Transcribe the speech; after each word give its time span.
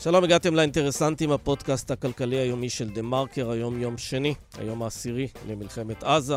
שלום, 0.00 0.24
הגעתם 0.24 0.54
לאינטרסנטים, 0.54 1.32
הפודקאסט 1.32 1.90
הכלכלי 1.90 2.36
היומי 2.36 2.70
של 2.70 2.90
דה 2.90 3.02
מרקר, 3.02 3.50
היום 3.50 3.80
יום 3.80 3.98
שני, 3.98 4.34
היום 4.58 4.82
העשירי 4.82 5.28
למלחמת 5.48 6.04
עזה. 6.04 6.36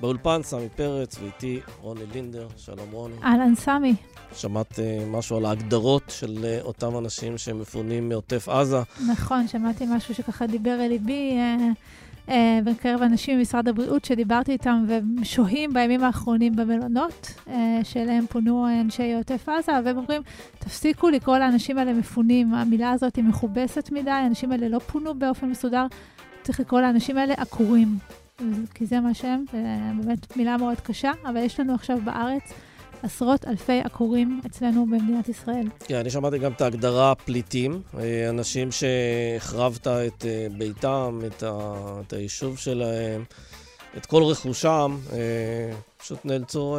באולפן 0.00 0.40
סמי 0.42 0.68
פרץ 0.76 1.16
ואיתי 1.22 1.60
רוני 1.80 2.00
לינדר, 2.12 2.48
שלום 2.56 2.90
רוני. 2.92 3.14
אהלן 3.22 3.54
סמי. 3.54 3.94
שמעת 4.34 4.72
אה, 4.72 5.06
משהו 5.06 5.36
על 5.36 5.44
ההגדרות 5.44 6.02
של 6.08 6.36
uh, 6.62 6.64
אותם 6.64 6.98
אנשים 6.98 7.38
שמפונים 7.38 8.08
מעוטף 8.08 8.48
עזה? 8.48 8.78
נכון, 9.10 9.48
שמעתי 9.48 9.84
משהו 9.88 10.14
שככה 10.14 10.46
דיבר 10.46 10.80
אל 10.80 10.88
ליבי. 10.88 11.38
אה... 11.38 12.07
אה, 12.28 12.58
בקרב 12.64 13.02
אנשים 13.02 13.38
ממשרד 13.38 13.68
הבריאות 13.68 14.04
שדיברתי 14.04 14.52
איתם 14.52 14.84
והם 14.88 15.24
שוהים 15.24 15.72
בימים 15.72 16.04
האחרונים 16.04 16.56
במלונות, 16.56 17.34
אה, 17.48 17.80
שאליהם 17.84 18.26
פונו 18.26 18.66
אנשי 18.80 19.14
עוטף 19.14 19.48
עזה, 19.48 19.72
והם 19.84 19.96
אומרים, 19.96 20.22
תפסיקו 20.58 21.10
לקרוא 21.10 21.38
לאנשים 21.38 21.78
האלה 21.78 21.92
מפונים, 21.92 22.54
המילה 22.54 22.90
הזאת 22.90 23.16
היא 23.16 23.24
מכובסת 23.24 23.88
מדי, 23.92 24.10
האנשים 24.10 24.52
האלה 24.52 24.68
לא 24.68 24.78
פונו 24.78 25.14
באופן 25.14 25.46
מסודר, 25.46 25.86
צריך 26.42 26.60
לקרוא 26.60 26.80
לאנשים 26.80 27.18
האלה 27.18 27.34
עקורים, 27.34 27.88
כי 28.74 28.86
זה 28.86 29.00
מה 29.00 29.14
שהם, 29.14 29.44
באמת 30.02 30.36
מילה 30.36 30.56
מאוד 30.56 30.80
קשה, 30.80 31.12
אבל 31.24 31.36
יש 31.36 31.60
לנו 31.60 31.74
עכשיו 31.74 31.98
בארץ 32.04 32.52
עשרות 33.02 33.44
אלפי 33.44 33.80
עקורים 33.80 34.40
אצלנו 34.46 34.86
במדינת 34.86 35.28
ישראל. 35.28 35.66
כן, 35.84 35.96
אני 35.96 36.10
שמעתי 36.10 36.38
גם 36.38 36.52
את 36.52 36.60
ההגדרה 36.60 37.14
פליטים, 37.14 37.82
אה, 37.98 38.28
אנשים 38.28 38.68
שהחרבת 38.72 39.86
את 39.86 40.24
אה, 40.24 40.46
ביתם, 40.58 41.20
את, 41.26 41.42
ה... 41.42 41.74
את 42.06 42.12
היישוב 42.12 42.58
שלהם, 42.58 43.24
את 43.96 44.06
כל 44.06 44.22
רכושם, 44.22 44.96
אה, 45.12 45.18
פשוט 45.98 46.18
נאלצו... 46.24 46.78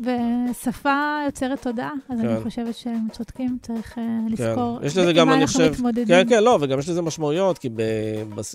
ושפה 0.00 1.18
יוצרת 1.26 1.62
תודעה, 1.62 1.92
אז 2.08 2.20
כן. 2.20 2.28
אני 2.28 2.42
חושבת 2.42 2.74
שהם 2.74 3.06
צודקים, 3.12 3.58
צריך 3.62 3.94
כן. 3.94 4.26
לזכור 4.28 4.78
יש 4.82 4.96
לזה 4.96 5.12
גם, 5.12 5.32
אני 5.32 5.46
חושב... 5.46 5.70
מתמודדים. 5.72 6.06
כן, 6.06 6.28
כן, 6.28 6.44
לא, 6.44 6.58
וגם 6.60 6.78
יש 6.78 6.88
לזה 6.88 7.02
משמעויות, 7.02 7.58
כי 7.58 7.68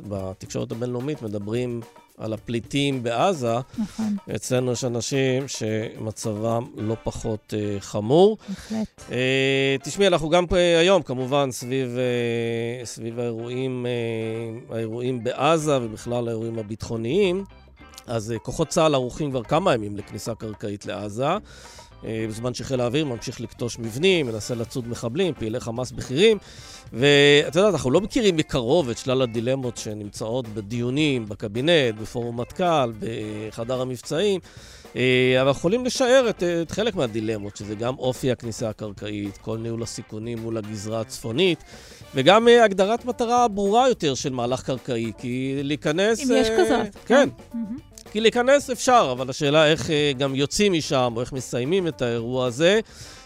בתקשורת 0.07 0.71
הבינלאומית 0.71 1.21
מדברים 1.21 1.81
על 2.17 2.33
הפליטים 2.33 3.03
בעזה, 3.03 3.55
נכון. 3.77 4.15
אצלנו 4.35 4.71
יש 4.71 4.83
אנשים 4.83 5.47
שמצבם 5.47 6.65
לא 6.77 6.95
פחות 7.03 7.53
uh, 7.53 7.81
חמור. 7.81 8.37
בהחלט. 8.49 9.01
Uh, 9.09 9.11
תשמעי, 9.83 10.07
אנחנו 10.07 10.29
גם 10.29 10.47
פה 10.47 10.57
היום, 10.57 11.01
כמובן, 11.01 11.51
סביב, 11.51 11.97
uh, 11.97 12.85
סביב 12.85 13.19
האירועים, 13.19 13.85
uh, 14.69 14.73
האירועים 14.73 15.23
בעזה 15.23 15.77
ובכלל 15.81 16.27
האירועים 16.27 16.59
הביטחוניים. 16.59 17.43
אז 18.07 18.33
uh, 18.35 18.39
כוחות 18.39 18.67
צה"ל 18.67 18.93
ערוכים 18.93 19.29
כבר 19.29 19.43
כמה 19.43 19.73
ימים 19.73 19.97
לכניסה 19.97 20.35
קרקעית 20.35 20.85
לעזה. 20.85 21.37
אה, 22.05 22.25
בזמן 22.29 22.53
שחיל 22.53 22.81
האוויר 22.81 23.05
ממשיך 23.05 23.41
לכתוש 23.41 23.79
מבנים, 23.79 24.27
מנסה 24.27 24.55
לצוד 24.55 24.87
מחבלים, 24.87 25.33
פעילי 25.33 25.59
חמאס 25.59 25.91
בכירים. 25.91 26.37
ואתה 26.93 27.59
יודע, 27.59 27.69
אנחנו 27.69 27.91
לא 27.91 28.01
מכירים 28.01 28.35
מקרוב 28.35 28.89
את 28.89 28.97
שלל 28.97 29.21
הדילמות 29.21 29.77
שנמצאות 29.77 30.47
בדיונים, 30.47 31.25
בקבינט, 31.25 31.95
בפורום 32.01 32.39
מטכ"ל, 32.39 32.91
בחדר 32.99 33.81
המבצעים, 33.81 34.39
אה, 34.95 35.41
אבל 35.41 35.51
יכולים 35.51 35.85
לשער 35.85 36.29
את, 36.29 36.43
את 36.43 36.71
חלק 36.71 36.95
מהדילמות, 36.95 37.57
שזה 37.57 37.75
גם 37.75 37.95
אופי 37.97 38.31
הכניסה 38.31 38.69
הקרקעית, 38.69 39.37
כל 39.37 39.57
ניהול 39.57 39.83
הסיכונים 39.83 40.39
מול 40.39 40.57
הגזרה 40.57 41.01
הצפונית, 41.01 41.63
וגם 42.15 42.47
אה, 42.47 42.63
הגדרת 42.63 43.05
מטרה 43.05 43.47
ברורה 43.47 43.89
יותר 43.89 44.15
של 44.15 44.33
מהלך 44.33 44.63
קרקעי, 44.63 45.11
כי 45.17 45.59
להיכנס... 45.63 46.19
אם 46.19 46.35
יש 46.35 46.47
כזאת. 46.47 46.95
כן. 47.05 47.29
כן. 47.51 47.57
כי 48.17 48.21
להיכנס 48.21 48.69
אפשר, 48.69 49.09
אבל 49.11 49.29
השאלה 49.29 49.67
איך 49.67 49.91
אה, 49.91 50.11
גם 50.17 50.35
יוצאים 50.35 50.73
משם, 50.73 51.13
או 51.15 51.21
איך 51.21 51.33
מסיימים 51.33 51.87
את 51.87 52.01
האירוע 52.01 52.45
הזה. 52.45 52.79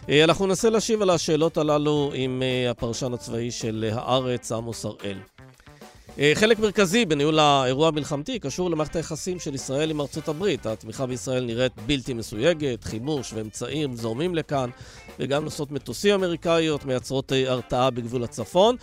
אה, 0.09 0.23
אנחנו 0.23 0.47
ננסה 0.47 0.69
להשיב 0.69 1.01
על 1.01 1.09
השאלות 1.09 1.57
הללו 1.57 2.11
עם 2.13 2.43
אה, 2.43 2.71
הפרשן 2.71 3.13
הצבאי 3.13 3.51
של 3.51 3.89
הארץ, 3.93 4.51
עמוס 4.51 4.85
הראל. 4.85 5.17
חלק 6.33 6.59
מרכזי 6.59 7.05
בניהול 7.05 7.39
האירוע 7.39 7.87
המלחמתי 7.87 8.39
קשור 8.39 8.69
למערכת 8.69 8.95
היחסים 8.95 9.39
של 9.39 9.55
ישראל 9.55 9.89
עם 9.89 10.01
ארצות 10.01 10.27
הברית. 10.27 10.65
התמיכה 10.65 11.05
בישראל 11.05 11.45
נראית 11.45 11.71
בלתי 11.85 12.13
מסויגת, 12.13 12.83
חימוש 12.83 13.33
ואמצעים 13.33 13.95
זורמים 13.95 14.35
לכאן, 14.35 14.69
וגם 15.19 15.43
נוסעות 15.43 15.71
מטוסים 15.71 16.13
אמריקאיות 16.13 16.85
מייצרות 16.85 17.31
הרתעה 17.47 17.89
בגבול 17.89 18.23
הצפון. 18.23 18.75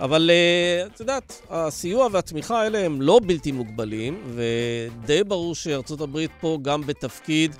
אבל 0.00 0.30
uh, 0.30 0.94
את 0.94 1.00
יודעת, 1.00 1.42
הסיוע 1.50 2.08
והתמיכה 2.12 2.62
האלה 2.62 2.78
הם 2.78 3.02
לא 3.02 3.20
בלתי 3.26 3.52
מוגבלים, 3.52 4.22
ודי 4.34 5.24
ברור 5.24 5.54
שארצות 5.54 6.00
הברית 6.00 6.30
פה 6.40 6.58
גם 6.62 6.86
בתפקיד 6.86 7.54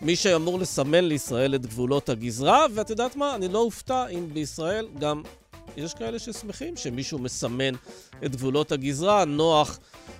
מי 0.00 0.16
שאמור 0.16 0.58
לסמן 0.58 1.04
לישראל 1.04 1.54
את 1.54 1.66
גבולות 1.66 2.08
הגזרה, 2.08 2.66
ואת 2.74 2.90
יודעת 2.90 3.16
מה? 3.16 3.34
אני 3.34 3.48
לא 3.48 3.58
אופתע 3.58 4.06
אם 4.06 4.28
בישראל 4.32 4.86
גם 4.98 5.22
יש 5.76 5.94
כאלה 5.94 6.18
ששמחים 6.18 6.76
שמישהו 6.76 7.18
מסמן 7.18 7.74
את 8.24 8.36
גבולות 8.36 8.72
הגזרה, 8.72 9.24
נוח 9.24 9.78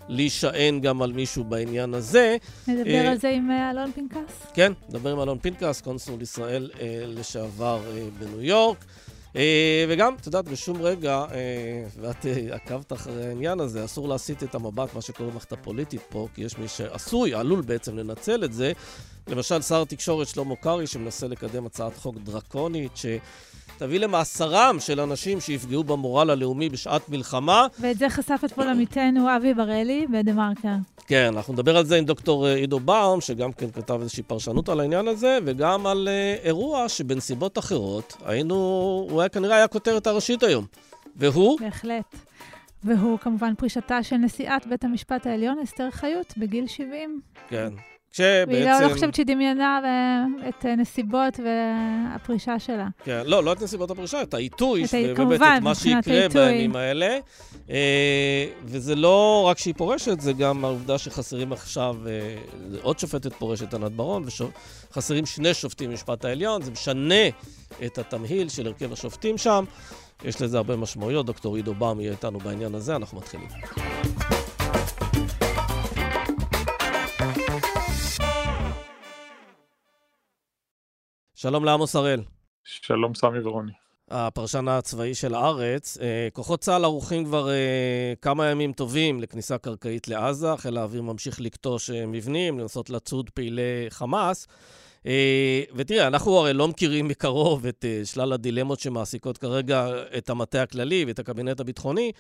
להישען 0.08 0.80
גם 0.80 1.02
על 1.02 1.12
מישהו 1.12 1.44
בעניין 1.44 1.94
הזה. 1.94 2.36
נדבר 2.68 3.02
uh, 3.04 3.08
על 3.08 3.18
זה 3.18 3.28
עם 3.28 3.50
uh, 3.50 3.70
אלון 3.70 3.92
פנקס? 3.92 4.32
כן, 4.54 4.72
נדבר 4.88 5.12
עם 5.12 5.20
אלון 5.20 5.38
פנקס, 5.38 5.80
קונסול 5.80 6.22
ישראל 6.22 6.70
uh, 6.72 6.78
לשעבר 7.06 7.82
בניו 8.18 8.42
יורק. 8.42 8.84
אה, 9.36 9.84
וגם, 9.88 10.14
את 10.20 10.26
יודעת, 10.26 10.44
בשום 10.48 10.82
רגע, 10.82 11.24
אה, 11.32 11.84
ואת 12.00 12.26
אה, 12.26 12.54
עקבת 12.54 12.92
אחרי 12.92 13.26
העניין 13.26 13.60
הזה, 13.60 13.84
אסור 13.84 14.08
להסיט 14.08 14.42
את 14.42 14.54
המבט, 14.54 14.94
מה 14.94 15.02
שקורה 15.02 15.30
במערכת 15.30 15.52
הפוליטית 15.52 16.00
פה, 16.08 16.28
כי 16.34 16.42
יש 16.42 16.58
מי 16.58 16.68
שעשוי, 16.68 17.34
עלול 17.34 17.60
בעצם 17.60 17.96
לנצל 17.98 18.44
את 18.44 18.52
זה. 18.52 18.72
למשל, 19.28 19.62
שר 19.62 19.82
התקשורת 19.82 20.28
שלמה 20.28 20.56
קרעי, 20.56 20.86
שמנסה 20.86 21.28
לקדם 21.28 21.66
הצעת 21.66 21.96
חוק 21.96 22.16
דרקונית, 22.16 22.96
ש... 22.96 23.06
תביא 23.78 24.00
למאסרם 24.00 24.76
של 24.80 25.00
אנשים 25.00 25.40
שיפגעו 25.40 25.84
במורל 25.84 26.30
הלאומי 26.30 26.68
בשעת 26.68 27.08
מלחמה. 27.08 27.66
ואת 27.80 27.98
זה 27.98 28.08
חשף 28.08 28.40
אתמול 28.44 28.68
עמיתנו 28.68 29.36
אבי 29.36 29.54
בראלי 29.54 30.06
בדה-מרקר. 30.12 30.74
כן, 31.06 31.30
אנחנו 31.36 31.52
נדבר 31.52 31.76
על 31.76 31.84
זה 31.84 31.96
עם 31.96 32.04
דוקטור 32.04 32.46
אה, 32.46 32.54
עידו 32.54 32.80
באום, 32.80 33.20
שגם 33.20 33.52
כן 33.52 33.70
כתב 33.70 33.98
איזושהי 34.00 34.22
פרשנות 34.22 34.68
על 34.68 34.80
העניין 34.80 35.08
הזה, 35.08 35.38
וגם 35.44 35.86
על 35.86 36.08
uh, 36.08 36.44
אירוע 36.46 36.88
שבנסיבות 36.88 37.58
אחרות 37.58 38.16
היינו, 38.24 38.54
הוא 39.10 39.20
היה 39.20 39.28
כנראה 39.28 39.56
היה 39.56 39.68
כותרת 39.68 40.06
הראשית 40.06 40.42
היום. 40.42 40.66
והוא? 41.16 41.60
בהחלט. 41.60 42.16
והוא 42.84 43.18
כמובן 43.18 43.54
פרישתה 43.54 44.02
של 44.02 44.16
נשיאת 44.16 44.66
בית 44.66 44.84
המשפט 44.84 45.26
העליון, 45.26 45.58
אסתר 45.58 45.90
חיות, 45.90 46.34
בגיל 46.36 46.66
70. 46.66 47.20
כן. 47.48 47.68
כשבעצם... 48.16 48.50
והיא 48.52 48.64
לא, 48.64 48.88
לא 48.88 48.92
חושבת 48.92 49.14
שהיא 49.14 49.26
דמיינה 49.26 49.80
את 50.48 50.64
נסיבות 50.64 51.40
והפרישה 51.44 52.58
שלה. 52.58 52.88
כן, 53.04 53.22
לא, 53.24 53.44
לא 53.44 53.52
את 53.52 53.62
נסיבות 53.62 53.90
הפרישה, 53.90 54.22
את 54.22 54.34
העיתוי, 54.34 54.84
את 54.84 54.88
ובאמת 54.88 55.16
כמובן, 55.16 55.54
את 55.58 55.62
מה 55.62 55.74
שיקרה 55.74 56.28
בימים 56.28 56.76
האלה. 56.76 57.18
אה, 57.70 58.46
וזה 58.64 58.94
לא 58.94 59.46
רק 59.48 59.58
שהיא 59.58 59.74
פורשת, 59.76 60.20
זה 60.20 60.32
גם 60.32 60.64
העובדה 60.64 60.98
שחסרים 60.98 61.52
עכשיו, 61.52 61.96
אה, 62.06 62.36
עוד 62.82 62.98
שופטת 62.98 63.32
פורשת, 63.32 63.74
ענת 63.74 63.92
ברון, 63.92 64.24
וחסרים 64.90 65.26
שני 65.26 65.54
שופטים 65.54 65.90
במשפט 65.90 66.24
העליון, 66.24 66.62
זה 66.62 66.70
משנה 66.70 67.28
את 67.84 67.98
התמהיל 67.98 68.48
של 68.48 68.66
הרכב 68.66 68.92
השופטים 68.92 69.38
שם. 69.38 69.64
יש 70.24 70.42
לזה 70.42 70.56
הרבה 70.56 70.76
משמעויות, 70.76 71.26
דוקטור 71.26 71.56
עידו 71.56 71.74
באום 71.74 72.00
יהיה 72.00 72.12
איתנו 72.12 72.38
בעניין 72.38 72.74
הזה, 72.74 72.96
אנחנו 72.96 73.18
מתחילים. 73.18 73.48
שלום 81.38 81.64
לעמוס 81.64 81.96
הראל. 81.96 82.20
שלום 82.64 83.14
סמי 83.14 83.38
ורוני. 83.40 83.72
הפרשן 84.10 84.68
הצבאי 84.68 85.14
של 85.14 85.34
הארץ. 85.34 85.98
אה, 86.00 86.28
כוחות 86.32 86.60
צה"ל 86.60 86.84
ערוכים 86.84 87.24
כבר 87.24 87.50
אה, 87.50 88.14
כמה 88.22 88.46
ימים 88.46 88.72
טובים 88.72 89.20
לכניסה 89.20 89.58
קרקעית 89.58 90.08
לעזה. 90.08 90.56
חיל 90.56 90.78
האוויר 90.78 91.02
ממשיך 91.02 91.40
לקטוש 91.40 91.90
אה, 91.90 92.06
מבנים, 92.06 92.58
לנסות 92.58 92.90
לצוד 92.90 93.30
פעילי 93.30 93.86
חמאס. 93.88 94.46
ותראה, 95.74 96.06
אנחנו 96.06 96.38
הרי 96.38 96.52
לא 96.52 96.68
מכירים 96.68 97.08
מקרוב 97.08 97.66
את 97.66 97.84
שלל 98.04 98.32
הדילמות 98.32 98.80
שמעסיקות 98.80 99.38
כרגע 99.38 99.88
את 100.18 100.30
המטה 100.30 100.62
הכללי 100.62 101.04
ואת 101.06 101.18
הקבינט 101.18 101.60
הביטחוני, 101.60 102.12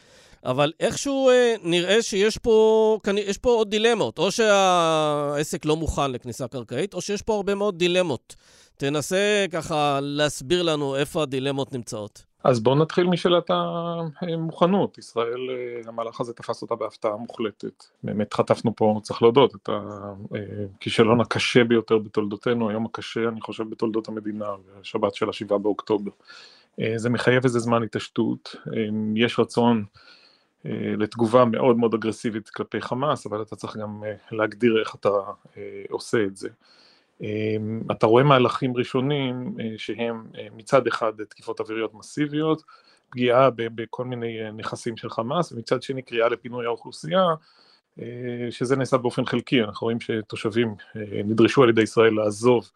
אבל 0.44 0.72
איכשהו 0.80 1.30
נראה 1.62 2.02
שיש 2.02 2.38
פה, 2.38 2.98
יש 3.16 3.38
פה 3.38 3.50
עוד 3.50 3.70
דילמות. 3.70 4.18
או 4.18 4.30
שהעסק 4.30 5.64
לא 5.64 5.76
מוכן 5.76 6.10
לכניסה 6.10 6.48
קרקעית, 6.48 6.94
או 6.94 7.00
שיש 7.00 7.22
פה 7.22 7.34
הרבה 7.34 7.54
מאוד 7.54 7.78
דילמות. 7.78 8.36
תנסה 8.76 9.44
ככה 9.52 9.98
להסביר 10.02 10.62
לנו 10.62 10.96
איפה 10.96 11.22
הדילמות 11.22 11.72
נמצאות. 11.72 12.24
אז 12.44 12.60
בואו 12.60 12.74
נתחיל 12.74 13.06
משאלת 13.06 13.50
המוכנות. 14.20 14.98
ישראל, 14.98 15.40
המהלך 15.86 16.20
הזה 16.20 16.32
תפס 16.32 16.62
אותה 16.62 16.74
בהפתעה 16.74 17.16
מוחלטת. 17.16 17.84
באמת 18.02 18.34
חטפנו 18.34 18.76
פה, 18.76 19.00
צריך 19.02 19.22
להודות, 19.22 19.54
את 19.54 19.68
הכישלון 20.78 21.20
הקשה 21.20 21.64
ביותר 21.64 21.98
בתולדותינו, 21.98 22.70
היום 22.70 22.86
הקשה, 22.86 23.28
אני 23.28 23.40
חושב, 23.40 23.70
בתולדות 23.70 24.08
המדינה, 24.08 24.46
השבת 24.80 25.14
של 25.14 25.28
השבעה 25.28 25.58
באוקטובר. 25.58 26.10
זה 26.96 27.10
מחייב 27.10 27.44
איזה 27.44 27.58
זמן 27.58 27.82
התעשתות, 27.82 28.56
יש 29.14 29.38
רצון 29.38 29.84
לתגובה 30.98 31.44
מאוד 31.44 31.76
מאוד 31.76 31.94
אגרסיבית 31.94 32.48
כלפי 32.48 32.80
חמאס, 32.80 33.26
אבל 33.26 33.42
אתה 33.42 33.56
צריך 33.56 33.76
גם 33.76 34.02
להגדיר 34.32 34.80
איך 34.80 34.94
אתה 34.94 35.08
עושה 35.90 36.24
את 36.24 36.36
זה. 36.36 36.48
אתה 37.90 38.06
רואה 38.06 38.22
מהלכים 38.24 38.76
ראשונים 38.76 39.56
שהם 39.76 40.26
מצד 40.56 40.86
אחד 40.86 41.12
תקיפות 41.28 41.60
אוויריות 41.60 41.94
מסיביות, 41.94 42.62
פגיעה 43.10 43.50
בכל 43.56 44.04
מיני 44.04 44.52
נכסים 44.52 44.96
של 44.96 45.10
חמאס, 45.10 45.52
ומצד 45.52 45.82
שני 45.82 46.02
קריאה 46.02 46.28
לפינוי 46.28 46.66
האוכלוסייה, 46.66 47.24
שזה 48.50 48.76
נעשה 48.76 48.96
באופן 48.96 49.24
חלקי, 49.24 49.62
אנחנו 49.62 49.84
רואים 49.84 50.00
שתושבים 50.00 50.74
נדרשו 51.24 51.62
על 51.62 51.68
ידי 51.68 51.82
ישראל 51.82 52.14
לעזוב 52.14 52.70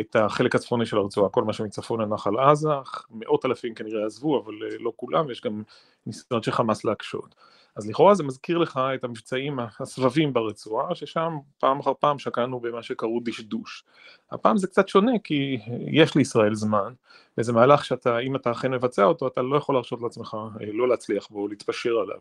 את 0.00 0.16
החלק 0.16 0.54
הצפוני 0.54 0.86
של 0.86 0.96
הרצועה, 0.96 1.30
כל 1.30 1.44
מה 1.44 1.52
שמצפון 1.52 2.00
לנחל 2.00 2.38
עזה, 2.38 2.68
מאות 3.10 3.44
אלפים 3.44 3.74
כנראה 3.74 4.06
עזבו, 4.06 4.42
אבל 4.44 4.54
לא 4.80 4.92
כולם, 4.96 5.30
יש 5.30 5.40
גם 5.40 5.62
ניסיונות 6.06 6.44
של 6.44 6.50
חמאס 6.52 6.84
להקשות. 6.84 7.34
אז 7.76 7.88
לכאורה 7.88 8.14
זה 8.14 8.22
מזכיר 8.22 8.58
לך 8.58 8.80
את 8.94 9.04
המבצעים 9.04 9.58
הסבבים 9.80 10.32
ברצועה, 10.32 10.94
ששם 10.94 11.32
פעם 11.58 11.80
אחר 11.80 11.92
פעם 12.00 12.18
שקענו 12.18 12.60
במה 12.60 12.82
שקראו 12.82 13.20
דשדוש. 13.24 13.84
הפעם 14.30 14.56
זה 14.56 14.66
קצת 14.66 14.88
שונה 14.88 15.12
כי 15.24 15.58
יש 15.92 16.14
לישראל 16.14 16.54
זמן, 16.54 16.92
וזה 17.38 17.52
מהלך 17.52 17.84
שאתה, 17.84 18.18
אם 18.18 18.36
אתה 18.36 18.52
אכן 18.52 18.70
מבצע 18.70 19.04
אותו, 19.04 19.26
אתה 19.26 19.42
לא 19.42 19.56
יכול 19.56 19.74
להרשות 19.74 20.02
לעצמך 20.02 20.36
אה, 20.60 20.66
לא 20.72 20.88
להצליח 20.88 21.28
בו, 21.30 21.48
להתפשר 21.48 21.90
עליו. 21.90 22.18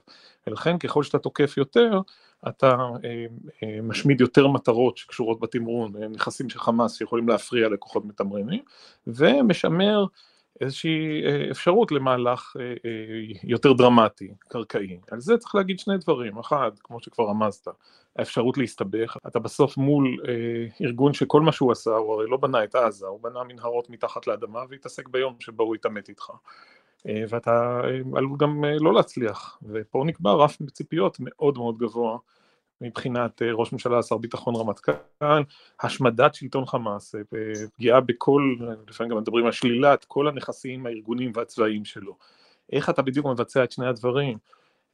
ולכן 0.48 0.78
ככל 0.78 1.04
שאתה 1.04 1.20
תוקף 1.20 1.58
יותר, 1.58 2.02
אתה 2.48 2.76
אה, 3.04 3.26
אה, 3.64 3.82
משמיד 3.84 4.22
יותר 4.22 4.48
מטרות 4.48 4.98
שקשורות 4.98 5.40
בתמרון, 5.40 5.92
נכסים 6.10 6.50
של 6.50 6.60
חמאס 6.60 6.96
שיכולים 6.98 7.30
להפריע 7.30 7.70
לכוחות 7.70 8.06
מתמרנים, 8.06 8.64
ומשמר 9.08 10.06
איזושהי 10.62 11.26
אה, 11.26 11.52
אפשרות 11.52 11.92
למהלך 11.92 12.56
אה, 12.60 12.64
אה, 12.66 13.40
יותר 13.44 13.74
דרמטי, 13.74 14.34
קרקעי. 14.40 15.00
על 15.12 15.20
זה 15.20 15.38
צריך 15.38 15.56
להגיד 15.56 15.80
שני 15.80 15.98
דברים, 15.98 16.38
אחד, 16.38 16.72
כמו 16.84 17.00
שכבר 17.02 17.30
רמזת, 17.30 17.68
האפשרות 18.16 18.58
להסתבך, 18.58 19.18
אתה 19.28 19.40
בסוף 19.40 19.78
מול 19.78 20.18
ארגון 20.82 21.14
שכל 21.14 21.42
מה 21.42 21.52
שהוא 21.52 21.72
עשה, 21.72 21.92
הוא 21.92 22.14
הרי 22.14 22.28
לא 22.30 22.38
בנה 22.38 22.64
את 22.64 22.76
עזה, 22.76 23.08
הוא 23.08 23.20
בנה 23.22 23.44
מנהרות 23.44 23.90
מתחת 23.90 24.28
לאדמה 24.28 24.64
והתעסק 24.70 25.08
ביום 25.08 25.36
שבו 25.40 25.64
הוא 25.64 25.76
התעמת 25.76 26.10
איתך. 26.10 26.32
ואתה 27.30 27.82
עלול 28.16 28.38
גם 28.38 28.64
לא 28.80 28.94
להצליח, 28.94 29.60
ופה 29.64 30.04
נקבע 30.06 30.32
רף 30.34 30.58
ציפיות 30.72 31.18
מאוד 31.20 31.58
מאוד 31.58 31.78
גבוה 31.78 32.18
מבחינת 32.82 33.42
אה, 33.42 33.54
ראש 33.54 33.74
ממשלה, 33.74 34.04
שר 34.04 34.18
ביטחון, 34.18 34.56
רמטכ"ל, 34.56 34.92
השמדת 35.82 36.36
שלטון 36.36 36.66
חמאס, 36.66 37.16
אה, 37.16 37.22
פגיעה 37.76 38.02
בכל, 38.02 38.56
לפעמים 38.88 39.12
גם 39.12 39.18
מדברים 39.18 39.46
על 39.46 39.52
שלילת 39.52 40.06
כל 40.06 40.28
הנכסים 40.28 40.86
הארגוניים 40.86 41.32
והצבאיים 41.36 41.86
שלו. 41.86 42.18
איך 42.72 42.90
אתה 42.90 43.02
בדיוק 43.02 43.26
מבצע 43.26 43.64
את 43.64 43.72
שני 43.72 43.88
הדברים 43.88 44.38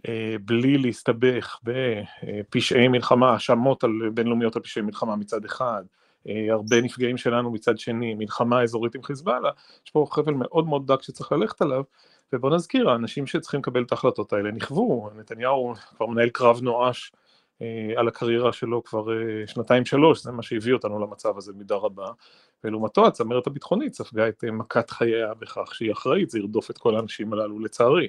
אה, 0.07 0.35
בלי 0.45 0.77
להסתבך 0.77 1.59
בפשעי 1.63 2.87
מלחמה, 2.87 3.31
האשמות 3.31 3.83
בינלאומיות 4.13 4.55
על 4.55 4.61
פשעי 4.61 4.81
מלחמה 4.81 5.15
מצד 5.15 5.45
אחד, 5.45 5.83
הרבה 6.49 6.81
נפגעים 6.81 7.17
שלנו 7.17 7.51
מצד 7.51 7.77
שני, 7.77 8.13
מלחמה 8.13 8.63
אזורית 8.63 8.95
עם 8.95 9.03
חיזבאללה, 9.03 9.49
יש 9.85 9.91
פה 9.91 10.05
חבל 10.11 10.33
מאוד 10.33 10.67
מאוד 10.67 10.87
דק 10.91 11.01
שצריך 11.01 11.31
ללכת 11.31 11.61
עליו, 11.61 11.83
ובוא 12.33 12.49
נזכיר, 12.49 12.89
האנשים 12.89 13.27
שצריכים 13.27 13.59
לקבל 13.59 13.83
את 13.83 13.91
ההחלטות 13.91 14.33
האלה 14.33 14.51
נכוו, 14.51 15.09
נתניהו 15.15 15.73
כבר 15.97 16.05
מנהל 16.05 16.29
קרב 16.29 16.59
נואש 16.61 17.11
על 17.95 18.07
הקריירה 18.07 18.53
שלו 18.53 18.83
כבר 18.83 19.11
אה, 19.11 19.47
שנתיים 19.47 19.85
שלוש, 19.85 20.23
זה 20.23 20.31
מה 20.31 20.43
שהביא 20.43 20.73
אותנו 20.73 20.99
למצב 20.99 21.37
הזה 21.37 21.53
מידה 21.53 21.75
רבה, 21.75 22.07
ולעומתו 22.63 23.07
הצמרת 23.07 23.47
הביטחונית 23.47 23.93
ספגה 23.93 24.27
את 24.27 24.43
אה, 24.43 24.51
מכת 24.51 24.89
חייה 24.89 25.33
בכך 25.33 25.75
שהיא 25.75 25.91
אחראית, 25.91 26.29
זה 26.29 26.39
ירדוף 26.39 26.71
את 26.71 26.77
כל 26.77 26.95
האנשים 26.95 27.33
הללו 27.33 27.59
לצערי, 27.59 28.07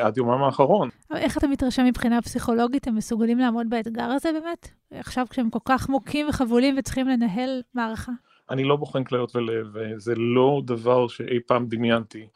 עד 0.00 0.16
יומם 0.16 0.42
האחרון. 0.42 0.88
איך 1.14 1.38
אתה 1.38 1.46
מתרשם 1.46 1.84
מבחינה 1.84 2.22
פסיכולוגית, 2.22 2.86
הם 2.86 2.96
מסוגלים 2.96 3.38
לעמוד 3.38 3.66
באתגר 3.70 4.02
הזה 4.02 4.30
באמת? 4.32 4.68
עכשיו 4.90 5.26
כשהם 5.30 5.50
כל 5.50 5.58
כך 5.64 5.88
מוכים 5.88 6.28
וחבולים 6.28 6.74
וצריכים 6.78 7.08
לנהל 7.08 7.62
מערכה? 7.74 8.12
אני 8.50 8.64
לא 8.64 8.76
בוחן 8.76 9.04
כליות 9.04 9.36
ולב, 9.36 9.66
זה 9.96 10.14
לא 10.14 10.62
דבר 10.64 11.08
שאי 11.08 11.40
פעם 11.46 11.66
דמיינתי. 11.66 12.26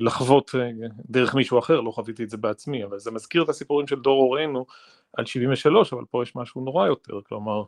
לחוות 0.00 0.54
דרך 1.10 1.34
מישהו 1.34 1.58
אחר, 1.58 1.80
לא 1.80 1.90
חוויתי 1.90 2.24
את 2.24 2.30
זה 2.30 2.36
בעצמי, 2.36 2.84
אבל 2.84 2.98
זה 2.98 3.10
מזכיר 3.10 3.42
את 3.42 3.48
הסיפורים 3.48 3.86
של 3.86 4.00
דור 4.00 4.22
הורינו, 4.22 4.66
על 5.18 5.26
73, 5.26 5.92
אבל 5.92 6.04
פה 6.10 6.22
יש 6.22 6.36
משהו 6.36 6.60
נורא 6.60 6.86
יותר, 6.86 7.20
כלומר, 7.28 7.62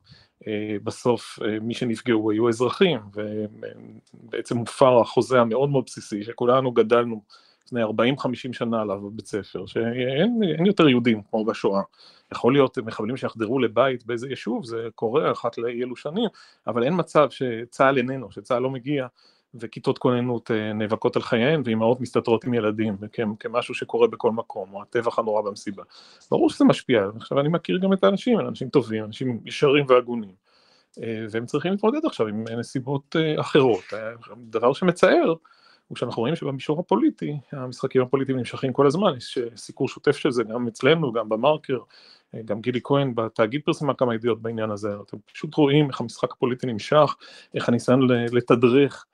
אה, 0.46 0.76
בסוף 0.82 1.38
אה, 1.44 1.58
מי 1.60 1.74
שנפגעו 1.74 2.30
היו 2.30 2.48
אזרחים, 2.48 3.00
ובעצם 3.14 4.56
מופר 4.56 5.00
החוזה 5.00 5.40
המאוד 5.40 5.70
מאוד 5.70 5.84
בסיסי, 5.86 6.24
שכולנו 6.24 6.72
גדלנו 6.72 7.22
לפני 7.66 7.84
40-50 7.84 8.52
שנה 8.52 8.80
עליו 8.80 9.00
בבית 9.00 9.26
ספר, 9.26 9.66
שאין 9.66 10.66
יותר 10.66 10.88
יהודים 10.88 11.22
כמו 11.22 11.44
בשואה. 11.44 11.82
יכול 12.32 12.52
להיות 12.52 12.78
מחבלים 12.78 13.16
שיחדרו 13.16 13.58
לבית 13.58 14.06
באיזה 14.06 14.28
יישוב, 14.28 14.64
זה 14.64 14.88
קורה 14.94 15.32
אחת 15.32 15.58
לאי 15.58 15.82
אלו 15.82 15.96
שנים, 15.96 16.28
אבל 16.66 16.84
אין 16.84 16.94
מצב 16.96 17.30
שצה"ל 17.30 17.98
איננו, 17.98 18.30
שצה"ל 18.30 18.62
לא 18.62 18.70
מגיע 18.70 19.06
וכיתות 19.54 19.98
כוננות 19.98 20.50
אה, 20.50 20.72
נאבקות 20.72 21.16
על 21.16 21.22
חייהן 21.22 21.62
ואימהות 21.64 22.00
מסתתרות 22.00 22.44
עם 22.44 22.54
ילדים 22.54 22.96
כמשהו 23.40 23.74
שקורה 23.74 24.06
בכל 24.06 24.30
מקום, 24.30 24.74
או 24.74 24.82
הטבח 24.82 25.18
הנורא 25.18 25.42
במסיבה. 25.42 25.82
ברור 26.30 26.50
שזה 26.50 26.64
משפיע, 26.64 27.06
עכשיו 27.16 27.40
אני 27.40 27.48
מכיר 27.48 27.78
גם 27.78 27.92
את 27.92 28.04
האנשים, 28.04 28.40
אנשים 28.40 28.68
טובים, 28.68 29.04
אנשים 29.04 29.40
ישרים 29.44 29.84
והגונים, 29.88 30.34
אה, 31.02 31.24
והם 31.30 31.46
צריכים 31.46 31.72
להתמודד 31.72 32.04
עכשיו 32.04 32.26
עם 32.26 32.44
נסיבות 32.58 33.16
אה, 33.16 33.40
אחרות. 33.40 33.84
דבר 34.36 34.72
שמצער 34.72 35.34
הוא 35.88 35.96
שאנחנו 35.96 36.20
רואים 36.20 36.36
שבמישור 36.36 36.80
הפוליטי, 36.80 37.38
המשחקים 37.52 38.02
הפוליטיים 38.02 38.38
נמשכים 38.38 38.72
כל 38.72 38.86
הזמן, 38.86 39.16
יש 39.16 39.38
סיקור 39.56 39.88
שוטף 39.88 40.16
של 40.16 40.30
זה 40.30 40.44
גם 40.44 40.68
אצלנו, 40.68 41.12
גם 41.12 41.28
במרקר, 41.28 41.78
גם 42.44 42.60
גילי 42.60 42.80
כהן 42.84 43.14
בתאגיד 43.14 43.60
פרסמה 43.64 43.94
כמה 43.94 44.14
ידיעות 44.14 44.42
בעניין 44.42 44.70
הזה, 44.70 44.88
אתם 45.06 45.16
פשוט 45.32 45.54
רואים 45.54 45.88
איך 45.88 46.00
המשחק 46.00 46.32
הפוליטי 46.32 46.66
נמשך, 46.66 47.16
איך 47.54 47.68
הניסיון 47.68 48.08
לתדרך 48.32 49.06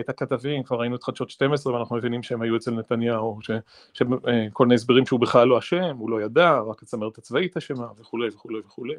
את 0.00 0.08
הכתבים, 0.08 0.62
כבר 0.62 0.80
ראינו 0.80 0.96
את 0.96 1.02
חדשות 1.02 1.30
12 1.30 1.74
ואנחנו 1.74 1.96
מבינים 1.96 2.22
שהם 2.22 2.42
היו 2.42 2.56
אצל 2.56 2.70
נתניהו, 2.70 3.38
שכל 3.42 4.04
אה, 4.28 4.48
מיני 4.60 4.74
הסברים 4.74 5.06
שהוא 5.06 5.20
בכלל 5.20 5.48
לא 5.48 5.58
אשם, 5.58 5.96
הוא 5.98 6.10
לא 6.10 6.22
ידע, 6.22 6.58
רק 6.58 6.82
הצמרת 6.82 7.18
הצבאית 7.18 7.56
אשמה 7.56 7.86
וכולי 7.98 8.28
וכולי 8.28 8.58
וכולי. 8.66 8.94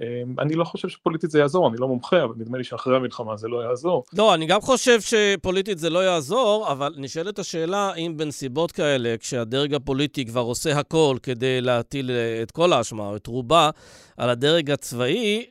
אה, 0.00 0.22
אני 0.38 0.54
לא 0.54 0.64
חושב 0.64 0.88
שפוליטית 0.88 1.30
זה 1.30 1.38
יעזור, 1.38 1.68
אני 1.68 1.76
לא 1.78 1.88
מומחה, 1.88 2.24
אבל 2.24 2.34
נדמה 2.36 2.58
לי 2.58 2.64
שאחרי 2.64 2.96
המלחמה 2.96 3.36
זה 3.36 3.48
לא 3.48 3.64
יעזור. 3.64 4.04
לא, 4.12 4.34
אני 4.34 4.46
גם 4.46 4.60
חושב 4.60 5.00
שפוליטית 5.00 5.78
זה 5.78 5.90
לא 5.90 6.04
יעזור, 6.04 6.72
אבל 6.72 6.94
נשאלת 6.96 7.38
השאלה 7.38 7.94
אם 7.94 8.14
בנסיבות 8.16 8.72
כאלה, 8.72 9.14
כשהדרג 9.20 9.74
הפוליטי 9.74 10.26
כבר 10.26 10.40
עושה 10.40 10.78
הכל 10.78 11.16
כדי 11.22 11.60
להטיל 11.60 12.10
אה, 12.10 12.42
את 12.42 12.50
כל 12.50 12.72
האשמה, 12.72 13.08
או 13.08 13.16
את 13.16 13.26
רובה, 13.26 13.70
על 14.16 14.30
הדרג 14.30 14.70
הצבאי, 14.70 15.46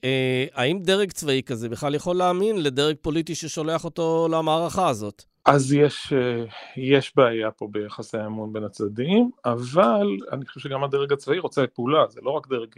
האם 0.53 0.79
דרג 0.79 1.11
צבאי 1.11 1.41
כזה 1.45 1.69
בכלל 1.69 1.95
יכול 1.95 2.15
להאמין 2.15 2.63
לדרג 2.63 2.95
פוליטי 3.01 3.35
ששולח 3.35 3.85
אותו 3.85 4.27
למערכה 4.31 4.87
הזאת? 4.89 5.23
אז 5.45 5.73
יש, 5.73 6.13
יש 6.77 7.13
בעיה 7.15 7.51
פה 7.51 7.67
ביחסי 7.71 8.17
האמון 8.17 8.53
בין 8.53 8.63
הצדדים, 8.63 9.29
אבל 9.45 10.07
אני 10.31 10.45
חושב 10.45 10.59
שגם 10.59 10.83
הדרג 10.83 11.13
הצבאי 11.13 11.39
רוצה 11.39 11.63
את 11.63 11.71
פעולה, 11.73 12.05
זה 12.09 12.19
לא 12.23 12.31
רק 12.31 12.47
דרג 12.47 12.69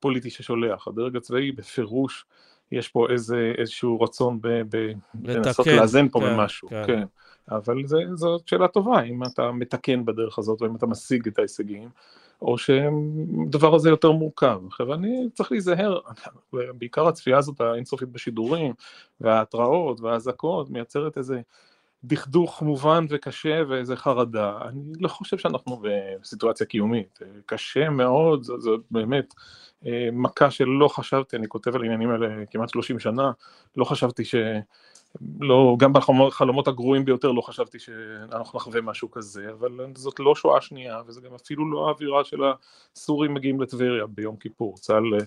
פוליטי 0.00 0.30
ששולח, 0.30 0.88
הדרג 0.88 1.16
הצבאי 1.16 1.52
בפירוש, 1.52 2.24
יש 2.72 2.88
פה 2.88 3.06
איזה, 3.10 3.52
איזשהו 3.58 4.00
רצון 4.00 4.38
ב, 4.40 4.48
ב, 4.70 4.92
לנסות 5.24 5.66
לאזן 5.66 6.08
פה 6.08 6.20
כן, 6.20 6.26
במשהו, 6.26 6.68
כן. 6.68 6.82
כן. 6.86 7.04
אבל 7.50 7.86
זה, 7.86 7.96
זאת 8.14 8.48
שאלה 8.48 8.68
טובה, 8.68 9.02
אם 9.02 9.24
אתה 9.24 9.52
מתקן 9.52 10.04
בדרך 10.04 10.38
הזאת, 10.38 10.60
או 10.60 10.66
אם 10.66 10.76
אתה 10.76 10.86
משיג 10.86 11.26
את 11.28 11.38
ההישגים, 11.38 11.88
או 12.42 12.58
שהדבר 12.58 13.74
הזה 13.74 13.90
יותר 13.90 14.10
מורכב. 14.10 14.60
עכשיו 14.66 14.94
אני 14.94 15.28
צריך 15.34 15.52
להיזהר, 15.52 15.98
בעיקר 16.52 17.08
הצפייה 17.08 17.38
הזאת 17.38 17.60
האינסופית 17.60 18.08
בשידורים, 18.08 18.72
וההתראות 19.20 20.00
והאזעקות 20.00 20.70
מייצרת 20.70 21.18
איזה 21.18 21.40
דכדוך 22.04 22.62
מובן 22.62 23.06
וקשה 23.08 23.62
ואיזה 23.68 23.96
חרדה. 23.96 24.58
אני 24.68 24.92
לא 25.00 25.08
חושב 25.08 25.38
שאנחנו 25.38 25.82
בסיטואציה 26.20 26.66
קיומית, 26.66 27.18
קשה 27.46 27.90
מאוד, 27.90 28.42
זו, 28.42 28.60
זו 28.60 28.76
באמת 28.90 29.34
אה, 29.86 30.08
מכה 30.12 30.50
שלא 30.50 30.88
חשבתי, 30.88 31.36
אני 31.36 31.48
כותב 31.48 31.74
על 31.74 31.82
העניינים 31.82 32.10
האלה 32.10 32.46
כמעט 32.50 32.68
30 32.68 32.98
שנה, 32.98 33.30
לא 33.76 33.84
חשבתי 33.84 34.24
ש... 34.24 34.34
לא, 35.40 35.76
גם 35.78 35.92
בחלומות 35.92 36.68
הגרועים 36.68 37.04
ביותר 37.04 37.32
לא 37.32 37.40
חשבתי 37.40 37.78
שאנחנו 37.78 38.58
נחווה 38.58 38.80
משהו 38.80 39.10
כזה, 39.10 39.50
אבל 39.52 39.70
זאת 39.94 40.20
לא 40.20 40.34
שואה 40.34 40.60
שנייה, 40.60 40.98
וזה 41.06 41.20
גם 41.20 41.34
אפילו 41.34 41.70
לא 41.70 41.88
האווירה 41.88 42.24
של 42.24 42.40
הסורים 42.96 43.34
מגיעים 43.34 43.60
לטבריה 43.60 44.06
ביום 44.06 44.36
כיפור. 44.36 44.74
צה"ל 44.76 45.14
אה, 45.14 45.24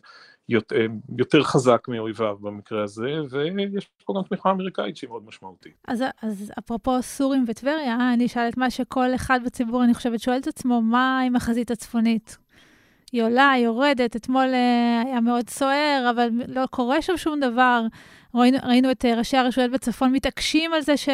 יותר, 0.50 0.76
אה, 0.76 0.86
יותר 1.18 1.44
חזק 1.44 1.88
מאויביו 1.88 2.38
במקרה 2.42 2.84
הזה, 2.84 3.22
ויש 3.32 3.90
פה 4.06 4.14
גם 4.18 4.24
תמיכה 4.24 4.52
אמריקאית 4.52 4.98
שהיא 4.98 5.10
מאוד 5.10 5.26
משמעותית. 5.26 5.74
אז, 5.88 6.04
אז 6.22 6.52
אפרופו 6.60 7.02
סורים 7.02 7.46
וטבריה, 7.48 8.14
אני 8.14 8.26
אשאל 8.26 8.50
את 8.50 8.58
מה 8.58 8.70
שכל 8.70 9.16
אחד 9.16 9.40
בציבור, 9.46 9.84
אני 9.84 9.94
חושבת, 9.94 10.20
שואל 10.20 10.38
את 10.38 10.48
עצמו, 10.48 10.82
מה 10.82 11.22
עם 11.22 11.36
החזית 11.36 11.72
הצפונית? 11.72 12.38
היא 13.12 13.24
עולה, 13.24 13.52
היא 13.52 13.66
יורדת, 13.66 14.16
אתמול 14.16 14.48
אה, 14.54 15.02
היה 15.06 15.22
מאוד 15.22 15.50
סוער, 15.50 16.08
אבל 16.16 16.30
לא 16.48 16.66
קורה 16.66 17.02
שם 17.02 17.18
שום 17.18 17.40
דבר. 17.40 17.82
ראינו, 18.36 18.58
ראינו 18.64 18.92
את 18.92 19.06
אה, 19.06 19.18
ראשי 19.18 19.38
הרשויות 19.38 19.72
בצפון 19.72 20.12
מתעקשים 20.12 20.74
על 20.74 20.82
זה 20.82 20.98
ש... 20.98 21.10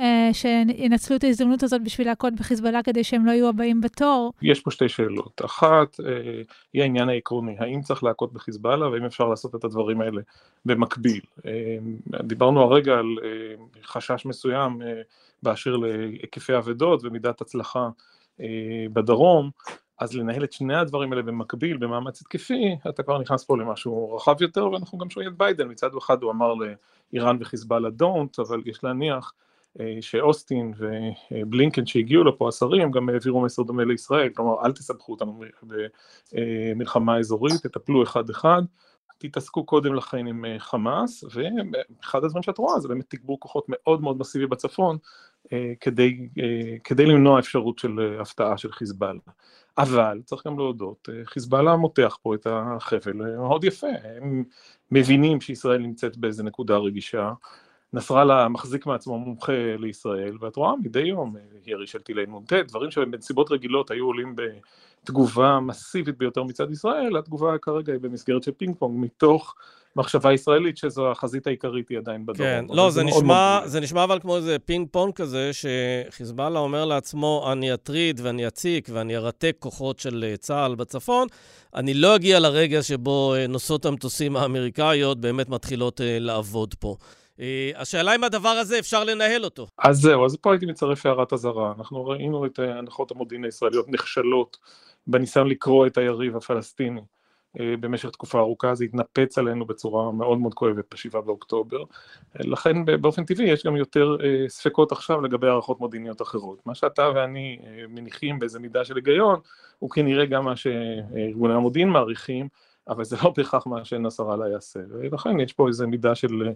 אה, 0.00 0.30
שינצלו 0.32 1.16
את 1.16 1.24
ההזדמנות 1.24 1.62
הזאת 1.62 1.82
בשביל 1.82 2.06
להכות 2.06 2.34
בחיזבאללה 2.34 2.82
כדי 2.82 3.04
שהם 3.04 3.26
לא 3.26 3.30
יהיו 3.30 3.48
הבאים 3.48 3.80
בתור? 3.80 4.32
יש 4.42 4.60
פה 4.60 4.70
שתי 4.70 4.88
שאלות. 4.88 5.40
אחת, 5.44 6.00
אה, 6.00 6.42
היא 6.72 6.82
העניין 6.82 7.08
העקרוני, 7.08 7.56
האם 7.58 7.80
צריך 7.80 8.04
להכות 8.04 8.32
בחיזבאללה 8.32 8.88
והאם 8.88 9.04
אפשר 9.04 9.28
לעשות 9.28 9.54
את 9.54 9.64
הדברים 9.64 10.00
האלה 10.00 10.20
במקביל. 10.64 11.20
דיברנו 12.22 12.62
הרגע 12.62 12.92
על 12.92 13.06
חשש 13.82 14.26
מסוים 14.26 14.82
באשר 15.42 15.76
להיקפי 15.76 16.56
אבדות 16.56 17.04
ומידת 17.04 17.40
הצלחה 17.40 17.88
בדרום. 18.92 19.50
אז 19.98 20.16
לנהל 20.16 20.44
את 20.44 20.52
שני 20.52 20.76
הדברים 20.76 21.12
האלה 21.12 21.22
במקביל, 21.22 21.76
במאמץ 21.76 22.20
התקפי, 22.20 22.76
אתה 22.88 23.02
כבר 23.02 23.18
נכנס 23.18 23.44
פה 23.44 23.58
למשהו 23.58 24.14
רחב 24.16 24.42
יותר, 24.42 24.70
ואנחנו 24.70 24.98
גם 24.98 25.10
שומעים 25.10 25.32
את 25.32 25.38
ביידן, 25.38 25.70
מצד 25.70 25.90
אחד 25.98 26.22
הוא 26.22 26.30
אמר 26.30 26.54
לאיראן 27.12 27.36
וחיזבאללה 27.40 27.90
דונט, 27.90 28.38
אבל 28.38 28.62
יש 28.66 28.84
להניח 28.84 29.32
אה, 29.80 29.96
שאוסטין 30.00 30.72
ובלינקן 31.30 31.86
שהגיעו 31.86 32.24
לפה, 32.24 32.48
השרים, 32.48 32.90
גם 32.90 33.08
העבירו 33.08 33.40
מסר 33.40 33.62
דומה 33.62 33.84
לישראל, 33.84 34.28
כלומר 34.28 34.64
אל 34.64 34.72
תסבכו 34.72 35.12
אותנו 35.12 35.40
במלחמה 36.32 37.18
אזורית, 37.18 37.66
תטפלו 37.66 38.02
אחד 38.02 38.30
אחד, 38.30 38.62
תתעסקו 39.18 39.64
קודם 39.64 39.94
לכן 39.94 40.26
עם 40.26 40.44
אה, 40.44 40.58
חמאס, 40.58 41.24
ואחד 41.24 42.24
הדברים 42.24 42.42
שאת 42.42 42.58
רואה 42.58 42.80
זה 42.80 42.88
באמת 42.88 43.04
תגבור 43.08 43.40
כוחות 43.40 43.64
מאוד 43.68 44.02
מאוד 44.02 44.18
מסיבי 44.18 44.46
בצפון, 44.46 44.96
אה, 45.52 45.72
כדי, 45.80 46.28
כדי 46.84 47.06
למנוע 47.06 47.38
אפשרות 47.38 47.78
של 47.78 48.16
הפתעה 48.20 48.58
של 48.58 48.72
חיזבאללה. 48.72 49.20
אבל 49.78 50.20
צריך 50.24 50.46
גם 50.46 50.58
להודות, 50.58 51.08
חיזבאללה 51.24 51.76
מותח 51.76 52.16
פה 52.22 52.34
את 52.34 52.46
החבל 52.50 53.12
מאוד 53.12 53.64
יפה, 53.64 53.86
הם 54.16 54.44
מבינים 54.90 55.40
שישראל 55.40 55.78
נמצאת 55.78 56.16
באיזה 56.16 56.42
נקודה 56.42 56.76
רגישה, 56.76 57.32
נסראללה 57.92 58.48
מחזיק 58.48 58.86
מעצמו 58.86 59.18
מומחה 59.18 59.76
לישראל, 59.78 60.36
ואת 60.40 60.56
רואה 60.56 60.72
מדי 60.84 61.00
יום 61.00 61.36
ירי 61.66 61.86
של 61.86 61.98
טילי 61.98 62.26
נ"ט, 62.26 62.52
דברים 62.52 62.90
שבנסיבות 62.90 63.50
רגילות 63.50 63.90
היו 63.90 64.06
עולים 64.06 64.36
בתגובה 64.36 65.60
מסיבית 65.60 66.18
ביותר 66.18 66.42
מצד 66.42 66.70
ישראל, 66.70 67.16
התגובה 67.16 67.58
כרגע 67.58 67.92
היא 67.92 68.00
במסגרת 68.00 68.42
של 68.42 68.52
פינג 68.52 68.76
פונג, 68.78 69.04
מתוך 69.04 69.54
מחשבה 69.96 70.32
ישראלית 70.32 70.76
שזו 70.76 71.10
החזית 71.10 71.46
העיקרית 71.46 71.88
היא 71.88 71.98
עדיין 71.98 72.26
בדרום. 72.26 72.48
כן, 72.48 72.64
לא, 72.70 72.90
זה, 72.90 73.00
זה, 73.00 73.04
נשמע, 73.04 73.60
זה 73.64 73.80
נשמע 73.80 74.04
אבל 74.04 74.18
כמו 74.18 74.36
איזה 74.36 74.58
פינג 74.58 74.88
פונג 74.90 75.14
כזה, 75.14 75.50
שחיזבאללה 75.52 76.58
אומר 76.58 76.84
לעצמו, 76.84 77.48
אני 77.52 77.74
אטריד 77.74 78.20
ואני 78.22 78.46
אציק 78.46 78.88
ואני 78.92 79.16
ארתק 79.16 79.56
כוחות 79.58 79.98
של 79.98 80.34
צה"ל 80.38 80.74
בצפון, 80.74 81.28
אני 81.74 81.94
לא 81.94 82.16
אגיע 82.16 82.40
לרגע 82.40 82.82
שבו 82.82 83.34
נושאות 83.48 83.86
המטוסים 83.86 84.36
האמריקאיות 84.36 85.20
באמת 85.20 85.48
מתחילות 85.48 86.00
לעבוד 86.04 86.74
פה. 86.74 86.96
אה, 87.40 87.70
השאלה 87.76 88.14
אם 88.14 88.24
הדבר 88.24 88.48
הזה 88.48 88.78
אפשר 88.78 89.04
לנהל 89.04 89.44
אותו. 89.44 89.66
אז 89.78 89.96
זהו, 89.96 90.26
אז 90.26 90.36
פה 90.36 90.52
הייתי 90.52 90.66
מצרף 90.66 91.06
הערת 91.06 91.32
אזהרה. 91.32 91.72
אנחנו 91.78 92.06
ראינו 92.06 92.46
את 92.46 92.58
הנחות 92.58 93.10
המודיעין 93.10 93.44
הישראליות 93.44 93.88
נכשלות 93.88 94.56
בניסיון 95.06 95.48
לקרוא 95.48 95.86
את 95.86 95.98
היריב 95.98 96.36
הפלסטיני 96.36 97.00
אה, 97.60 97.74
במשך 97.80 98.10
תקופה 98.10 98.38
ארוכה, 98.38 98.74
זה 98.74 98.84
התנפץ 98.84 99.38
עלינו 99.38 99.66
בצורה 99.66 100.12
מאוד 100.12 100.38
מאוד 100.38 100.54
כואבת 100.54 100.94
ב-7 100.94 101.20
באוקטובר. 101.20 101.82
לכן 102.34 102.84
באופן 103.00 103.24
טבעי 103.24 103.46
יש 103.46 103.66
גם 103.66 103.76
יותר 103.76 104.16
אה, 104.24 104.48
ספקות 104.48 104.92
עכשיו 104.92 105.20
לגבי 105.20 105.46
הערכות 105.46 105.80
מודיעיניות 105.80 106.22
אחרות. 106.22 106.66
מה 106.66 106.74
שאתה 106.74 107.10
ואני 107.14 107.58
מניחים 107.88 108.38
באיזה 108.38 108.58
מידה 108.58 108.84
של 108.84 108.96
היגיון, 108.96 109.40
הוא 109.78 109.90
כנראה 109.90 110.26
גם 110.26 110.44
מה 110.44 110.56
שארגוני 110.56 111.54
המודיעין 111.54 111.88
מעריכים. 111.88 112.48
אבל 112.88 113.04
זה 113.04 113.16
לא 113.24 113.32
בהכרח 113.36 113.66
מה 113.66 113.84
שנסראללה 113.84 114.48
יעשה, 114.48 114.80
ולכן 114.90 115.40
יש 115.40 115.52
פה 115.52 115.68
איזו 115.68 115.88
מידה 115.88 116.14
של 116.14 116.48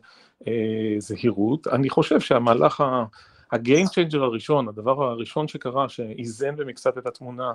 אה, 0.46 0.94
זהירות. 0.98 1.66
אני 1.66 1.90
חושב 1.90 2.20
שהמהלך 2.20 2.80
ה-game 2.80 3.88
changer 3.88 4.18
הראשון, 4.18 4.68
הדבר 4.68 5.04
הראשון 5.04 5.48
שקרה, 5.48 5.88
שאיזן 5.88 6.56
במקצת 6.56 6.98
את 6.98 7.06
התמונה 7.06 7.52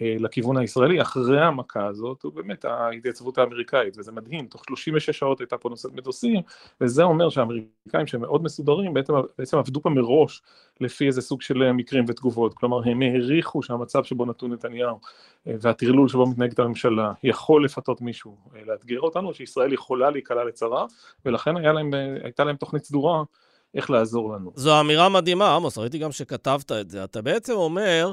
לכיוון 0.00 0.56
הישראלי 0.56 1.02
אחרי 1.02 1.40
המכה 1.40 1.86
הזאת 1.86 2.22
הוא 2.22 2.32
באמת 2.32 2.64
ההתייצבות 2.64 3.38
האמריקאית 3.38 3.98
וזה 3.98 4.12
מדהים, 4.12 4.46
תוך 4.46 4.62
36 4.68 5.10
שעות 5.10 5.40
הייתה 5.40 5.58
פה 5.58 5.68
נושאת 5.68 5.92
מטוסים 5.92 6.40
וזה 6.80 7.02
אומר 7.02 7.28
שהאמריקאים 7.28 8.06
שהם 8.06 8.20
מאוד 8.20 8.42
מסודרים 8.42 8.94
בעצם, 8.94 9.12
בעצם 9.38 9.58
עבדו 9.58 9.82
פה 9.82 9.90
מראש 9.90 10.42
לפי 10.80 11.06
איזה 11.06 11.20
סוג 11.20 11.42
של 11.42 11.72
מקרים 11.72 12.04
ותגובות, 12.08 12.54
כלומר 12.54 12.90
הם 12.90 13.02
העריכו 13.02 13.62
שהמצב 13.62 14.04
שבו 14.04 14.26
נתון 14.26 14.52
נתניהו 14.52 14.98
אה, 15.46 15.54
והטרלול 15.60 16.08
שבו 16.08 16.26
מתנהגת 16.26 16.58
הממשלה 16.58 17.12
יכול 17.24 17.64
לפתות 17.64 18.00
מישהו 18.00 18.36
אה, 18.56 18.60
לאתגר 18.66 19.00
אותנו, 19.00 19.34
שישראל 19.34 19.72
יכולה 19.72 20.10
להיקלע 20.10 20.44
לצרה 20.44 20.86
ולכן 21.24 21.54
להם, 21.54 21.90
הייתה 22.22 22.44
להם 22.44 22.56
תוכנית 22.56 22.84
סדורה 22.84 23.22
איך 23.74 23.90
לעזור 23.90 24.34
לנו. 24.34 24.52
זו 24.54 24.80
אמירה 24.80 25.08
מדהימה, 25.08 25.56
עמוס, 25.56 25.78
ראיתי 25.78 25.98
גם 25.98 26.12
שכתבת 26.12 26.72
את 26.72 26.90
זה. 26.90 27.04
אתה 27.04 27.22
בעצם 27.22 27.52
אומר, 27.52 27.82
אה, 27.82 28.12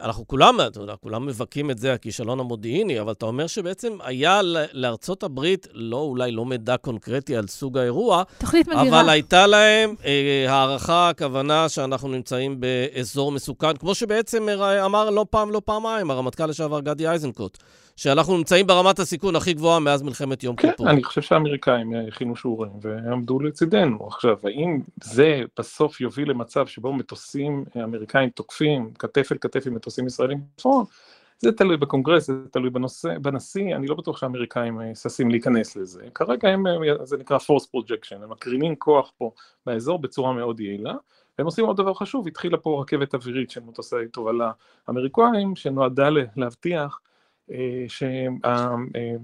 אנחנו 0.00 0.26
כולם, 0.26 0.60
אתה 0.66 0.80
יודע, 0.80 0.94
כולם 0.96 1.26
מבכים 1.26 1.70
את 1.70 1.78
זה, 1.78 1.92
הכישלון 1.92 2.40
המודיעיני, 2.40 3.00
אבל 3.00 3.12
אתה 3.12 3.26
אומר 3.26 3.46
שבעצם 3.46 3.98
היה 4.02 4.40
לארצות 4.72 5.22
הברית, 5.22 5.66
לא, 5.72 5.96
אולי 5.96 6.32
לא 6.32 6.44
מידע 6.44 6.76
קונקרטי 6.76 7.36
על 7.36 7.46
סוג 7.46 7.78
האירוע, 7.78 8.22
תוכנית 8.38 8.68
מגירה. 8.68 9.00
אבל 9.00 9.08
הייתה 9.08 9.46
להם 9.46 9.94
אה, 10.04 10.44
הערכה, 10.48 11.08
הכוונה 11.08 11.68
שאנחנו 11.68 12.08
נמצאים 12.08 12.60
באזור 12.60 13.32
מסוכן, 13.32 13.76
כמו 13.76 13.94
שבעצם 13.94 14.48
אמר 14.84 15.10
לא 15.10 15.26
פעם, 15.30 15.50
לא 15.50 15.62
פעמיים, 15.64 16.10
הרמטכ"ל 16.10 16.46
לשעבר 16.46 16.80
גדי 16.80 17.08
איזנקוט. 17.08 17.58
שאנחנו 17.96 18.36
נמצאים 18.36 18.66
ברמת 18.66 18.98
הסיכון 18.98 19.36
הכי 19.36 19.52
גבוהה 19.52 19.80
מאז 19.80 20.02
מלחמת 20.02 20.44
יום 20.44 20.56
כן, 20.56 20.70
כיפור. 20.70 20.86
כן, 20.86 20.92
אני 20.92 21.04
חושב 21.04 21.22
שהאמריקאים 21.22 21.92
הכינו 22.08 22.36
שיעורים 22.36 22.70
ועמדו 22.80 23.40
לצידנו. 23.40 24.06
עכשיו, 24.06 24.36
האם 24.44 24.80
זה 25.04 25.42
בסוף 25.58 26.00
יוביל 26.00 26.30
למצב 26.30 26.66
שבו 26.66 26.92
מטוסים 26.92 27.64
אמריקאים 27.84 28.30
תוקפים 28.30 28.90
כתף 28.98 29.25
אל 29.32 29.38
כתף 29.40 29.66
עם 29.66 29.74
מטוסים 29.74 30.06
ישראלים 30.06 30.40
בצפון? 30.54 30.84
זה 31.38 31.52
תלוי 31.52 31.76
בקונגרס, 31.76 32.26
זה 32.26 32.32
תלוי 32.50 32.70
בנושא, 32.70 33.18
בנשיא, 33.18 33.76
אני 33.76 33.86
לא 33.86 33.94
בטוח 33.94 34.16
שהאמריקאים 34.16 34.80
אה, 34.80 34.94
ששים 34.94 35.30
להיכנס 35.30 35.76
לזה. 35.76 36.04
כרגע 36.14 36.48
הם, 36.48 36.66
אה, 36.66 36.72
זה 37.04 37.16
נקרא 37.16 37.38
force 37.38 37.64
projection, 37.76 38.14
הם 38.22 38.30
מקרינים 38.30 38.76
כוח 38.76 39.12
פה 39.18 39.30
באזור 39.66 39.98
בצורה 39.98 40.32
מאוד 40.32 40.60
יעילה. 40.60 40.94
והם 41.38 41.46
עושים 41.46 41.66
עוד 41.66 41.76
דבר 41.76 41.94
חשוב, 41.94 42.26
התחילה 42.26 42.58
פה 42.58 42.80
רכבת 42.82 43.14
אווירית 43.14 43.50
של 43.50 43.60
מטוסי 43.60 43.96
תובלה 44.12 44.52
אמריקאים, 44.90 45.56
שנועדה 45.56 46.08
להבטיח 46.36 47.00
אה, 47.50 47.84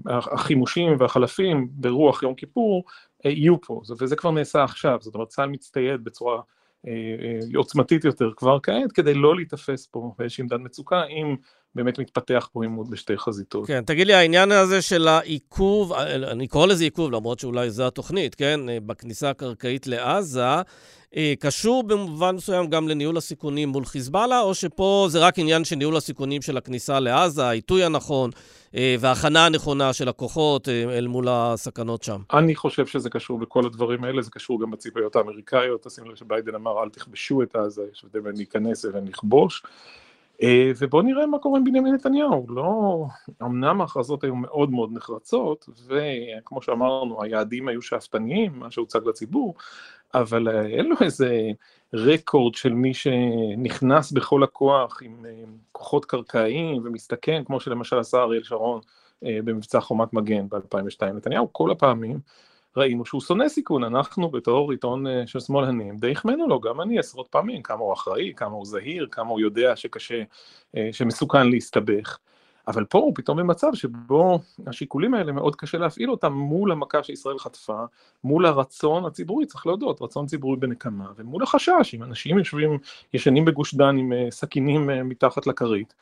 שהחימושים 0.05 0.95
והחלפים 0.99 1.67
ברוח 1.71 2.23
יום 2.23 2.35
כיפור 2.35 2.83
יהיו 3.25 3.61
פה, 3.61 3.81
וזה 3.99 4.15
כבר 4.15 4.31
נעשה 4.31 4.63
עכשיו, 4.63 4.97
זאת 5.01 5.15
אומרת 5.15 5.27
צה"ל 5.27 5.49
מצטייד 5.49 6.03
בצורה 6.03 6.41
עוצמתית 7.55 8.05
יותר 8.05 8.31
כבר 8.37 8.57
כעת, 8.63 8.91
כדי 8.91 9.13
לא 9.13 9.35
להיתפס 9.35 9.87
פה 9.87 10.15
באיזושהי 10.17 10.41
עמדת 10.41 10.59
מצוקה, 10.59 11.03
אם 11.05 11.35
באמת 11.75 11.99
מתפתח 11.99 12.49
פה 12.53 12.63
עימות 12.63 12.89
בשתי 12.89 13.17
חזיתות. 13.17 13.67
כן, 13.67 13.83
תגיד 13.85 14.07
לי, 14.07 14.13
העניין 14.13 14.51
הזה 14.51 14.81
של 14.81 15.07
העיכוב, 15.07 15.93
אני 16.31 16.47
קורא 16.47 16.67
לזה 16.67 16.83
עיכוב, 16.83 17.11
למרות 17.11 17.39
שאולי 17.39 17.69
זו 17.69 17.87
התוכנית, 17.87 18.35
כן? 18.35 18.59
בכניסה 18.85 19.29
הקרקעית 19.29 19.87
לעזה, 19.87 20.61
אה, 21.15 21.33
קשור 21.39 21.83
במובן 21.83 22.35
מסוים 22.35 22.67
גם 22.67 22.87
לניהול 22.87 23.17
הסיכונים 23.17 23.69
מול 23.69 23.85
חיזבאללה, 23.85 24.41
או 24.41 24.53
שפה 24.53 25.05
זה 25.09 25.19
רק 25.19 25.39
עניין 25.39 25.63
של 25.63 25.75
ניהול 25.75 25.97
הסיכונים 25.97 26.41
של 26.41 26.57
הכניסה 26.57 26.99
לעזה, 26.99 27.45
העיתוי 27.45 27.83
הנכון 27.83 28.29
אה, 28.75 28.95
וההכנה 28.99 29.45
הנכונה 29.45 29.93
של 29.93 30.09
הכוחות 30.09 30.69
אה, 30.69 30.97
אל 30.97 31.07
מול 31.07 31.27
הסכנות 31.29 32.03
שם? 32.03 32.21
אני 32.33 32.55
חושב 32.55 32.85
שזה 32.85 33.09
קשור 33.09 33.39
בכל 33.39 33.65
הדברים 33.65 34.03
האלה, 34.03 34.21
זה 34.21 34.31
קשור 34.31 34.61
גם 34.61 34.71
בציפיות 34.71 35.15
האמריקאיות, 35.15 35.83
תשים 35.83 36.05
לב 36.05 36.15
שביידן 36.15 36.55
אמר 36.55 36.83
אל 36.83 36.89
תכבשו 36.89 37.43
את 37.43 37.55
עזה, 37.55 37.81
יש 37.93 38.03
הבדל 38.03 38.19
בין 38.19 38.35
להיכנס 38.35 38.85
לבין 38.85 39.07
לכבוש. 39.07 39.63
ובואו 40.79 41.01
נראה 41.01 41.25
מה 41.25 41.39
קורה 41.39 41.59
עם 41.59 41.63
בנימין 41.63 41.93
נתניהו, 41.93 42.45
לא, 42.49 43.05
אמנם 43.41 43.81
ההכרזות 43.81 44.23
היו 44.23 44.35
מאוד 44.35 44.71
מאוד 44.71 44.89
נחרצות, 44.93 45.69
וכמו 45.87 46.61
שאמרנו, 46.61 47.23
היעדים 47.23 47.67
היו 47.67 47.81
שאפתניים, 47.81 48.51
מה 48.55 48.71
שהוצג 48.71 48.99
לציבור, 49.05 49.55
אבל 50.13 50.49
אה, 50.49 50.65
אין 50.65 50.85
לו 50.85 50.95
איזה 51.01 51.49
רקורד 51.93 52.55
של 52.55 52.73
מי 52.73 52.93
שנכנס 52.93 54.11
בכל 54.11 54.43
הכוח 54.43 55.01
עם 55.03 55.25
אה, 55.25 55.43
כוחות 55.71 56.05
קרקעיים 56.05 56.81
ומסתכן, 56.85 57.43
כמו 57.45 57.59
שלמשל 57.59 57.99
עשה 57.99 58.17
אריאל 58.17 58.43
שרון 58.43 58.79
אה, 59.25 59.39
במבצע 59.43 59.79
חומת 59.79 60.13
מגן 60.13 60.49
ב-2002. 60.49 61.05
נתניהו 61.05 61.53
כל 61.53 61.71
הפעמים 61.71 62.19
ראינו 62.77 63.05
שהוא 63.05 63.21
שונא 63.21 63.49
סיכון, 63.49 63.83
אנחנו 63.83 64.29
בתור 64.29 64.71
עיתון 64.71 65.05
של 65.25 65.39
שמאלנים 65.39 65.97
די 65.97 66.11
החמאנו 66.11 66.47
לו, 66.47 66.59
גם 66.59 66.81
אני 66.81 66.99
עשרות 66.99 67.27
פעמים, 67.27 67.61
כמה 67.61 67.79
הוא 67.79 67.93
אחראי, 67.93 68.33
כמה 68.35 68.51
הוא 68.51 68.65
זהיר, 68.65 69.07
כמה 69.11 69.29
הוא 69.29 69.39
יודע 69.39 69.75
שקשה, 69.75 70.23
שמסוכן 70.91 71.49
להסתבך. 71.49 72.17
אבל 72.67 72.85
פה 72.85 72.97
הוא 72.97 73.11
פתאום 73.15 73.37
במצב 73.37 73.67
שבו 73.73 74.39
השיקולים 74.67 75.13
האלה 75.13 75.31
מאוד 75.31 75.55
קשה 75.55 75.77
להפעיל 75.77 76.11
אותם 76.11 76.33
מול 76.33 76.71
המכה 76.71 77.03
שישראל 77.03 77.39
חטפה, 77.39 77.83
מול 78.23 78.45
הרצון 78.45 79.05
הציבורי, 79.05 79.45
צריך 79.45 79.65
להודות, 79.65 80.01
רצון 80.01 80.25
ציבורי 80.25 80.57
בנקמה, 80.57 81.11
ומול 81.15 81.43
החשש, 81.43 81.95
אם 81.95 82.03
אנשים 82.03 82.37
יושבים, 82.37 82.77
ישנים 83.13 83.45
בגוש 83.45 83.75
דן 83.75 83.97
עם 83.97 84.13
אה, 84.13 84.27
סכינים 84.31 84.89
אה, 84.89 85.03
מתחת 85.03 85.47
לכרית, 85.47 85.93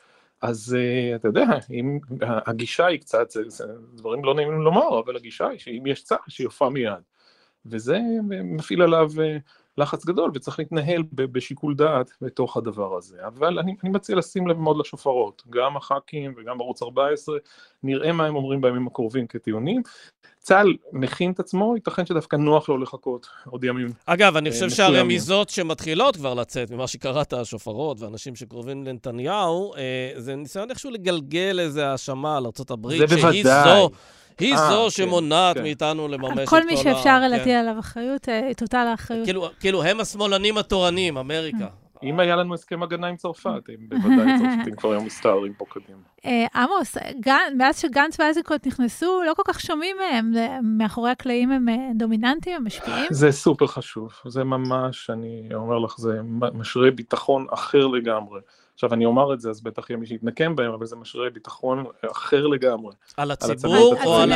אז 0.42 0.76
uh, 0.78 1.16
אתה 1.16 1.28
יודע, 1.28 1.46
אם 1.70 1.98
הגישה 2.20 2.86
היא 2.86 3.00
קצת, 3.00 3.30
זה, 3.30 3.42
זה 3.46 3.64
דברים 3.94 4.24
לא 4.24 4.34
נעימים 4.34 4.60
לומר, 4.60 5.00
אבל 5.00 5.16
הגישה 5.16 5.48
היא 5.48 5.58
שאם 5.58 5.86
יש 5.86 6.04
צער, 6.04 6.18
שיופע 6.28 6.68
מיד. 6.68 7.02
וזה 7.66 7.98
מפעיל 8.28 8.82
עליו 8.82 9.10
לחץ 9.78 10.04
גדול 10.04 10.30
וצריך 10.34 10.58
להתנהל 10.58 11.02
בשיקול 11.12 11.74
דעת 11.74 12.10
בתוך 12.20 12.56
הדבר 12.56 12.96
הזה. 12.96 13.16
אבל 13.26 13.58
אני, 13.58 13.74
אני 13.84 13.90
מציע 13.90 14.16
לשים 14.16 14.46
לב 14.46 14.58
מאוד 14.58 14.76
לשופרות, 14.78 15.42
גם 15.50 15.76
הח"כים 15.76 16.34
וגם 16.36 16.60
ערוץ 16.60 16.82
14, 16.82 17.38
נראה 17.82 18.12
מה 18.12 18.26
הם 18.26 18.36
אומרים 18.36 18.60
בימים 18.60 18.86
הקרובים 18.86 19.26
כטיעונים. 19.26 19.82
צה"ל 20.38 20.76
מכין 20.92 21.32
את 21.32 21.40
עצמו, 21.40 21.74
ייתכן 21.74 22.06
שדווקא 22.06 22.36
נוח 22.36 22.68
לו 22.68 22.78
לחכות 22.78 23.26
עוד 23.50 23.64
ימים. 23.64 23.88
אגב, 24.06 24.36
אני 24.36 24.50
חושב 24.50 24.70
שהרמיזות 24.70 25.50
שמתחילות 25.50 26.16
כבר 26.16 26.34
לצאת, 26.34 26.70
ממה 26.70 26.86
שקראת, 26.86 27.32
השופרות 27.32 28.00
ואנשים 28.00 28.36
שקרובים 28.36 28.84
לנתניהו, 28.84 29.74
אה, 29.74 30.12
זה 30.16 30.36
ניסיון 30.36 30.70
איכשהו 30.70 30.90
לגלגל 30.90 31.60
איזה 31.60 31.88
האשמה 31.88 32.36
על 32.36 32.46
ארה"ב, 32.46 33.06
שהיא 33.06 33.44
זו... 33.44 33.90
היא 34.38 34.54
אה, 34.54 34.70
זו 34.70 34.84
כן, 34.84 34.90
שמונעת 34.90 35.56
כן. 35.56 35.62
מאיתנו 35.62 36.08
לממש 36.08 36.38
את 36.38 36.48
כל 36.48 36.56
ה... 36.56 36.60
כל 36.60 36.66
מי 36.66 36.76
שאפשר 36.76 37.18
כן. 37.22 37.30
להטיל 37.30 37.54
עליו 37.54 37.78
אחריות, 37.78 38.28
אה, 38.28 38.50
תוטל 38.56 38.76
האחריות. 38.76 39.24
כאילו, 39.24 39.48
כאילו, 39.60 39.82
הם 39.82 40.00
השמאלנים 40.00 40.58
התורנים, 40.58 41.18
אמריקה. 41.18 41.66
אם 42.02 42.20
היה 42.20 42.36
לנו 42.36 42.54
הסכם 42.54 42.82
הגנה 42.82 43.06
עם 43.06 43.16
צרפת, 43.16 43.62
הם 43.68 43.88
בוודאי 43.88 44.38
צרפתים 44.38 44.76
כבר 44.76 44.92
היו 44.92 45.02
מסתערים 45.02 45.52
פה 45.54 45.64
קדימה. 45.68 45.98
אה, 46.26 46.46
עמוס, 46.54 46.96
מאז 47.56 47.80
שגנץ 47.80 48.20
ואיזנקוט 48.20 48.66
נכנסו, 48.66 49.22
לא 49.26 49.34
כל 49.34 49.42
כך 49.46 49.60
שומעים 49.60 49.96
מהם. 49.96 50.32
מאחורי 50.62 51.10
הקלעים 51.10 51.50
הם 51.50 51.66
דומיננטיים, 51.94 52.56
הם 52.56 52.66
משפיעים? 52.66 53.06
זה 53.10 53.32
סופר 53.32 53.66
חשוב. 53.66 54.12
זה 54.26 54.44
ממש, 54.44 55.10
אני 55.10 55.48
אומר 55.54 55.78
לך, 55.78 55.98
זה 55.98 56.20
משרה 56.54 56.90
ביטחון 56.90 57.46
אחר 57.50 57.86
לגמרי. 57.86 58.40
עכשיו 58.84 58.94
אני 58.94 59.04
אומר 59.04 59.34
את 59.34 59.40
זה, 59.40 59.50
אז 59.50 59.60
בטח 59.60 59.90
יהיה 59.90 59.98
מי 59.98 60.06
שיתנקם 60.06 60.56
בהם, 60.56 60.72
אבל 60.72 60.86
זה 60.86 60.96
משרה 60.96 61.30
ביטחון 61.30 61.84
אחר 62.10 62.46
לגמרי. 62.46 62.94
על 63.16 63.30
הציבור 63.30 63.94
או 64.04 64.14
על... 64.14 64.32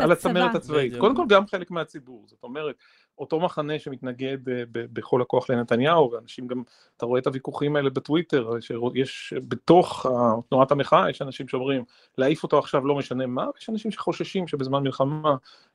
על 0.00 0.12
הצמרת 0.12 0.54
הצבאית. 0.54 0.96
קודם 0.98 1.16
כל 1.16 1.24
גם 1.28 1.46
חלק 1.46 1.70
מהציבור, 1.70 2.24
זאת 2.26 2.42
אומרת, 2.42 2.74
אותו 3.18 3.40
מחנה 3.40 3.78
שמתנגד 3.78 4.48
אה, 4.48 4.62
בכל 4.74 5.22
הכוח 5.22 5.50
לנתניהו, 5.50 6.10
ואנשים 6.12 6.46
גם, 6.46 6.62
אתה 6.96 7.06
רואה 7.06 7.20
את 7.20 7.26
הוויכוחים 7.26 7.76
האלה 7.76 7.90
בטוויטר, 7.90 8.50
שיש 8.60 9.34
בתוך 9.48 10.06
תנועת 10.48 10.72
המחאה, 10.72 11.10
יש 11.10 11.22
אנשים 11.22 11.48
שאומרים, 11.48 11.84
להעיף 12.18 12.42
אותו 12.42 12.58
עכשיו 12.58 12.86
לא 12.86 12.94
משנה 12.94 13.26
מה, 13.26 13.46
ויש 13.54 13.70
אנשים 13.70 13.90
שחוששים 13.90 14.48
שבזמן 14.48 14.82
מלחמה 14.82 15.30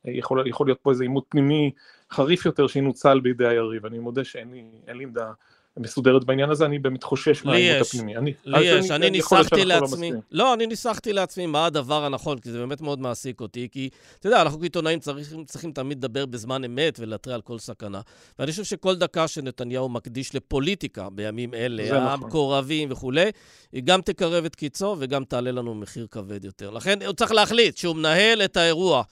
אה, 0.08 0.12
יכול, 0.12 0.48
יכול 0.48 0.68
להיות 0.68 0.80
פה 0.82 0.92
איזה 0.92 1.04
עימות 1.04 1.26
פנימי 1.30 1.72
חריף 2.12 2.46
יותר 2.46 2.68
שינוצל 2.68 3.20
בידי 3.20 3.48
היריב. 3.48 3.86
אני 3.86 4.00
מודה 4.00 4.24
שאין 4.24 4.52
לי 4.88 5.04
עמדה 5.04 5.32
מסודרת 5.80 6.24
בעניין 6.24 6.50
הזה, 6.50 6.66
אני 6.66 6.80
באמת 6.80 7.04
חושש 7.04 7.46
מהעימות 7.46 7.88
הפנימי. 7.88 8.14
לי 8.46 8.66
יש, 8.66 8.92
אני 8.92 9.10
ניסחתי 9.10 9.66
לעצמי, 9.66 10.12
לא, 10.32 10.54
אני 10.54 10.68
ניסחתי 10.68 11.14
לעצמי 11.14 11.46
מה 11.46 11.66
הדבר 11.66 12.06
הנכון, 12.06 12.40
כי 12.40 12.52
זה 12.52 12.60
באמת 12.60 12.82
מאוד 12.82 13.00
מעסיק 13.00 13.42
אותי, 13.42 13.68
כי, 13.72 13.90
אתה 14.20 14.28
יודע, 14.28 14.42
אנחנו 14.42 14.60
כעיתונאים 14.60 15.00
צריכים, 15.00 15.46
צריכים 15.46 15.72
תמיד 15.72 15.98
לדבר 15.98 16.26
בזמן 16.26 16.64
אמת 16.64 17.00
ולהתריע 17.00 17.36
על 17.36 17.42
כל 17.42 17.60
סכנה. 17.60 18.02
ואני 18.40 18.52
חושב 18.52 18.64
שכל 18.64 18.96
דקה 18.96 19.28
שנתניהו 19.28 19.90
מקדיש 19.90 20.36
לפוליטיקה 20.36 21.10
בימים 21.10 21.54
אלה, 21.54 21.84
נכון. 21.86 22.08
המקורבים 22.08 22.90
נכון. 22.90 22.98
וכולי, 22.98 23.30
היא 23.72 23.84
גם 23.84 24.02
תקרב 24.02 24.46
את 24.46 24.56
קיצו 24.56 24.96
וגם 25.00 25.24
תעלה 25.24 25.52
לנו 25.52 25.76
מחיר 25.76 26.08
כבד 26.12 26.46
יותר. 26.46 26.70
לכן 26.70 27.02
הוא 27.02 27.14
צריך 27.14 27.32
להחליט 27.32 27.78
שהוא 27.78 27.96
מנהל 27.96 28.42
את 28.42 28.58
האירוע. 28.58 29.04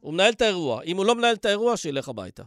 הוא 0.00 0.14
מנהל 0.14 0.32
את 0.32 0.42
האירוע. 0.42 0.82
אם 0.82 0.96
הוא 0.96 1.04
לא 1.04 1.14
מנהל 1.14 1.34
את 1.34 1.44
האירוע, 1.44 1.76
שילך 1.76 2.08
הביתה. 2.08 2.42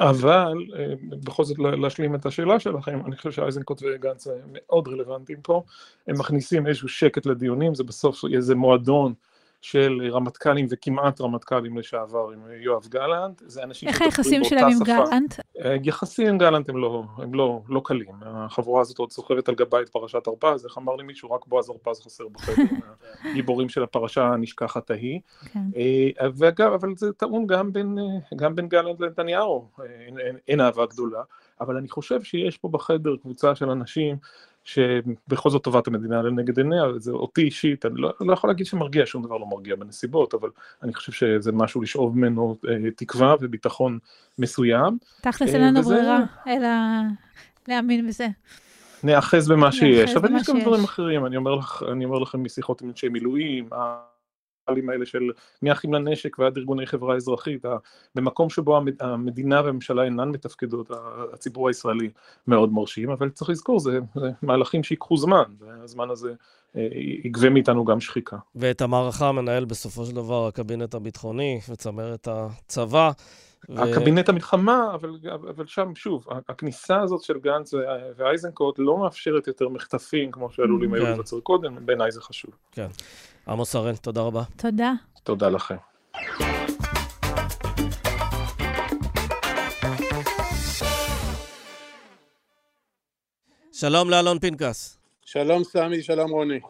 אבל 0.00 0.54
אה, 0.76 0.94
בכל 1.10 1.44
זאת 1.44 1.58
להשלים 1.58 2.14
את 2.14 2.26
השאלה 2.26 2.60
שלכם, 2.60 3.00
אני 3.06 3.16
חושב 3.16 3.30
שאייזנקוט 3.30 3.82
וגנץ 3.82 4.26
מאוד 4.52 4.88
רלוונטיים 4.88 5.38
פה, 5.42 5.62
הם 6.08 6.18
מכניסים 6.18 6.66
איזשהו 6.66 6.88
שקט 6.88 7.26
לדיונים, 7.26 7.74
זה 7.74 7.84
בסוף 7.84 8.24
איזה 8.34 8.54
מועדון 8.54 9.14
של 9.60 10.08
רמטכ"לים 10.10 10.66
וכמעט 10.70 11.20
רמטכ"לים 11.20 11.78
לשעבר 11.78 12.30
עם 12.32 12.40
יואב 12.60 12.86
גלנט, 12.88 13.42
זה 13.46 13.62
אנשים 13.62 13.88
איך 13.88 14.02
היחסים 14.02 14.44
שלהם 14.44 14.68
עם 14.68 14.78
גלנט? 14.84 15.34
אה, 15.64 15.76
יחסים 15.84 16.26
עם 16.28 16.38
גלנט 16.38 16.68
הם 16.68 16.76
לא, 16.76 17.02
הם 17.18 17.34
לא, 17.34 17.60
לא 17.68 17.80
קלים, 17.84 18.14
החבורה 18.22 18.80
הזאת 18.80 18.98
עוד 18.98 19.12
סוחבת 19.12 19.48
על 19.48 19.54
גבה 19.54 19.80
את 19.80 19.88
פרשת 19.88 20.26
הרפז, 20.26 20.66
איך 20.66 20.78
אמר 20.78 20.96
לי 20.96 21.04
מישהו, 21.04 21.30
רק 21.30 21.46
בועז 21.46 21.70
הרפז 21.70 22.00
חסר 22.00 22.28
בחדר, 22.28 22.64
הגיבורים 23.30 23.68
של 23.68 23.82
הפרשה 23.82 24.24
הנשכחת 24.24 24.90
ההיא, 24.90 25.20
כן. 25.52 25.58
אה, 25.76 26.28
ואגב, 26.34 26.72
אבל 26.72 26.96
זה 26.96 27.12
טעון 27.12 27.46
גם 27.46 27.72
בין, 27.72 27.98
אה, 27.98 28.36
גם 28.36 28.54
בין 28.54 28.68
גלנט 28.68 29.00
לנתניהו, 29.00 29.68
אין, 29.84 30.18
אין, 30.18 30.36
אין 30.48 30.60
אהבה 30.60 30.86
גדולה, 30.86 31.22
אבל 31.60 31.76
אני 31.76 31.88
חושב 31.88 32.22
שיש 32.22 32.58
פה 32.58 32.68
בחדר 32.68 33.16
קבוצה 33.22 33.54
של 33.54 33.70
אנשים 33.70 34.16
שבכל 34.64 35.50
זאת 35.50 35.64
טובת 35.64 35.86
המדינה 35.86 36.22
לנגד 36.22 36.58
עיניה, 36.58 36.82
זה 36.96 37.12
אותי 37.12 37.42
אישית, 37.42 37.86
אני 37.86 37.94
לא, 37.96 38.12
לא 38.20 38.32
יכול 38.32 38.50
להגיד 38.50 38.66
שמרגיע, 38.66 39.06
שום 39.06 39.22
דבר 39.22 39.36
לא 39.36 39.46
מרגיע 39.46 39.76
בנסיבות, 39.76 40.34
אבל 40.34 40.48
אני 40.82 40.94
חושב 40.94 41.12
שזה 41.12 41.52
משהו 41.52 41.80
לשאוב 41.80 42.18
ממנו 42.18 42.56
אה, 42.68 42.90
תקווה 42.96 43.34
וביטחון 43.40 43.98
מסוים. 44.38 44.98
תכלס 45.20 45.54
אין 45.54 45.62
לנו 45.62 45.80
וזה... 45.80 45.94
ברירה, 45.94 46.24
אלא 46.46 46.68
להאמין 47.68 48.08
בזה. 48.08 48.28
נאחז 49.04 49.48
במה 49.48 49.72
שיש, 49.72 50.16
אבל 50.16 50.36
יש 50.36 50.50
גם 50.50 50.60
דברים 50.60 50.84
אחרים, 50.84 51.26
אני 51.26 51.36
אומר, 51.36 51.54
לך, 51.54 51.84
אני 51.92 52.04
אומר 52.04 52.18
לכם 52.18 52.44
משיחות 52.44 52.82
עם 52.82 52.88
אנשי 52.88 53.08
מילואים, 53.08 53.68
הגלובליים 54.70 54.90
האלה 54.90 55.06
של 55.06 55.30
מאחים 55.62 55.94
לנשק 55.94 56.38
ועד 56.38 56.56
ארגוני 56.56 56.86
חברה 56.86 57.16
אזרחית, 57.16 57.64
במקום 58.14 58.50
שבו 58.50 58.80
המדינה 59.00 59.62
והממשלה 59.64 60.04
אינן 60.04 60.28
מתפקדות, 60.28 60.90
הציבור 61.32 61.68
הישראלי 61.68 62.10
מאוד 62.46 62.72
מרשים, 62.72 63.10
אבל 63.10 63.30
צריך 63.30 63.50
לזכור, 63.50 63.80
זה, 63.80 63.98
זה 64.14 64.30
מהלכים 64.42 64.82
שיקחו 64.82 65.16
זמן, 65.16 65.42
והזמן 65.58 66.10
הזה 66.10 66.34
אה, 66.76 66.88
יגבה 67.24 67.50
מאיתנו 67.50 67.84
גם 67.84 68.00
שחיקה. 68.00 68.36
ואת 68.54 68.80
המערכה 68.80 69.32
מנהל 69.32 69.64
בסופו 69.64 70.04
של 70.04 70.14
דבר 70.14 70.46
הקבינט 70.46 70.94
הביטחוני 70.94 71.60
וצמרת 71.70 72.28
הצבא. 72.30 73.10
ו... 73.68 73.82
הקבינט 73.82 74.28
המלחמה, 74.28 74.90
אבל, 74.94 75.10
אבל 75.50 75.66
שם, 75.66 75.94
שוב, 75.94 76.26
הכניסה 76.48 77.00
הזאת 77.00 77.22
של 77.22 77.38
גנץ 77.38 77.74
ואייזנקוט 78.16 78.74
לא 78.78 78.98
מאפשרת 78.98 79.46
יותר 79.46 79.68
מחטפים, 79.68 80.30
כמו 80.30 80.50
שעלולים 80.50 80.94
היו 80.94 81.04
כן. 81.04 81.12
לבצר 81.12 81.40
קודם, 81.40 81.86
בעיניי 81.86 82.10
זה 82.10 82.20
חשוב. 82.20 82.50
כן. 82.72 82.88
עמוס 83.50 83.74
הראל, 83.74 83.96
תודה 83.96 84.20
רבה. 84.20 84.42
תודה. 84.56 84.92
תודה 85.22 85.48
לכם. 85.48 85.74
שלום 93.72 94.10
לאלון 94.10 94.38
פנקס. 94.38 94.98
שלום 95.24 95.64
סמי, 95.64 96.02
שלום 96.02 96.30
רוני. 96.30 96.60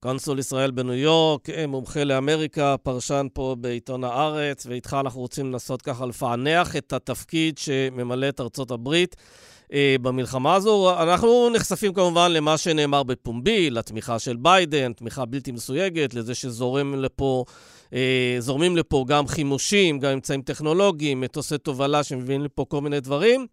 קונסול 0.00 0.38
ישראל 0.38 0.70
בניו 0.70 0.94
יורק, 0.94 1.48
מומחה 1.68 2.04
לאמריקה, 2.04 2.76
פרשן 2.82 3.26
פה 3.32 3.56
בעיתון 3.60 4.04
הארץ, 4.04 4.66
ואיתך 4.66 4.96
אנחנו 5.00 5.20
רוצים 5.20 5.52
לנסות 5.52 5.82
ככה 5.82 6.06
לפענח 6.06 6.76
את 6.76 6.92
התפקיד 6.92 7.58
שממלאת 7.58 8.40
ארצות 8.40 8.70
הברית 8.70 9.16
אה, 9.18 9.53
במלחמה 10.02 10.54
הזו. 10.54 11.02
אנחנו 11.02 11.50
נחשפים 11.50 11.92
כמובן 11.92 12.32
למה 12.32 12.58
שנאמר 12.58 13.02
בפומבי, 13.02 13.70
לתמיכה 13.70 14.18
של 14.18 14.36
ביידן, 14.36 14.92
תמיכה 14.92 15.24
בלתי 15.24 15.52
מסויגת, 15.52 16.14
לזה 16.14 16.34
שזורם 16.34 16.94
לפה, 16.94 17.44
אה, 17.92 18.36
זורמים 18.38 18.76
לפה 18.76 19.04
גם 19.08 19.26
חימושים, 19.26 19.98
גם 19.98 20.10
אמצעים 20.10 20.42
טכנולוגיים, 20.42 21.20
מטוסי 21.20 21.58
תובלה 21.58 22.02
שמביאים 22.02 22.44
לפה 22.44 22.64
כל 22.68 22.80
מיני 22.80 23.00
דברים. 23.00 23.46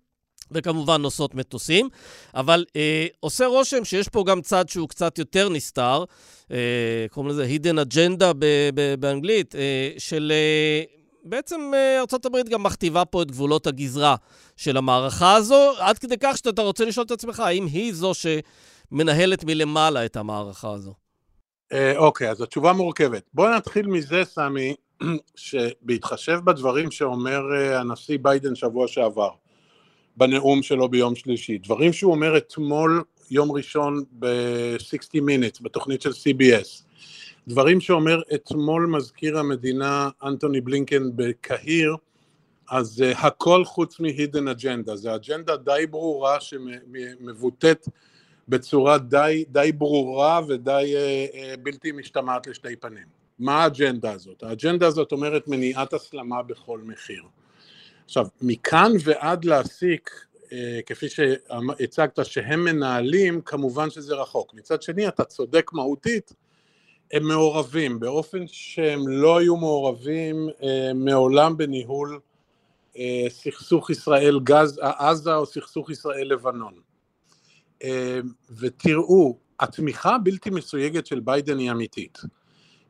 וכמובן 0.54 1.02
נוסעות 1.02 1.36
מטוסים, 1.36 1.90
אבל 2.36 2.66
אה, 2.76 3.08
עושה 3.20 3.46
רושם 3.46 3.86
שיש 3.86 4.08
פה 4.08 4.24
גם 4.24 4.42
צד 4.42 4.70
שהוא 4.70 4.90
קצת 4.90 5.18
יותר 5.20 5.50
נסתר, 5.50 6.04
אה, 6.52 6.58
קוראים 7.10 7.32
לזה 7.32 7.48
hidden 7.56 7.88
agenda 7.88 8.34
ב- 8.40 8.70
ב- 8.76 8.96
באנגלית, 9.00 9.56
אה, 9.56 9.90
של 9.98 10.32
אה, 10.36 11.01
בעצם 11.24 11.72
אה, 11.74 12.00
ארה"ב 12.00 12.50
גם 12.50 12.64
מכתיבה 12.64 13.06
פה 13.06 13.22
את 13.22 13.32
גבולות 13.32 13.68
הגזרה 13.68 14.16
של 14.58 14.78
המערכה 14.78 15.36
הזו, 15.36 15.72
עד 15.80 15.98
כדי 15.98 16.16
כך 16.20 16.38
שאתה 16.38 16.62
רוצה 16.62 16.86
לשאול 16.86 17.06
את 17.06 17.12
עצמך, 17.12 17.40
האם 17.40 17.66
היא 17.66 17.94
זו 17.94 18.12
שמנהלת 18.14 19.44
מלמעלה 19.44 20.06
את 20.06 20.18
המערכה 20.18 20.72
הזו? 20.74 20.94
אה, 21.74 21.98
אוקיי, 21.98 22.30
אז 22.30 22.42
התשובה 22.42 22.74
מורכבת. 22.74 23.24
בואו 23.34 23.56
נתחיל 23.56 23.88
מזה, 23.88 24.24
סמי, 24.26 24.76
שבהתחשב 25.36 26.40
בדברים 26.44 26.92
שאומר 26.92 27.42
אה, 27.56 27.80
הנשיא 27.80 28.18
ביידן 28.22 28.56
שבוע 28.56 28.88
שעבר, 28.88 29.30
בנאום 30.18 30.64
שלו 30.64 30.90
ביום 30.90 31.16
שלישי, 31.16 31.58
דברים 31.58 31.94
שהוא 31.94 32.12
אומר 32.12 32.38
אתמול, 32.38 33.04
יום 33.32 33.52
ראשון 33.52 34.04
ב-60 34.20 35.18
Minutes, 35.18 35.64
בתוכנית 35.64 36.02
של 36.02 36.10
CBS, 36.10 36.84
דברים 37.52 37.82
שאומר 37.82 38.22
אתמול 38.36 38.86
מזכיר 38.86 39.38
המדינה 39.38 40.10
אנטוני 40.24 40.62
בלינקן 40.62 41.04
בקהיר, 41.16 41.96
אז 42.70 43.04
uh, 43.04 43.18
הכל 43.18 43.66
חוץ 43.66 44.00
מ-hidden 44.00 44.60
agenda, 44.60 44.96
זו 44.96 45.16
אג'נדה 45.16 45.58
די 45.58 45.86
ברורה 45.90 46.42
שמבוטאת 46.42 47.88
בצורה 48.48 48.98
די, 48.98 49.46
די 49.50 49.72
ברורה 49.72 50.42
ודי 50.48 50.96
uh, 50.96 51.36
uh, 51.36 51.60
בלתי 51.64 51.92
משתמעת 51.92 52.48
לשתי 52.48 52.76
פנים. 52.76 53.06
מה 53.40 53.64
האג'נדה 53.64 54.12
הזאת? 54.12 54.44
האג'נדה 54.44 54.88
הזאת 54.88 55.12
אומרת 55.12 55.48
מניעת 55.48 55.94
הסלמה 55.94 56.44
בכל 56.44 56.80
מחיר. 56.84 57.24
עכשיו, 58.06 58.28
מכאן 58.42 58.92
ועד 59.04 59.46
להסיק, 59.46 60.10
uh, 60.44 60.54
כפי 60.86 61.10
שהצגת, 61.10 62.26
שהם 62.26 62.64
מנהלים, 62.64 63.42
כמובן 63.42 63.90
שזה 63.90 64.16
רחוק. 64.16 64.54
מצד 64.54 64.82
שני, 64.82 65.08
אתה 65.08 65.24
צודק 65.24 65.72
מהותית, 65.74 66.34
הם 67.14 67.28
מעורבים 67.28 68.00
באופן 68.00 68.48
שהם 68.48 69.08
לא 69.08 69.38
היו 69.38 69.58
מעורבים 69.58 70.50
אה, 70.64 70.92
מעולם 70.96 71.58
בניהול 71.58 72.20
אה, 72.98 73.26
סכסוך 73.30 73.90
ישראל 73.90 74.40
גז, 74.44 74.80
עזה 74.82 75.36
או 75.36 75.46
סכסוך 75.46 75.90
ישראל 75.90 76.28
לבנון. 76.28 76.74
אה, 77.84 78.20
ותראו, 78.60 79.38
התמיכה 79.60 80.16
הבלתי 80.16 80.50
מסויגת 80.50 81.06
של 81.06 81.20
ביידן 81.20 81.58
היא 81.58 81.72
אמיתית. 81.72 82.20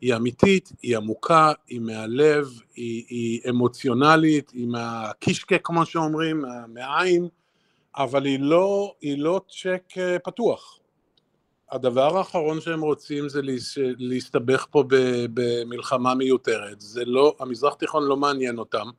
היא 0.01 0.15
אמיתית, 0.15 0.71
היא 0.81 0.97
עמוקה, 0.97 1.51
היא 1.67 1.79
מהלב, 1.79 2.47
היא, 2.75 3.03
היא 3.09 3.41
אמוציונלית, 3.49 4.49
היא 4.49 4.67
מהקישקע 4.67 5.57
כמו 5.57 5.85
שאומרים, 5.85 6.43
מהעין, 6.67 7.27
אבל 7.97 8.25
היא 8.25 8.39
לא, 8.39 8.93
היא 9.01 9.17
לא 9.17 9.41
צ'ק 9.49 9.97
אה, 9.97 10.19
פתוח. 10.19 10.79
הדבר 11.71 12.17
האחרון 12.17 12.61
שהם 12.61 12.81
רוצים 12.81 13.29
זה 13.29 13.41
להסתבך 13.97 14.67
פה 14.71 14.83
במלחמה 15.33 16.15
מיותרת, 16.15 16.81
זה 16.81 17.05
לא, 17.05 17.35
המזרח 17.39 17.73
תיכון 17.73 18.03
לא 18.03 18.17
מעניין 18.17 18.57
אותם, 18.57 18.89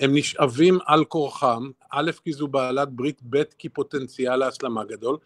הם 0.00 0.14
נשאבים 0.14 0.78
על 0.86 1.04
כורחם, 1.04 1.70
א' 1.90 2.10
כי 2.24 2.32
זו 2.32 2.48
בעלת 2.48 2.88
ברית, 2.88 3.20
ב' 3.30 3.42
כי 3.58 3.68
פוטנציאל 3.68 4.36
להסלמה 4.36 4.84
גדול, 4.84 5.16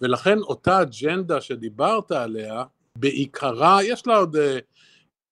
ולכן 0.00 0.38
אותה 0.38 0.82
אג'נדה 0.82 1.40
שדיברת 1.40 2.12
עליה, 2.12 2.64
בעיקרה, 2.96 3.78
יש 3.84 4.06
לה 4.06 4.16
עוד 4.16 4.36
אה, 4.36 4.58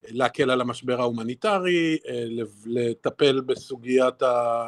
להקל 0.08 0.50
על 0.50 0.60
המשבר 0.60 1.00
ההומניטרי, 1.00 1.98
אה, 2.08 2.24
לטפל 2.66 3.40
בסוגיית 3.40 4.22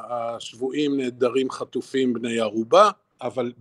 השבויים, 0.08 0.96
נעדרים, 0.96 1.50
חטופים, 1.50 2.12
בני 2.12 2.40
ערובה, 2.40 2.90
אבל 3.22 3.52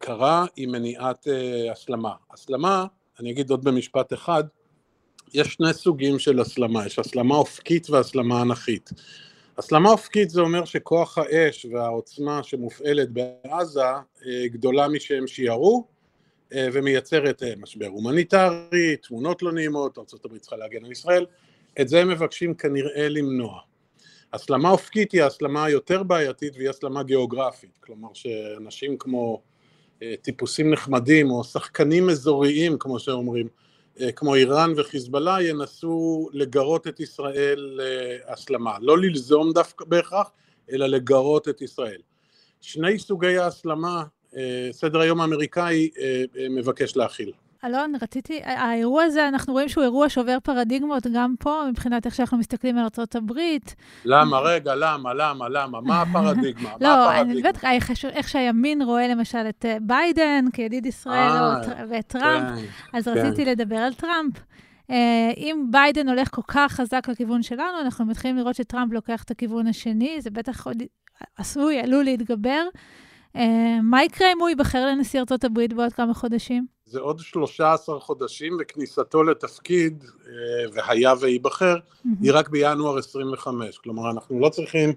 בעיקרה 0.00 0.46
היא 0.56 0.68
מניעת 0.68 1.28
אה, 1.28 1.72
הסלמה. 1.72 2.12
הסלמה, 2.32 2.86
אני 3.20 3.30
אגיד 3.30 3.50
עוד 3.50 3.64
במשפט 3.64 4.12
אחד, 4.12 4.44
יש 5.34 5.48
שני 5.48 5.72
סוגים 5.72 6.18
של 6.18 6.40
הסלמה, 6.40 6.86
יש 6.86 6.98
הסלמה 6.98 7.34
אופקית 7.34 7.90
והסלמה 7.90 8.42
אנכית. 8.42 8.90
הסלמה 9.58 9.90
אופקית 9.90 10.30
זה 10.30 10.40
אומר 10.40 10.64
שכוח 10.64 11.18
האש 11.18 11.66
והעוצמה 11.72 12.42
שמופעלת 12.42 13.08
בעזה 13.10 13.80
גדולה 14.46 14.88
משהם 14.88 15.26
שיערו, 15.26 15.86
אה, 16.52 16.68
ומייצרת 16.72 17.42
אה, 17.42 17.52
משבר 17.56 17.86
הומניטרי, 17.86 18.96
תמונות 18.96 19.42
לא 19.42 19.52
נעימות, 19.52 19.98
ארה"ב 19.98 20.38
צריכה 20.38 20.56
להגן 20.56 20.84
על 20.84 20.92
ישראל, 20.92 21.26
את 21.80 21.88
זה 21.88 22.00
הם 22.00 22.08
מבקשים 22.08 22.54
כנראה 22.54 23.08
למנוע. 23.08 23.60
הסלמה 24.32 24.70
אופקית 24.70 25.12
היא 25.12 25.22
ההסלמה 25.22 25.64
היותר 25.64 26.02
בעייתית 26.02 26.56
והיא 26.56 26.70
הסלמה 26.70 27.02
גיאוגרפית, 27.02 27.78
כלומר 27.80 28.08
שאנשים 28.14 28.98
כמו 28.98 29.42
אה, 29.42 29.55
טיפוסים 30.22 30.70
נחמדים 30.70 31.30
או 31.30 31.44
שחקנים 31.44 32.10
אזוריים 32.10 32.78
כמו 32.78 32.98
שאומרים, 32.98 33.48
כמו 34.16 34.34
איראן 34.34 34.72
וחיזבאללה 34.76 35.42
ינסו 35.42 36.28
לגרות 36.32 36.86
את 36.86 37.00
ישראל 37.00 37.80
להסלמה, 38.28 38.76
לא 38.80 38.98
ללזום 38.98 39.52
דווקא 39.52 39.84
בהכרח, 39.84 40.30
אלא 40.72 40.86
לגרות 40.86 41.48
את 41.48 41.62
ישראל. 41.62 42.00
שני 42.60 42.98
סוגי 42.98 43.38
ההסלמה 43.38 44.04
אה, 44.36 44.68
סדר 44.72 45.00
היום 45.00 45.20
האמריקאי 45.20 45.90
אה, 45.98 46.24
אה, 46.38 46.48
מבקש 46.48 46.96
להכיל. 46.96 47.32
אלון, 47.66 47.92
רציתי, 48.02 48.40
האירוע 48.44 49.02
הזה, 49.02 49.28
אנחנו 49.28 49.52
רואים 49.52 49.68
שהוא 49.68 49.84
אירוע 49.84 50.08
שובר 50.08 50.38
פרדיגמות 50.42 51.06
גם 51.14 51.34
פה, 51.38 51.62
מבחינת 51.70 52.06
איך 52.06 52.14
שאנחנו 52.14 52.38
מסתכלים 52.38 52.78
על 52.78 52.86
ארה"ב. 52.98 53.32
למה? 54.04 54.38
רגע, 54.38 54.74
למה? 54.74 55.14
למה? 55.14 55.48
למה? 55.48 55.80
מה 55.80 56.02
הפרדיגמה? 56.02 56.70
לא, 56.80 57.20
אני 57.20 57.34
מדברת 57.34 57.64
איך 58.04 58.28
שהימין 58.28 58.82
רואה 58.82 59.08
למשל 59.08 59.46
את 59.48 59.64
ביידן 59.80 60.44
כידיד 60.52 60.86
ישראל 60.86 61.32
ואת 61.90 62.06
טראמפ, 62.06 62.58
כן, 62.58 62.98
אז 62.98 63.04
כן. 63.04 63.10
רציתי 63.10 63.44
לדבר 63.44 63.76
על 63.76 63.94
טראמפ. 63.94 64.32
אם 65.36 65.66
ביידן 65.70 66.08
הולך 66.08 66.34
כל 66.34 66.42
כך 66.48 66.72
חזק 66.72 67.08
לכיוון 67.08 67.42
שלנו, 67.42 67.80
אנחנו 67.80 68.04
מתחילים 68.04 68.36
לראות 68.36 68.54
שטראמפ 68.54 68.92
לוקח 68.92 69.22
את 69.22 69.30
הכיוון 69.30 69.66
השני, 69.66 70.20
זה 70.20 70.30
בטח 70.30 70.66
עוד 70.66 70.82
עשוי, 71.36 71.80
עלול 71.80 72.04
להתגבר. 72.04 72.62
אה, 73.36 73.78
מה 73.82 74.04
יקרה 74.04 74.32
אם 74.32 74.40
הוא 74.40 74.48
ייבחר 74.48 74.86
לנשיא 74.86 75.20
ארצות 75.20 75.44
הברית 75.44 75.72
בעוד 75.72 75.92
כמה 75.92 76.14
חודשים? 76.14 76.75
זה 76.86 77.00
עוד 77.00 77.20
13 77.20 78.00
חודשים, 78.00 78.56
וכניסתו 78.60 79.22
לתפקיד, 79.22 80.04
אה, 80.26 80.32
והיה 80.72 81.14
וייבחר, 81.20 81.76
היא 82.22 82.32
רק 82.34 82.48
בינואר 82.48 82.98
25. 82.98 83.78
כלומר, 83.78 84.10
אנחנו 84.10 84.40
לא 84.40 84.48
צריכים 84.48 84.92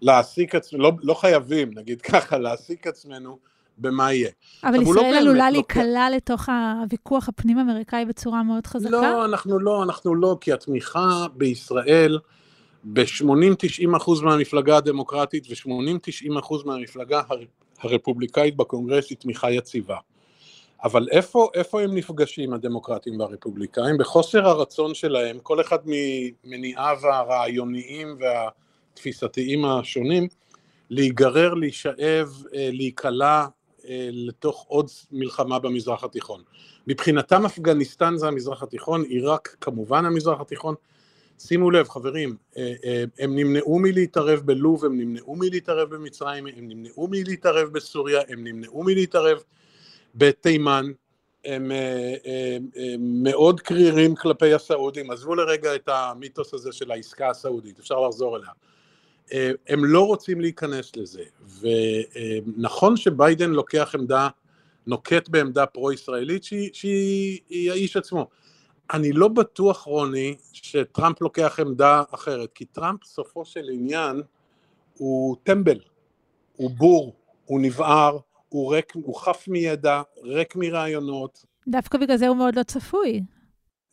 להעסיק 0.00 0.54
עצמנו, 0.54 0.82
לא, 0.82 0.92
לא 1.02 1.14
חייבים, 1.14 1.70
נגיד 1.74 2.02
ככה, 2.02 2.38
להעסיק 2.38 2.86
עצמנו 2.86 3.38
במה 3.78 4.12
יהיה. 4.12 4.30
אבל 4.64 4.76
לא 4.76 4.82
ישראל 4.82 5.12
לא 5.12 5.18
עלולה 5.18 5.50
להיקלע 5.50 6.10
לוק... 6.10 6.16
לתוך 6.16 6.48
הוויכוח 6.82 7.28
הפנים-אמריקאי 7.28 8.04
בצורה 8.04 8.42
מאוד 8.42 8.66
חזקה? 8.66 8.90
לא, 8.90 9.24
אנחנו 9.24 9.58
לא, 9.58 9.82
אנחנו 9.82 10.14
לא, 10.14 10.36
כי 10.40 10.52
התמיכה 10.52 11.26
בישראל... 11.34 12.18
ב-80-90 12.84 13.96
אחוז 13.96 14.22
מהמפלגה 14.22 14.76
הדמוקרטית 14.76 15.46
ו-80-90 15.50 16.38
אחוז 16.38 16.64
מהמפלגה 16.64 17.22
הרפובליקאית 17.80 18.56
בקונגרס 18.56 19.10
היא 19.10 19.18
תמיכה 19.18 19.50
יציבה. 19.50 19.96
אבל 20.84 21.08
איפה, 21.10 21.50
איפה 21.54 21.82
הם 21.82 21.94
נפגשים 21.94 22.52
הדמוקרטים 22.52 23.20
והרפובליקאים? 23.20 23.98
בחוסר 23.98 24.48
הרצון 24.48 24.94
שלהם, 24.94 25.38
כל 25.42 25.60
אחד 25.60 25.78
ממניעיו 25.84 26.98
הרעיוניים 27.02 28.16
והתפיסתיים 28.20 29.64
השונים, 29.64 30.28
להיגרר, 30.90 31.54
להישאב, 31.54 32.28
אה, 32.54 32.68
להיקלע 32.72 33.46
אה, 33.88 34.08
לתוך 34.12 34.64
עוד 34.68 34.90
מלחמה 35.12 35.58
במזרח 35.58 36.04
התיכון. 36.04 36.42
מבחינתם 36.86 37.46
אפגניסטן 37.46 38.16
זה 38.16 38.28
המזרח 38.28 38.62
התיכון, 38.62 39.02
עיראק 39.02 39.56
כמובן 39.60 40.04
המזרח 40.04 40.40
התיכון, 40.40 40.74
שימו 41.38 41.70
לב 41.70 41.88
חברים, 41.88 42.36
אה, 42.56 43.04
הם 43.18 43.36
נמנעו 43.36 43.78
מלהתערב 43.78 44.40
בלוב, 44.40 44.84
הם 44.84 45.00
נמנעו 45.00 45.36
מלהתערב 45.36 45.94
במצרים, 45.94 46.46
הם 46.46 46.68
נמנעו 46.68 47.08
מלהתערב 47.10 47.68
בסוריה, 47.68 48.20
הם 48.28 48.44
נמנעו 48.44 48.82
מלהתערב 48.82 49.42
בתימן, 50.14 50.86
הם, 51.44 51.72
אה, 51.72 52.14
הם, 52.24 52.66
הם 52.76 53.22
מאוד 53.22 53.60
קרירים 53.60 54.14
כלפי 54.14 54.54
הסעודים, 54.54 55.10
עזבו 55.10 55.34
לרגע 55.34 55.74
את 55.74 55.88
המיתוס 55.88 56.54
הזה 56.54 56.72
של 56.72 56.90
העסקה 56.90 57.30
הסעודית, 57.30 57.78
אפשר 57.78 58.00
לחזור 58.00 58.36
אליה. 58.36 58.50
הם 59.68 59.84
לא 59.84 60.06
רוצים 60.06 60.40
להיכנס 60.40 60.96
לזה, 60.96 61.22
ונכון 61.60 62.96
שביידן 62.96 63.50
לוקח 63.50 63.94
עמדה, 63.94 64.28
נוקט 64.86 65.28
בעמדה 65.28 65.66
פרו-ישראלית 65.66 66.44
שהיא, 66.44 66.70
שהיא 66.72 67.70
האיש 67.70 67.96
עצמו. 67.96 68.28
אני 68.92 69.12
לא 69.12 69.28
בטוח, 69.28 69.82
רוני, 69.82 70.36
שטראמפ 70.52 71.22
לוקח 71.22 71.60
עמדה 71.60 72.02
אחרת, 72.10 72.52
כי 72.52 72.64
טראמפ 72.64 73.04
סופו 73.04 73.44
של 73.44 73.68
עניין 73.72 74.22
הוא 74.94 75.36
טמבל, 75.42 75.78
הוא 76.56 76.70
בור, 76.70 77.14
הוא 77.44 77.60
נבער, 77.60 78.18
הוא 78.52 78.74
ריק, 78.74 78.92
הוא 78.94 79.14
חף 79.20 79.44
מידע, 79.48 80.02
ריק 80.22 80.56
מרעיונות. 80.56 81.44
דווקא 81.68 81.98
בגלל 81.98 82.16
זה 82.16 82.28
הוא 82.28 82.36
מאוד 82.36 82.56
לא 82.56 82.62
צפוי. 82.62 83.20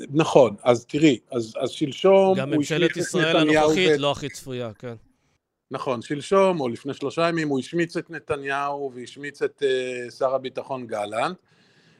נכון, 0.09 0.55
אז 0.63 0.85
תראי, 0.85 1.19
אז, 1.31 1.53
אז 1.59 1.69
שלשום 1.69 2.37
גם 2.37 2.49
ממשלת 2.49 2.97
ישראל 2.97 3.37
הנוכחית 3.37 3.89
ואת... 3.91 3.99
לא 3.99 4.11
הכי 4.11 4.29
צפויה, 4.29 4.73
כן. 4.73 4.93
נכון, 5.71 6.01
שלשום 6.01 6.59
או 6.59 6.69
לפני 6.69 6.93
שלושה 6.93 7.29
ימים 7.29 7.49
הוא 7.49 7.59
השמיץ 7.59 7.97
את 7.97 8.09
נתניהו 8.09 8.91
והשמיץ 8.95 9.41
את 9.41 9.63
uh, 9.63 10.11
שר 10.11 10.35
הביטחון 10.35 10.87
גלנט, 10.87 11.37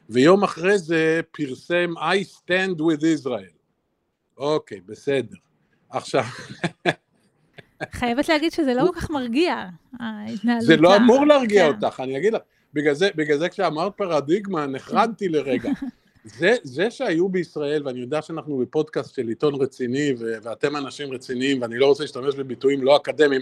ויום 0.08 0.44
אחרי 0.44 0.78
זה 0.78 1.20
פרסם 1.30 1.94
I 1.96 2.36
stand 2.36 2.78
with 2.78 3.02
Israel. 3.02 3.58
אוקיי, 4.36 4.80
בסדר. 4.80 5.36
עכשיו... 5.90 6.24
חייבת 7.92 8.28
להגיד 8.28 8.52
שזה 8.52 8.74
לא 8.74 8.86
כל 8.86 9.00
כך 9.00 9.10
מרגיע, 9.10 9.66
ההתנהלות. 10.00 10.62
זה 10.62 10.76
לא 10.76 10.96
אמור 10.96 11.26
להרגיע 11.26 11.66
כן. 11.72 11.84
אותך, 11.84 12.00
אני 12.00 12.18
אגיד 12.18 12.32
לך. 12.32 12.42
בגלל 12.74 12.94
זה, 12.94 13.08
בגלל 13.14 13.38
זה 13.38 13.48
כשאמרת 13.48 13.92
פרדיגמה, 13.96 14.66
נחרדתי 14.66 15.28
לרגע. 15.28 15.70
זה, 16.38 16.54
זה 16.62 16.90
שהיו 16.90 17.28
בישראל, 17.28 17.86
ואני 17.86 18.00
יודע 18.00 18.22
שאנחנו 18.22 18.58
בפודקאסט 18.58 19.14
של 19.14 19.28
עיתון 19.28 19.54
רציני, 19.54 20.14
ו- 20.18 20.34
ואתם 20.42 20.76
אנשים 20.76 21.12
רציניים, 21.12 21.62
ואני 21.62 21.78
לא 21.78 21.86
רוצה 21.86 22.02
להשתמש 22.02 22.34
בביטויים 22.34 22.82
לא 22.82 22.96
אקדמיים, 22.96 23.40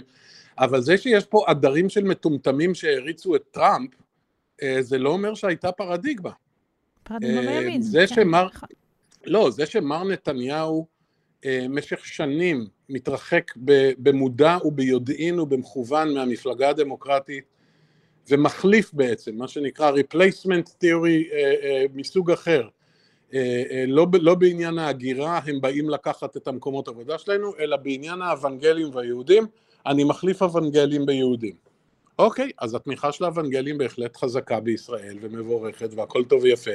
אבל 0.59 0.81
זה 0.81 0.97
שיש 0.97 1.25
פה 1.25 1.43
עדרים 1.47 1.89
של 1.89 2.03
מטומטמים 2.03 2.75
שהריצו 2.75 3.35
את 3.35 3.41
טראמפ, 3.51 3.89
אה, 4.63 4.77
זה 4.81 4.97
לא 4.97 5.09
אומר 5.09 5.33
שהייתה 5.33 5.71
פרדיגמה. 5.71 6.31
פרדיגמה 7.03 7.51
אה, 7.51 7.59
בימין. 7.59 7.81
זה 7.81 8.05
כן, 8.09 8.15
שמר... 8.15 8.45
נכון. 8.45 8.69
לא, 9.25 9.49
זה 9.51 9.65
שמר 9.65 10.03
נתניהו 10.03 10.87
אה, 11.45 11.65
שנים 12.03 12.65
מתרחק 12.89 13.51
במודע 13.97 14.57
וביודעין 14.65 15.39
ובמכוון 15.39 16.13
מהמפלגה 16.13 16.69
הדמוקרטית 16.69 17.43
ומחליף 18.29 18.93
בעצם, 18.93 19.35
מה 19.35 19.47
שנקרא 19.47 19.91
replacement 19.91 20.69
theory 20.83 21.33
אה, 21.33 21.85
מסוג 21.93 22.31
אחר. 22.31 22.67
לא, 23.87 24.07
לא 24.21 24.35
בעניין 24.35 24.77
ההגירה 24.77 25.39
הם 25.45 25.61
באים 25.61 25.89
לקחת 25.89 26.37
את 26.37 26.47
המקומות 26.47 26.87
העבודה 26.87 27.17
שלנו, 27.17 27.53
אלא 27.59 27.77
בעניין 27.77 28.21
האוונגלים 28.21 28.95
והיהודים, 28.95 29.47
אני 29.85 30.03
מחליף 30.03 30.41
אוונגלים 30.41 31.05
ביהודים. 31.05 31.55
אוקיי, 32.19 32.51
אז 32.57 32.75
התמיכה 32.75 33.11
של 33.11 33.23
האוונגלים 33.23 33.77
בהחלט 33.77 34.17
חזקה 34.17 34.59
בישראל 34.59 35.17
ומבורכת 35.21 35.89
והכל 35.95 36.23
טוב 36.23 36.43
ויפה, 36.43 36.71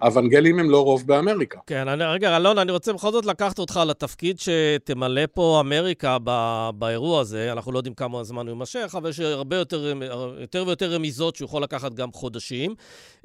האוונגלים 0.00 0.58
הם 0.58 0.70
לא 0.70 0.84
רוב 0.84 1.06
באמריקה. 1.06 1.58
כן, 1.66 1.88
אני, 1.88 2.04
רגע, 2.04 2.36
אלון, 2.36 2.58
אני 2.58 2.72
רוצה 2.72 2.92
בכל 2.92 3.12
זאת 3.12 3.26
לקחת 3.26 3.58
אותך 3.58 3.80
לתפקיד 3.86 4.38
שתמלא 4.38 5.22
פה 5.34 5.60
אמריקה 5.60 6.16
ב, 6.24 6.70
באירוע 6.74 7.20
הזה. 7.20 7.52
אנחנו 7.52 7.72
לא 7.72 7.78
יודעים 7.78 7.94
כמה 7.94 8.24
זמן 8.24 8.46
הוא 8.46 8.54
יימשך, 8.54 8.94
אבל 8.98 9.10
יש 9.10 9.20
הרבה 9.20 9.56
יותר, 9.56 9.92
יותר 10.40 10.64
ויותר 10.66 10.92
רמיזות 10.92 11.36
שהוא 11.36 11.46
יכול 11.46 11.62
לקחת 11.62 11.94
גם 11.94 12.12
חודשים. 12.12 12.74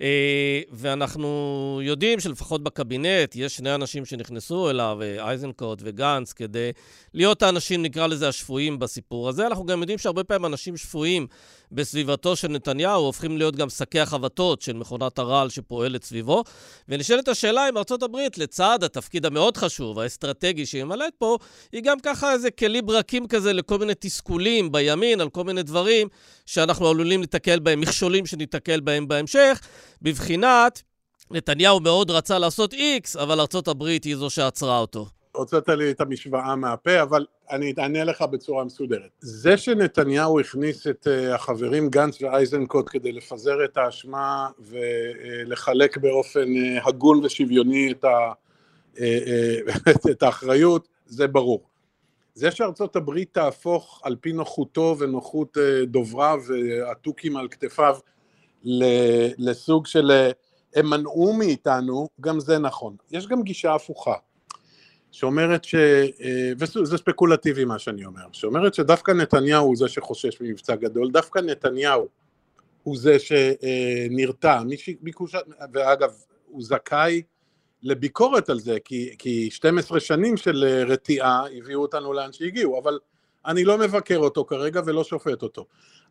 אה, 0.02 0.62
ואנחנו 0.72 1.80
יודעים 1.84 2.20
שלפחות 2.20 2.64
בקבינט 2.64 3.36
יש 3.36 3.56
שני 3.56 3.76
אנשים 3.76 4.06
שנכנסו 4.06 4.70
אליו, 4.70 5.00
אה, 5.02 5.28
אייזנקוט 5.28 5.80
וגנץ, 5.84 6.34
כדי 6.34 6.72
להיות 7.14 7.44
האנשים, 7.44 7.82
נקרא 7.82 8.08
לזה, 8.08 8.28
השפויים 8.28 8.80
בסיפור 8.80 9.30
הזה. 9.30 9.48
אנחנו 9.48 9.66
גם 9.66 9.80
יודעים 9.80 9.98
שהרבה 9.98 10.24
פעמים 10.24 10.46
אנשים 10.46 10.78
שפויים 10.78 11.28
בסביבתו 11.72 12.36
של 12.36 12.48
נתניהו 12.48 13.06
הופכים 13.06 13.38
להיות 13.38 13.56
גם 13.56 13.70
שקי 13.70 14.00
החבטות 14.00 14.62
של 14.62 14.74
מכונת 14.74 15.20
הרעל 15.20 15.50
שפועלת 15.50 16.04
סביבו. 16.04 16.44
ונשאלת 16.90 17.28
השאלה 17.28 17.70
אם 17.70 17.78
ארצות 17.78 18.04
הברית, 18.04 18.38
לצד 18.38 18.84
התפקיד 18.84 19.26
המאוד 19.26 19.58
חשוב, 19.58 20.00
האסטרטגי 20.00 20.66
שהיא 20.66 20.84
ממלאת 20.84 21.14
פה, 21.18 21.38
היא 21.72 21.82
גם 21.84 22.00
ככה 22.00 22.34
איזה 22.34 22.52
כלי 22.52 22.82
ברקים 22.82 23.28
כזה 23.28 23.54
לכל 23.54 23.78
מיני 23.78 23.94
תסכולים 24.00 24.72
בימין, 24.72 25.22
על 25.22 25.30
כל 25.30 25.44
מיני 25.44 25.64
דברים 25.64 26.08
שאנחנו 26.46 26.90
עלולים 26.90 27.22
להתקל 27.22 27.60
בהם, 27.60 27.82
מכשולים 27.82 28.26
שניתקל 28.26 28.80
בהם 28.80 29.08
בהמשך, 29.08 29.60
בבחינת 30.02 30.82
נתניהו 31.32 31.80
מאוד 31.80 32.12
רצה 32.12 32.40
לעשות 32.40 32.74
איקס, 32.74 33.16
אבל 33.16 33.40
ארצות 33.40 33.68
הברית 33.68 34.04
היא 34.04 34.16
זו 34.16 34.30
שעצרה 34.30 34.78
אותו. 34.78 35.21
הוצאת 35.32 35.70
לי 35.70 35.92
את 35.92 36.02
המשוואה 36.02 36.56
מהפה, 36.56 37.02
אבל 37.02 37.26
אני 37.52 37.74
אענה 37.80 38.04
לך 38.04 38.22
בצורה 38.22 38.64
מסודרת. 38.64 39.10
זה 39.20 39.58
שנתניהו 39.58 40.40
הכניס 40.40 40.88
את 40.88 41.08
אה, 41.08 41.36
החברים 41.36 41.90
גנץ 41.90 42.22
ואייזנקוט 42.22 42.90
כדי 42.90 43.12
לפזר 43.12 43.66
את 43.66 43.78
האשמה 43.78 44.48
ולחלק 44.60 45.98
באופן 45.98 46.56
אה, 46.58 46.88
הגון 46.88 47.26
ושוויוני 47.26 47.92
את, 47.92 48.04
ה, 48.04 48.32
אה, 49.00 49.58
את 50.12 50.24
האחריות, 50.24 50.88
זה 51.06 51.28
ברור. 51.28 51.64
זה 52.34 52.52
שארצות 52.52 52.96
הברית 52.96 53.34
תהפוך 53.34 54.02
על 54.04 54.16
פי 54.22 54.34
נוחותו 54.34 54.96
ונוחות 55.00 55.58
דובריו 55.84 56.40
והתוכים 56.48 57.38
על 57.38 57.48
כתפיו 57.48 57.98
לסוג 59.38 59.88
של 59.88 60.12
הם 60.76 60.90
מנעו 60.90 61.34
מאיתנו, 61.34 62.08
גם 62.22 62.40
זה 62.40 62.60
נכון. 62.60 62.96
יש 63.12 63.28
גם 63.28 63.44
גישה 63.44 63.76
הפוכה. 63.76 64.16
שאומרת 65.12 65.64
ש... 65.64 65.76
אה, 65.76 66.52
וזה 66.58 66.98
ספקולטיבי 66.98 67.66
מה 67.66 67.80
שאני 67.80 68.06
אומר, 68.06 68.22
שאומרת 68.32 68.74
שדווקא 68.74 69.12
נתניהו 69.12 69.66
הוא 69.66 69.76
זה 69.76 69.88
שחושש 69.88 70.42
ממבצע 70.42 70.76
גדול, 70.76 71.12
דווקא 71.12 71.40
נתניהו 71.40 72.08
הוא 72.84 72.98
זה 72.98 73.18
שנרתע, 73.20 74.62
ואגב 75.74 76.14
הוא 76.46 76.64
זכאי 76.64 77.22
לביקורת 77.84 78.50
על 78.50 78.60
זה, 78.60 78.78
כי, 78.86 79.16
כי 79.20 79.50
12 79.52 80.00
שנים 80.00 80.38
של 80.38 80.86
רתיעה 80.88 81.44
הביאו 81.58 81.82
אותנו 81.82 82.14
לאן 82.14 82.34
שהגיעו, 82.34 82.80
אבל 82.80 83.00
אני 83.46 83.64
לא 83.64 83.78
מבקר 83.78 84.18
אותו 84.18 84.46
כרגע 84.46 84.82
ולא 84.86 85.04
שופט 85.04 85.44
אותו. 85.44 85.66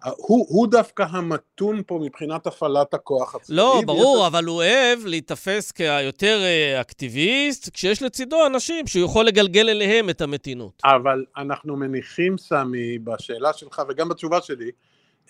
הוא, 0.04 0.46
הוא 0.48 0.66
דווקא 0.66 1.04
המתון 1.10 1.82
פה 1.86 1.98
מבחינת 2.02 2.46
הפעלת 2.46 2.94
הכוח 2.94 3.34
הצבאי. 3.34 3.56
לא, 3.56 3.82
ברור, 3.86 4.14
ביותר... 4.16 4.26
אבל 4.26 4.44
הוא 4.44 4.56
אוהב 4.56 4.98
להיתפס 5.04 5.72
כיותר 5.72 6.40
אה, 6.42 6.80
אקטיביסט, 6.80 7.70
כשיש 7.72 8.02
לצידו 8.02 8.46
אנשים 8.46 8.86
שהוא 8.86 9.04
יכול 9.04 9.26
לגלגל 9.26 9.68
אליהם 9.68 10.10
את 10.10 10.20
המתינות. 10.20 10.82
אבל 10.84 11.24
אנחנו 11.36 11.76
מניחים, 11.76 12.38
סמי, 12.38 12.98
בשאלה 12.98 13.52
שלך 13.52 13.82
וגם 13.88 14.08
בתשובה 14.08 14.40
שלי, 14.40 14.70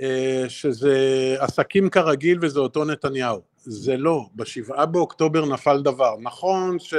אה, 0.02 0.44
שזה 0.48 1.36
עסקים 1.38 1.90
כרגיל 1.90 2.38
וזה 2.42 2.60
אותו 2.60 2.84
נתניהו. 2.84 3.40
זה 3.56 3.96
לא, 3.96 4.26
בשבעה 4.36 4.86
באוקטובר 4.86 5.46
נפל 5.46 5.82
דבר. 5.82 6.16
נכון 6.20 6.78
ש... 6.78 6.94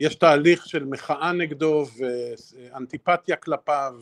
יש 0.00 0.14
תהליך 0.14 0.66
של 0.66 0.84
מחאה 0.84 1.32
נגדו 1.32 1.84
ואנטיפתיה 1.98 3.36
כלפיו 3.36 3.94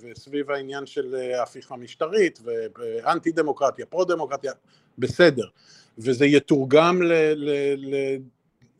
וסביב 0.00 0.50
העניין 0.50 0.86
של 0.86 1.16
הפיכה 1.42 1.76
משטרית 1.76 2.40
ואנטי 2.44 3.30
דמוקרטיה, 3.30 3.86
פרו 3.86 4.04
דמוקרטיה, 4.04 4.52
בסדר, 4.98 5.44
וזה 5.98 6.26
יתורגם 6.26 7.02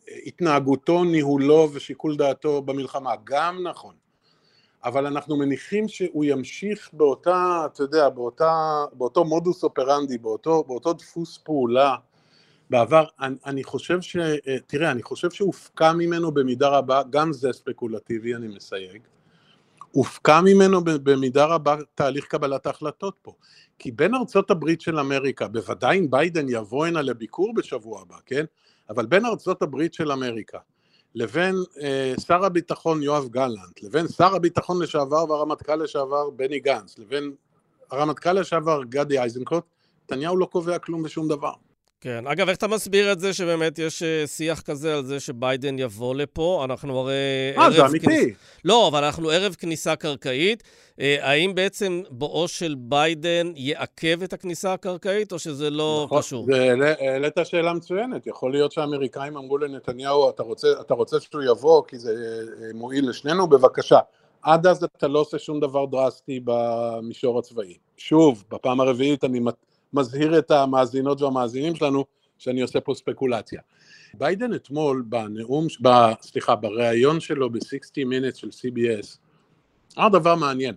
להתנהגותו, 0.08 1.04
ניהולו 1.04 1.68
ושיקול 1.72 2.16
דעתו 2.16 2.62
במלחמה, 2.62 3.12
גם 3.24 3.66
נכון, 3.66 3.94
אבל 4.84 5.06
אנחנו 5.06 5.36
מניחים 5.36 5.88
שהוא 5.88 6.24
ימשיך 6.24 6.90
באותה, 6.92 7.66
אתה 7.66 7.82
יודע, 7.82 8.08
באותה, 8.08 8.84
באותו 8.92 9.24
מודוס 9.24 9.64
אופרנדי, 9.64 10.18
באותו, 10.18 10.64
באותו 10.66 10.92
דפוס 10.92 11.38
פעולה 11.38 11.94
בעבר, 12.70 13.04
אני, 13.20 13.36
אני 13.46 13.64
חושב 13.64 14.00
ש... 14.00 14.16
אה, 14.16 14.56
תראה, 14.66 14.90
אני 14.90 15.02
חושב 15.02 15.30
שהופקע 15.30 15.92
ממנו 15.92 16.32
במידה 16.32 16.68
רבה, 16.68 17.02
גם 17.10 17.32
זה 17.32 17.52
ספקולטיבי, 17.52 18.34
אני 18.34 18.48
מסייג, 18.48 19.02
הופקע 19.90 20.40
ממנו 20.40 20.80
במידה 20.84 21.44
רבה 21.44 21.76
תהליך 21.94 22.24
קבלת 22.24 22.66
ההחלטות 22.66 23.16
פה. 23.22 23.32
כי 23.78 23.90
בין 23.90 24.14
ארצות 24.14 24.50
הברית 24.50 24.80
של 24.80 24.98
אמריקה, 24.98 25.48
בוודאי 25.48 25.98
אם 25.98 26.10
ביידן 26.10 26.46
יבוא 26.48 26.86
הנה 26.86 27.02
לביקור 27.02 27.54
בשבוע 27.54 28.02
הבא, 28.02 28.16
כן? 28.26 28.44
אבל 28.90 29.06
בין 29.06 29.26
ארצות 29.26 29.62
הברית 29.62 29.94
של 29.94 30.12
אמריקה 30.12 30.58
לבין 31.14 31.54
אה, 31.80 32.14
שר 32.26 32.44
הביטחון 32.44 33.02
יואב 33.02 33.28
גלנט, 33.28 33.82
לבין 33.82 34.08
שר 34.08 34.34
הביטחון 34.34 34.82
לשעבר 34.82 35.30
והרמטכ"ל 35.30 35.76
לשעבר 35.76 36.30
בני 36.30 36.60
גנץ, 36.60 36.98
לבין 36.98 37.34
הרמטכ"ל 37.90 38.32
לשעבר 38.32 38.82
גדי 38.84 39.22
איזנקוט, 39.22 39.64
נתניהו 40.04 40.36
לא 40.36 40.46
קובע 40.46 40.78
כלום 40.78 41.02
ושום 41.04 41.28
דבר. 41.28 41.52
כן. 42.00 42.26
אגב, 42.26 42.48
איך 42.48 42.58
אתה 42.58 42.68
מסביר 42.68 43.12
את 43.12 43.20
זה 43.20 43.32
שבאמת 43.34 43.78
יש 43.78 44.02
אה, 44.02 44.26
שיח 44.26 44.60
כזה 44.60 44.94
על 44.94 45.04
זה 45.04 45.20
שביידן 45.20 45.78
יבוא 45.78 46.14
לפה? 46.14 46.62
אנחנו 46.64 46.98
הרי... 46.98 47.14
אה, 47.58 47.70
זה 47.70 47.86
אמיתי. 47.86 48.06
כניס... 48.06 48.36
לא, 48.64 48.88
אבל 48.88 49.04
אנחנו 49.04 49.30
ערב 49.30 49.54
כניסה 49.54 49.96
קרקעית. 49.96 50.62
אה, 50.62 51.00
האם 51.20 51.54
בעצם 51.54 52.02
בואו 52.10 52.48
של 52.48 52.74
ביידן 52.78 53.52
יעכב 53.56 54.22
את 54.22 54.32
הכניסה 54.32 54.72
הקרקעית, 54.72 55.32
או 55.32 55.38
שזה 55.38 55.70
לא 55.70 56.02
נכון, 56.06 56.18
קשור? 56.18 56.46
העלית 57.00 57.38
שאלה 57.44 57.72
מצוינת. 57.72 58.26
יכול 58.26 58.52
להיות 58.52 58.72
שהאמריקאים 58.72 59.36
אמרו 59.36 59.58
לנתניהו, 59.58 60.30
אתה 60.30 60.42
רוצה, 60.42 60.68
אתה 60.80 60.94
רוצה 60.94 61.20
שהוא 61.20 61.42
יבוא 61.42 61.82
כי 61.88 61.98
זה 61.98 62.10
אה, 62.10 62.66
מועיל 62.74 63.08
לשנינו? 63.08 63.46
בבקשה. 63.46 63.98
עד 64.42 64.66
אז 64.66 64.84
אתה 64.84 65.08
לא 65.08 65.18
עושה 65.18 65.38
שום 65.38 65.60
דבר 65.60 65.84
דרסטי 65.86 66.40
במישור 66.44 67.38
הצבאי. 67.38 67.76
שוב, 67.96 68.44
בפעם 68.50 68.80
הרביעית 68.80 69.24
אני... 69.24 69.40
מזהיר 69.92 70.38
את 70.38 70.50
המאזינות 70.50 71.22
והמאזינים 71.22 71.74
שלנו 71.74 72.04
שאני 72.38 72.60
עושה 72.60 72.80
פה 72.80 72.94
ספקולציה. 72.94 73.60
ביידן 74.14 74.54
אתמול 74.54 75.04
בנאום, 75.06 75.66
ב, 75.82 75.88
סליחה, 76.22 76.54
בריאיון 76.54 77.20
שלו 77.20 77.50
ב-60 77.50 78.06
Minutes 78.08 78.34
של 78.34 78.48
CBS, 78.48 79.18
אמר 79.98 80.08
דבר 80.08 80.34
מעניין. 80.34 80.74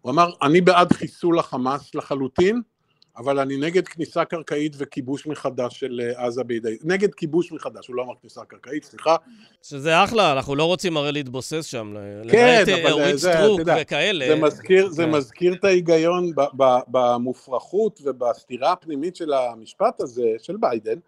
הוא 0.00 0.12
אמר, 0.12 0.30
אני 0.42 0.60
בעד 0.60 0.92
חיסול 0.92 1.38
החמאס 1.38 1.94
לחלוטין, 1.94 2.62
אבל 3.18 3.38
אני 3.38 3.56
נגד 3.56 3.88
כניסה 3.88 4.24
קרקעית 4.24 4.72
וכיבוש 4.78 5.26
מחדש 5.26 5.80
של 5.80 6.00
אה, 6.00 6.26
עזה 6.26 6.44
בידי... 6.44 6.76
נגד 6.84 7.14
כיבוש 7.14 7.52
מחדש, 7.52 7.86
הוא 7.86 7.96
לא 7.96 8.02
אמר 8.02 8.12
כניסה 8.20 8.40
קרקעית, 8.44 8.84
סליחה. 8.84 9.16
שזה 9.62 10.04
אחלה, 10.04 10.32
אנחנו 10.32 10.54
לא 10.54 10.64
רוצים 10.64 10.96
הרי 10.96 11.12
להתבוסס 11.12 11.64
שם. 11.64 11.94
כן, 12.30 12.64
אבל 12.82 12.92
אורית 12.92 13.16
סטרוק 13.16 13.60
וכאלה. 13.80 14.26
זה 14.28 14.36
מזכיר, 14.36 14.88
זה 14.88 15.04
כן. 15.04 15.10
מזכיר 15.10 15.54
את 15.54 15.64
ההיגיון 15.64 16.32
במופרכות 16.88 18.00
ובסתירה 18.04 18.72
הפנימית 18.72 19.16
של 19.16 19.32
המשפט 19.32 20.00
הזה, 20.00 20.26
של 20.38 20.56
ביידן. 20.56 20.98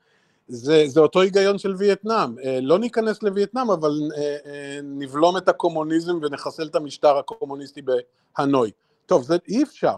זה, 0.49 0.85
זה 0.87 1.01
אותו 1.01 1.21
היגיון 1.21 1.59
של 1.59 1.75
וייטנאם. 1.79 2.39
אה, 2.39 2.59
לא 2.63 2.79
ניכנס 2.79 3.23
לווייטנאם, 3.23 3.71
אבל 3.71 3.93
אה, 4.17 4.81
נבלום 4.83 5.37
את 5.37 5.49
הקומוניזם 5.49 6.19
ונחסל 6.23 6.67
את 6.67 6.75
המשטר 6.75 7.19
הקומוניסטי 7.19 7.81
בהנוי. 7.83 8.71
טוב, 9.07 9.23
זה 9.23 9.37
אי 9.49 9.63
אפשר. 9.63 9.95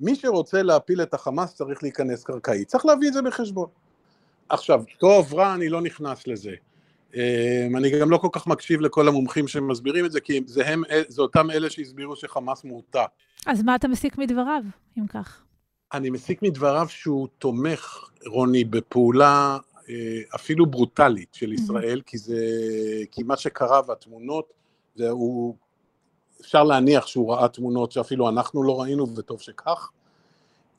מי 0.00 0.14
שרוצה 0.14 0.62
להפיל 0.62 1.02
את 1.02 1.14
החמאס 1.14 1.54
צריך 1.54 1.82
להיכנס 1.82 2.24
קרקעית, 2.24 2.68
צריך 2.68 2.86
להביא 2.86 3.08
את 3.08 3.12
זה 3.12 3.22
בחשבון. 3.22 3.68
עכשיו, 4.48 4.82
טוב, 4.98 5.34
רע, 5.34 5.54
אני 5.54 5.68
לא 5.68 5.80
נכנס 5.80 6.26
לזה. 6.26 6.54
אמ, 7.14 7.76
אני 7.76 8.00
גם 8.00 8.10
לא 8.10 8.16
כל 8.16 8.28
כך 8.32 8.46
מקשיב 8.46 8.80
לכל 8.80 9.08
המומחים 9.08 9.48
שמסבירים 9.48 10.04
את 10.04 10.12
זה, 10.12 10.20
כי 10.20 10.40
זה, 10.46 10.68
הם, 10.68 10.82
זה 11.08 11.22
אותם 11.22 11.50
אלה 11.50 11.70
שהסבירו 11.70 12.16
שחמאס 12.16 12.64
מורתע. 12.64 13.04
אז 13.46 13.62
מה 13.62 13.74
אתה 13.74 13.88
מסיק 13.88 14.18
מדבריו, 14.18 14.62
אם 14.98 15.06
כך? 15.06 15.42
אני 15.92 16.10
מסיק 16.10 16.42
מדבריו 16.42 16.86
שהוא 16.88 17.28
תומך, 17.38 18.10
רוני, 18.26 18.64
בפעולה 18.64 19.58
אה, 19.88 20.20
אפילו 20.34 20.66
ברוטלית 20.66 21.34
של 21.34 21.52
ישראל, 21.52 21.98
mm-hmm. 21.98 22.10
כי, 22.10 22.18
זה, 22.18 22.44
כי 23.10 23.22
מה 23.22 23.36
שקרה 23.36 23.80
והתמונות, 23.88 24.52
זה, 24.94 25.10
הוא 25.10 25.56
אפשר 26.40 26.64
להניח 26.64 27.06
שהוא 27.06 27.32
ראה 27.32 27.48
תמונות 27.48 27.92
שאפילו 27.92 28.28
אנחנו 28.28 28.62
לא 28.62 28.80
ראינו 28.80 29.16
וטוב 29.16 29.40
שכך. 29.40 29.90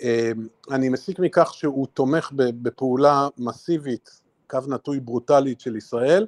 אמ, 0.01 0.07
אני 0.71 0.89
מסיק 0.89 1.19
מכך 1.19 1.53
שהוא 1.53 1.87
תומך 1.93 2.31
בפעולה 2.35 3.27
מסיבית, 3.37 4.21
קו 4.47 4.59
נטוי 4.67 4.99
ברוטלית 4.99 5.59
של 5.59 5.75
ישראל, 5.75 6.27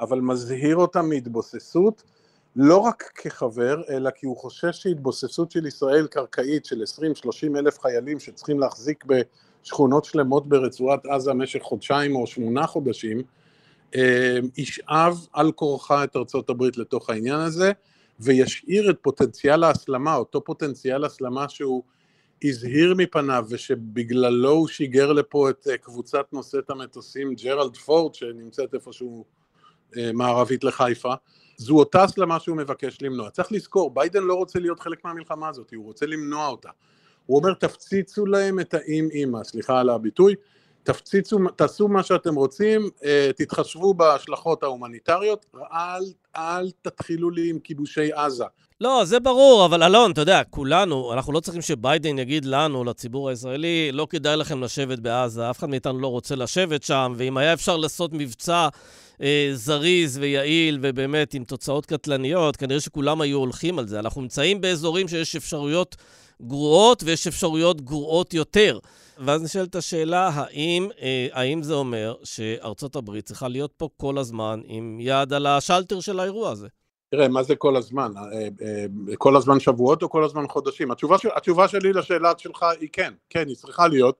אבל 0.00 0.20
מזהיר 0.20 0.76
אותה 0.76 1.02
מהתבוססות, 1.02 2.02
לא 2.56 2.78
רק 2.78 3.02
כחבר, 3.02 3.82
אלא 3.88 4.10
כי 4.10 4.26
הוא 4.26 4.36
חושש 4.36 4.82
שהתבוססות 4.82 5.50
של 5.50 5.66
ישראל 5.66 6.06
קרקעית 6.06 6.64
של 6.64 6.82
20-30 7.52 7.58
אלף 7.58 7.80
חיילים 7.80 8.20
שצריכים 8.20 8.60
להחזיק 8.60 9.04
שכונות 9.62 10.04
שלמות 10.04 10.48
ברצועת 10.48 11.06
עזה 11.06 11.30
במשך 11.30 11.62
חודשיים 11.62 12.16
או 12.16 12.26
שמונה 12.26 12.66
חודשים, 12.66 13.22
אה, 13.94 14.38
ישאב 14.56 15.26
על 15.32 15.52
כורחה 15.52 16.04
את 16.04 16.16
ארצות 16.16 16.50
הברית 16.50 16.78
לתוך 16.78 17.10
העניין 17.10 17.40
הזה, 17.40 17.72
וישאיר 18.20 18.90
את 18.90 18.96
פוטנציאל 19.02 19.64
ההסלמה, 19.64 20.14
אותו 20.14 20.44
פוטנציאל 20.44 21.04
הסלמה 21.04 21.48
שהוא 21.48 21.82
הזהיר 22.44 22.94
מפניו 22.96 23.44
ושבגללו 23.48 24.50
הוא 24.50 24.68
שיגר 24.68 25.12
לפה 25.12 25.50
את 25.50 25.68
אה, 25.70 25.76
קבוצת 25.76 26.26
נושאת 26.32 26.70
המטוסים 26.70 27.34
ג'רלד 27.34 27.76
פורד 27.76 28.14
שנמצאת 28.14 28.74
איפשהו 28.74 29.24
אה, 29.96 30.10
מערבית 30.12 30.64
לחיפה, 30.64 31.14
זו 31.56 31.78
אותה 31.78 32.02
הסלמה 32.02 32.40
שהוא 32.40 32.56
מבקש 32.56 32.98
למנוע. 33.02 33.30
צריך 33.30 33.52
לזכור, 33.52 33.90
ביידן 33.90 34.22
לא 34.22 34.34
רוצה 34.34 34.58
להיות 34.58 34.80
חלק 34.80 35.04
מהמלחמה 35.04 35.48
הזאת, 35.48 35.74
הוא 35.74 35.84
רוצה 35.84 36.06
למנוע 36.06 36.46
אותה. 36.46 36.70
הוא 37.26 37.38
אומר 37.38 37.54
תפציצו 37.54 38.26
להם 38.26 38.60
את 38.60 38.74
האם 38.74 39.08
אימא, 39.10 39.44
סליחה 39.44 39.80
על 39.80 39.88
הביטוי, 39.88 40.34
תפציצו, 40.84 41.38
תעשו 41.56 41.88
מה 41.88 42.02
שאתם 42.02 42.34
רוצים, 42.34 42.88
אה, 43.04 43.30
תתחשבו 43.36 43.94
בהשלכות 43.94 44.62
ההומניטריות, 44.62 45.46
אל, 45.72 46.02
אל 46.36 46.70
תתחילו 46.82 47.30
לי 47.30 47.50
עם 47.50 47.58
כיבושי 47.58 48.12
עזה. 48.12 48.44
לא, 48.80 49.04
זה 49.04 49.20
ברור, 49.20 49.66
אבל 49.66 49.82
אלון, 49.82 50.10
אתה 50.10 50.20
יודע, 50.20 50.42
כולנו, 50.50 51.12
אנחנו 51.12 51.32
לא 51.32 51.40
צריכים 51.40 51.62
שביידן 51.62 52.18
יגיד 52.18 52.44
לנו, 52.44 52.84
לציבור 52.84 53.28
הישראלי, 53.28 53.92
לא 53.92 54.06
כדאי 54.10 54.36
לכם 54.36 54.62
לשבת 54.62 54.98
בעזה, 54.98 55.50
אף 55.50 55.58
אחד 55.58 55.68
מאיתנו 55.68 56.00
לא 56.00 56.06
רוצה 56.06 56.36
לשבת 56.36 56.82
שם, 56.82 57.14
ואם 57.16 57.36
היה 57.36 57.52
אפשר 57.52 57.76
לעשות 57.76 58.10
מבצע 58.12 58.68
אה, 59.22 59.50
זריז 59.54 60.18
ויעיל 60.18 60.78
ובאמת 60.82 61.34
עם 61.34 61.44
תוצאות 61.44 61.86
קטלניות, 61.86 62.56
כנראה 62.56 62.80
שכולם 62.80 63.20
היו 63.20 63.38
הולכים 63.38 63.78
על 63.78 63.88
זה. 63.88 63.98
אנחנו 63.98 64.20
נמצאים 64.20 64.60
באזורים 64.60 65.08
שיש 65.08 65.36
אפשרויות 65.36 65.96
גרועות 66.46 67.02
ויש 67.02 67.26
אפשרויות 67.26 67.80
גרועות 67.80 68.34
יותר. 68.34 68.78
ואז 69.18 69.42
נשאלת 69.42 69.74
השאלה, 69.74 70.30
האם, 70.34 70.88
אה, 71.00 71.26
האם 71.32 71.62
זה 71.62 71.74
אומר 71.74 72.14
שארצות 72.24 72.96
הברית 72.96 73.24
צריכה 73.24 73.48
להיות 73.48 73.72
פה 73.76 73.88
כל 73.96 74.18
הזמן 74.18 74.60
עם 74.64 74.98
יד 75.00 75.32
על 75.32 75.46
השלטר 75.46 76.00
של 76.00 76.20
האירוע 76.20 76.50
הזה? 76.50 76.68
תראה, 77.10 77.28
מה 77.28 77.42
זה 77.42 77.56
כל 77.56 77.76
הזמן? 77.76 78.12
אה, 78.16 78.48
אה, 78.66 78.86
כל 79.18 79.36
הזמן 79.36 79.60
שבועות 79.60 80.02
או 80.02 80.10
כל 80.10 80.24
הזמן 80.24 80.48
חודשים? 80.48 80.90
התשובה, 80.90 81.16
התשובה 81.36 81.68
שלי 81.68 81.92
לשאלה 81.92 82.32
שלך 82.38 82.66
היא 82.80 82.88
כן, 82.92 83.12
כן, 83.30 83.48
היא 83.48 83.56
צריכה 83.56 83.88
להיות, 83.88 84.16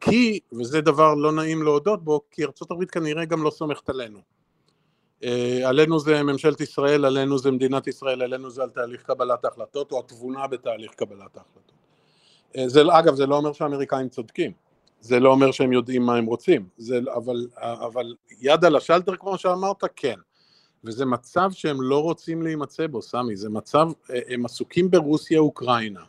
כי, 0.00 0.40
וזה 0.52 0.80
דבר 0.80 1.14
לא 1.14 1.32
נעים 1.32 1.62
להודות 1.62 2.04
בו, 2.04 2.20
כי 2.30 2.44
ארצות 2.44 2.70
הברית 2.70 2.90
כנראה 2.90 3.24
גם 3.24 3.42
לא 3.42 3.50
סומכת 3.50 3.88
עלינו. 3.88 4.37
אה, 5.24 5.68
עלינו 5.68 6.00
זה 6.00 6.22
ממשלת 6.22 6.60
ישראל, 6.60 7.04
עלינו 7.04 7.38
זה 7.38 7.50
מדינת 7.50 7.86
ישראל, 7.86 8.22
עלינו 8.22 8.50
זה 8.50 8.62
על 8.62 8.70
תהליך 8.70 9.02
קבלת 9.02 9.44
ההחלטות 9.44 9.92
או 9.92 9.98
התבונה 9.98 10.46
בתהליך 10.46 10.90
קבלת 10.90 11.36
ההחלטות. 11.36 11.72
זה, 12.66 12.82
אגב, 12.90 13.14
זה 13.14 13.26
לא 13.26 13.36
אומר 13.36 13.52
שהאמריקאים 13.52 14.08
צודקים, 14.08 14.52
זה 15.00 15.20
לא 15.20 15.30
אומר 15.30 15.50
שהם 15.52 15.72
יודעים 15.72 16.02
מה 16.02 16.16
הם 16.16 16.26
רוצים, 16.26 16.68
זה, 16.76 16.98
אבל, 17.16 17.46
אבל 17.56 18.14
יד 18.40 18.64
על 18.64 18.76
השלטר 18.76 19.16
כמו 19.16 19.38
שאמרת, 19.38 19.84
כן. 19.96 20.16
וזה 20.84 21.04
מצב 21.04 21.50
שהם 21.52 21.82
לא 21.82 22.02
רוצים 22.02 22.42
להימצא 22.42 22.86
בו, 22.86 23.02
סמי, 23.02 23.36
זה 23.36 23.48
מצב, 23.48 23.88
אה, 24.10 24.20
הם 24.28 24.44
עסוקים 24.44 24.90
ברוסיה-אוקראינה, 24.90 26.04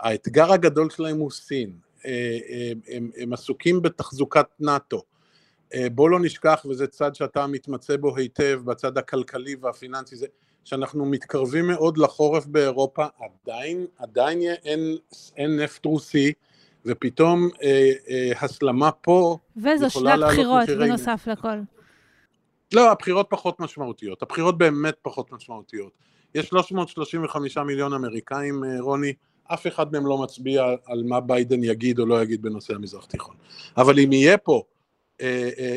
האתגר 0.00 0.52
הגדול 0.52 0.90
שלהם 0.90 1.18
הוא 1.18 1.30
סין, 1.30 1.72
אה, 2.06 2.10
אה, 2.48 2.72
הם, 2.88 3.10
הם 3.16 3.32
עסוקים 3.32 3.82
בתחזוקת 3.82 4.46
נאט"ו, 4.60 5.02
בוא 5.92 6.10
לא 6.10 6.20
נשכח, 6.20 6.66
וזה 6.70 6.86
צד 6.86 7.14
שאתה 7.14 7.46
מתמצא 7.46 7.96
בו 7.96 8.16
היטב, 8.16 8.60
בצד 8.64 8.98
הכלכלי 8.98 9.56
והפיננסי, 9.60 10.16
זה 10.16 10.26
שאנחנו 10.64 11.06
מתקרבים 11.06 11.66
מאוד 11.66 11.98
לחורף 11.98 12.46
באירופה, 12.46 13.06
עדיין, 13.18 13.86
עדיין 13.98 14.40
אין, 14.42 14.96
אין 15.36 15.60
נפט 15.60 15.84
רוסי, 15.84 16.32
ופתאום 16.86 17.48
אה, 17.62 17.92
אה, 18.08 18.32
הסלמה 18.40 18.90
פה 18.90 19.38
וזו 19.56 19.90
שנת 19.90 20.20
בחירות 20.20 20.68
בנוסף 20.68 21.28
לכל. 21.32 21.58
לא, 22.74 22.90
הבחירות 22.90 23.26
פחות 23.30 23.60
משמעותיות, 23.60 24.22
הבחירות 24.22 24.58
באמת 24.58 24.94
פחות 25.02 25.32
משמעותיות. 25.32 25.92
יש 26.34 26.46
335 26.46 27.58
מיליון 27.58 27.92
אמריקאים, 27.92 28.64
אה, 28.64 28.80
רוני, 28.80 29.12
אף 29.44 29.66
אחד 29.66 29.92
מהם 29.92 30.06
לא 30.06 30.18
מצביע 30.18 30.64
על 30.86 31.02
מה 31.02 31.20
ביידן 31.20 31.64
יגיד 31.64 31.98
או 31.98 32.06
לא 32.06 32.22
יגיד 32.22 32.42
בנושא 32.42 32.74
המזרח 32.74 33.04
תיכון. 33.04 33.36
אבל 33.76 33.98
אם 33.98 34.12
יהיה 34.12 34.38
פה, 34.38 34.52
אה, 34.52 34.60
אה, 34.62 34.75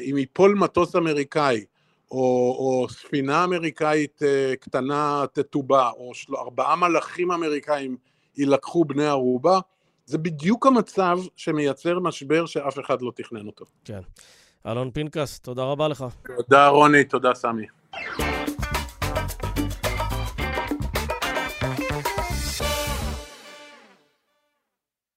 אם 0.09 0.17
ייפול 0.17 0.55
מטוס 0.55 0.95
אמריקאי, 0.95 1.65
או, 2.11 2.17
או 2.59 2.89
ספינה 2.89 3.43
אמריקאית 3.43 4.21
קטנה 4.59 5.25
תטובע, 5.33 5.89
או 5.89 6.11
של... 6.13 6.35
ארבעה 6.35 6.75
מלאכים 6.75 7.31
אמריקאים 7.31 7.97
יילקחו 8.37 8.85
בני 8.85 9.05
ערובה, 9.05 9.59
זה 10.05 10.17
בדיוק 10.17 10.67
המצב 10.67 11.19
שמייצר 11.35 11.99
משבר 11.99 12.45
שאף 12.45 12.79
אחד 12.79 13.01
לא 13.01 13.11
תכנן 13.15 13.47
אותו. 13.47 13.65
כן. 13.85 13.99
אלון 14.65 14.91
פינקס, 14.91 15.39
תודה 15.39 15.63
רבה 15.63 15.87
לך. 15.87 16.05
תודה 16.37 16.67
רוני, 16.67 17.03
תודה 17.03 17.33
סמי. 17.33 17.65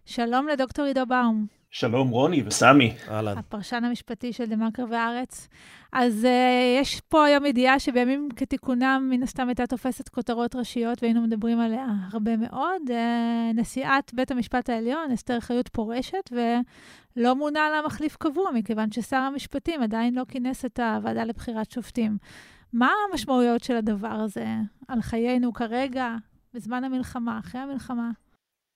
שלום 0.05 0.49
לדוקטור 0.49 0.85
עידו 0.85 1.07
באום. 1.07 1.62
שלום 1.75 2.09
רוני 2.09 2.43
וסמי. 2.47 2.95
אהלן. 3.09 3.39
הפרשן 3.39 3.85
המשפטי 3.85 4.33
של 4.33 4.45
דה-מרקר 4.45 4.85
והארץ. 4.91 5.49
אז 5.93 6.25
אה, 6.25 6.81
יש 6.81 7.01
פה 7.01 7.25
היום 7.25 7.47
ידיעה 7.47 7.79
שבימים 7.79 8.29
כתיקונם, 8.37 9.09
מן 9.11 9.23
הסתם 9.23 9.49
הייתה 9.49 9.67
תופסת 9.67 10.09
כותרות 10.09 10.55
ראשיות 10.57 11.03
והיינו 11.03 11.23
מדברים 11.23 11.61
עליה 11.61 11.87
הרבה 12.13 12.37
מאוד. 12.37 12.83
Uh, 12.89 12.93
נשיאת 13.55 14.15
בית 14.15 14.31
המשפט 14.31 14.71
העליון, 14.71 15.11
אסתר 15.11 15.41
חיות 15.41 15.69
פורשת, 15.69 16.33
ולא 16.33 17.35
מונה 17.35 17.71
לה 17.71 17.87
מחליף 17.87 18.17
קבוע, 18.17 18.51
מכיוון 18.55 18.93
ששר 18.93 19.17
המשפטים 19.17 19.83
עדיין 19.83 20.15
לא 20.15 20.23
כינס 20.29 20.65
את 20.65 20.81
הוועדה 20.81 21.25
לבחירת 21.25 21.71
שופטים. 21.71 22.17
מה 22.73 22.91
המשמעויות 23.11 23.63
של 23.63 23.77
הדבר 23.77 24.09
הזה 24.09 24.47
על 24.89 25.03
חיינו 25.03 25.53
כרגע, 25.53 26.17
בזמן 26.55 26.85
המלחמה, 26.85 27.39
אחרי 27.39 27.61
המלחמה? 27.61 28.11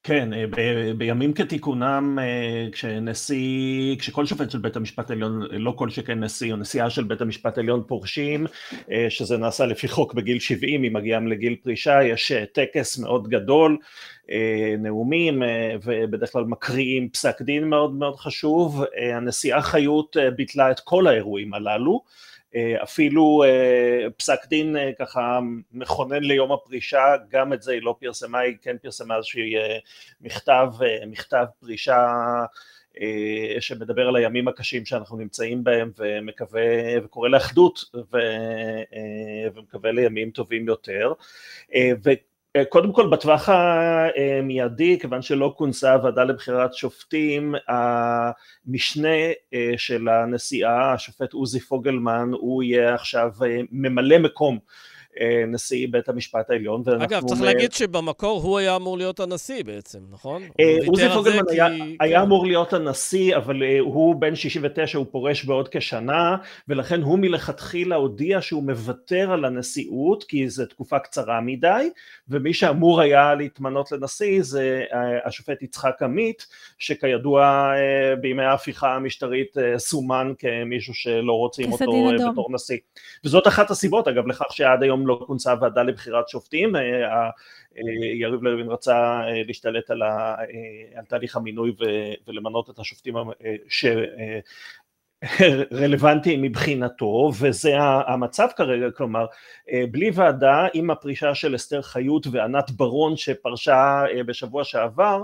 כן, 0.06 0.32
אה, 0.32 0.44
ב- 0.50 0.90
בימים 0.98 1.32
כתיקונם, 1.32 2.18
אה, 2.22 2.68
כשנשיא, 2.72 3.96
כשכל 3.98 4.26
שופט 4.26 4.50
של 4.50 4.58
בית 4.58 4.76
המשפט 4.76 5.10
העליון, 5.10 5.42
לא 5.50 5.70
כל 5.76 5.90
שכן 5.90 6.24
נשיא 6.24 6.52
או 6.52 6.56
נשיאה 6.56 6.90
של 6.90 7.04
בית 7.04 7.20
המשפט 7.20 7.58
העליון 7.58 7.82
פורשים, 7.86 8.46
אה, 8.90 9.06
שזה 9.08 9.36
נעשה 9.36 9.66
לפי 9.66 9.88
חוק 9.88 10.14
בגיל 10.14 10.38
70, 10.38 10.84
אם 10.84 10.92
מגיעים 10.92 11.26
לגיל 11.26 11.56
פרישה, 11.62 12.02
יש 12.02 12.32
טקס 12.52 12.98
מאוד 12.98 13.28
גדול, 13.28 13.78
נאומים, 14.78 15.42
ובדרך 15.84 16.32
כלל 16.32 16.44
מקריאים 16.44 17.08
פסק 17.08 17.42
דין 17.42 17.64
מאוד 17.64 17.94
מאוד 17.94 18.16
חשוב. 18.16 18.84
הנשיאה 19.12 19.62
חיות 19.62 20.16
ביטלה 20.36 20.70
את 20.70 20.80
כל 20.80 21.06
האירועים 21.06 21.54
הללו. 21.54 22.02
אה, 22.56 22.82
אפילו 22.82 23.44
אה, 23.44 24.10
פסק 24.16 24.46
דין 24.46 24.76
אה, 24.76 24.90
ככה 24.98 25.40
מכונן 25.72 26.22
ליום 26.22 26.52
הפרישה, 26.52 27.14
גם 27.28 27.52
את 27.52 27.62
זה 27.62 27.72
היא 27.72 27.82
לא 27.82 27.96
פרסמה, 28.00 28.38
היא 28.38 28.56
כן 28.62 28.76
פרסמה 28.82 29.16
איזשהי 29.16 29.54
מכתב, 30.20 30.68
מכתב 31.06 31.44
פרישה 31.60 32.06
שמדבר 33.60 34.08
על 34.08 34.16
הימים 34.16 34.48
הקשים 34.48 34.84
שאנחנו 34.84 35.16
נמצאים 35.16 35.64
בהם 35.64 35.90
ומקווה 35.98 36.62
וקורא 37.04 37.28
לאחדות 37.28 37.84
ומקווה 39.54 39.92
לימים 39.92 40.30
טובים 40.30 40.66
יותר. 40.66 41.12
אה, 41.74 41.90
קודם 42.68 42.92
כל 42.92 43.10
בטווח 43.10 43.48
המיידי, 43.48 44.98
כיוון 45.00 45.22
שלא 45.22 45.54
כונסה 45.56 45.92
הוועדה 45.92 46.24
לבחירת 46.24 46.74
שופטים, 46.74 47.54
המשנה 47.68 49.08
אה, 49.54 49.72
של 49.76 50.08
הנשיאה, 50.08 50.92
השופט 50.92 51.32
עוזי 51.32 51.60
פוגלמן, 51.60 52.30
הוא 52.32 52.62
יהיה 52.62 52.94
עכשיו 52.94 53.30
אה, 53.46 53.60
ממלא 53.72 54.18
מקום 54.18 54.54
אה, 54.54 54.95
נשיא 55.46 55.86
בית 55.90 56.08
המשפט 56.08 56.50
העליון. 56.50 56.82
אגב, 57.02 57.22
צריך 57.26 57.40
להגיד 57.40 57.72
שבמקור 57.72 58.42
הוא 58.42 58.58
היה 58.58 58.76
אמור 58.76 58.98
להיות 58.98 59.20
הנשיא 59.20 59.64
בעצם, 59.64 59.98
נכון? 60.10 60.42
אה, 60.60 60.76
עוזי 60.86 61.08
פוגלמן 61.14 61.42
היה, 61.48 61.68
כי... 61.70 61.96
היה 62.00 62.22
אמור 62.22 62.46
להיות 62.46 62.72
הנשיא, 62.72 63.36
אבל 63.36 63.62
אה, 63.62 63.78
הוא 63.80 64.16
בן 64.16 64.34
69, 64.34 64.98
הוא 64.98 65.06
פורש 65.10 65.44
בעוד 65.44 65.68
כשנה, 65.68 66.36
ולכן 66.68 67.02
הוא 67.02 67.18
מלכתחילה 67.18 67.96
הודיע 67.96 68.40
שהוא 68.40 68.62
מוותר 68.62 69.32
על 69.32 69.44
הנשיאות, 69.44 70.24
כי 70.24 70.48
זו 70.48 70.66
תקופה 70.66 70.98
קצרה 70.98 71.40
מדי, 71.40 71.90
ומי 72.28 72.54
שאמור 72.54 73.00
היה 73.00 73.34
להתמנות 73.34 73.92
לנשיא 73.92 74.42
זה 74.42 74.82
השופט 75.24 75.62
יצחק 75.62 76.02
עמית, 76.02 76.46
שכידוע 76.78 77.72
בימי 78.20 78.42
ההפיכה 78.42 78.94
המשטרית 78.94 79.56
סומן 79.76 80.32
כמישהו 80.38 80.94
שלא 80.94 81.32
רוצים 81.32 81.72
אותו 81.72 82.08
בתור 82.32 82.52
נשיא. 82.52 82.78
וזאת 83.24 83.46
אחת 83.46 83.70
הסיבות, 83.70 84.08
אגב, 84.08 84.26
לכך 84.26 84.52
שעד 84.52 84.82
היום 84.82 85.05
לא 85.06 85.24
כונסה 85.26 85.54
ועדה 85.60 85.82
לבחירת 85.82 86.28
שופטים, 86.28 86.76
אה, 86.76 86.80
אה, 86.80 87.30
יריב 88.14 88.42
לוין 88.42 88.68
רצה 88.68 88.96
אה, 88.96 89.42
להשתלט 89.46 89.90
על, 89.90 90.02
ה, 90.02 90.36
על 90.96 91.04
תהליך 91.04 91.36
המינוי 91.36 91.72
ולמנות 92.26 92.70
את 92.70 92.78
השופטים 92.78 93.14
שרלוונטיים 95.38 96.42
מבחינתו, 96.42 97.30
וזה 97.40 97.74
המצב 98.06 98.48
כרגע, 98.56 98.90
כלומר, 98.90 99.26
בלי 99.90 100.10
ועדה, 100.14 100.66
עם 100.74 100.90
הפרישה 100.90 101.34
של 101.34 101.54
אסתר 101.54 101.82
חיות 101.82 102.26
וענת 102.30 102.70
ברון 102.70 103.16
שפרשה 103.16 104.02
בשבוע 104.26 104.64
שעבר, 104.64 105.22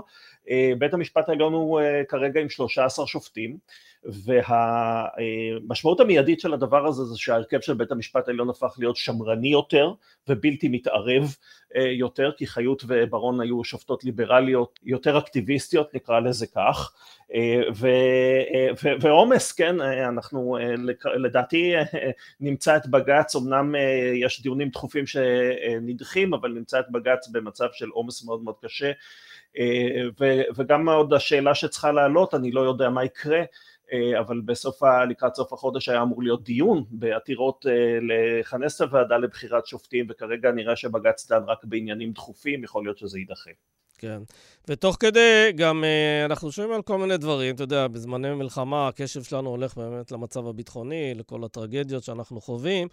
בית 0.77 0.93
המשפט 0.93 1.29
העליון 1.29 1.53
הוא 1.53 1.81
כרגע 2.07 2.41
עם 2.41 2.49
13 2.49 3.07
שופטים, 3.07 3.57
והמשמעות 4.05 5.99
המיידית 5.99 6.39
של 6.39 6.53
הדבר 6.53 6.87
הזה 6.87 7.03
זה 7.03 7.17
שההרכב 7.17 7.59
של 7.59 7.73
בית 7.73 7.91
המשפט 7.91 8.27
העליון 8.27 8.49
הפך 8.49 8.75
להיות 8.77 8.95
שמרני 8.95 9.47
יותר 9.47 9.93
ובלתי 10.27 10.67
מתערב 10.67 11.35
יותר, 11.75 12.31
כי 12.37 12.47
חיות 12.47 12.83
וברון 12.87 13.41
היו 13.41 13.63
שופטות 13.63 14.03
ליברליות 14.03 14.79
יותר 14.83 15.17
אקטיביסטיות 15.17 15.93
נקרא 15.93 16.19
לזה 16.19 16.47
כך, 16.47 16.93
ועומס, 19.01 19.51
כן, 19.51 19.81
אנחנו 19.81 20.57
לדעתי 21.15 21.73
נמצא 22.39 22.77
את 22.77 22.87
בג"ץ, 22.87 23.35
אמנם 23.35 23.75
יש 24.13 24.41
דיונים 24.41 24.69
דחופים 24.69 25.05
שנדחים, 25.07 26.33
אבל 26.33 26.51
נמצא 26.51 26.79
את 26.79 26.91
בג"ץ 26.91 27.27
במצב 27.27 27.67
של 27.73 27.89
עומס 27.89 28.25
מאוד 28.25 28.43
מאוד 28.43 28.55
קשה, 28.61 28.91
וגם 30.55 30.89
עוד 30.89 31.13
השאלה 31.13 31.55
שצריכה 31.55 31.91
לעלות, 31.91 32.33
אני 32.33 32.51
לא 32.51 32.61
יודע 32.61 32.89
מה 32.89 33.03
יקרה, 33.05 33.39
אה, 33.39 33.45
אבל 34.19 34.41
בסוף, 34.41 34.83
לקראת 35.09 35.35
סוף 35.35 35.53
החודש 35.53 35.89
היה 35.89 36.01
אמור 36.01 36.23
להיות 36.23 36.43
דיון 36.43 36.83
בעתירות 36.89 37.65
אה, 37.69 37.97
לכנס 38.01 38.75
את 38.75 38.81
הוועדה 38.81 39.17
לבחירת 39.17 39.65
שופטים 39.67 40.05
וכרגע 40.09 40.51
נראה 40.51 40.75
שבג"ץ 40.75 41.31
דן 41.31 41.43
רק 41.47 41.65
בעניינים 41.65 42.11
דחופים, 42.11 42.63
יכול 42.63 42.83
להיות 42.83 42.97
שזה 42.97 43.19
יידחה. 43.19 43.51
כן. 44.03 44.21
ותוך 44.67 44.97
כדי 44.99 45.51
גם 45.55 45.83
אה, 45.83 46.25
אנחנו 46.25 46.51
שומעים 46.51 46.73
על 46.73 46.81
כל 46.81 46.97
מיני 46.97 47.17
דברים, 47.17 47.55
אתה 47.55 47.63
יודע, 47.63 47.87
בזמני 47.87 48.33
מלחמה 48.33 48.87
הקשב 48.87 49.23
שלנו 49.23 49.49
הולך 49.49 49.77
באמת 49.77 50.11
למצב 50.11 50.47
הביטחוני, 50.47 51.13
לכל 51.15 51.43
הטרגדיות 51.43 52.03
שאנחנו 52.03 52.41
חווים, 52.41 52.87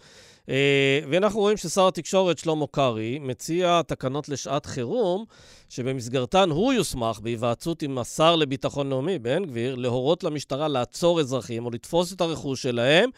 אה, 0.49 0.99
ואנחנו 1.09 1.39
רואים 1.39 1.57
ששר 1.57 1.87
התקשורת 1.87 2.37
שלמה 2.37 2.65
קרעי 2.71 3.19
מציע 3.19 3.81
תקנות 3.87 4.29
לשעת 4.29 4.65
חירום, 4.65 5.25
שבמסגרתן 5.69 6.49
הוא 6.49 6.73
יוסמך 6.73 7.19
בהיוועצות 7.19 7.81
עם 7.81 7.97
השר 7.97 8.35
לביטחון 8.35 8.89
לאומי, 8.89 9.19
בן 9.19 9.45
גביר, 9.45 9.75
להורות 9.75 10.23
למשטרה 10.23 10.67
לעצור 10.67 11.19
אזרחים 11.19 11.65
או 11.65 11.71
לתפוס 11.71 12.13
את 12.13 12.21
הרכוש 12.21 12.61
שלהם. 12.61 13.09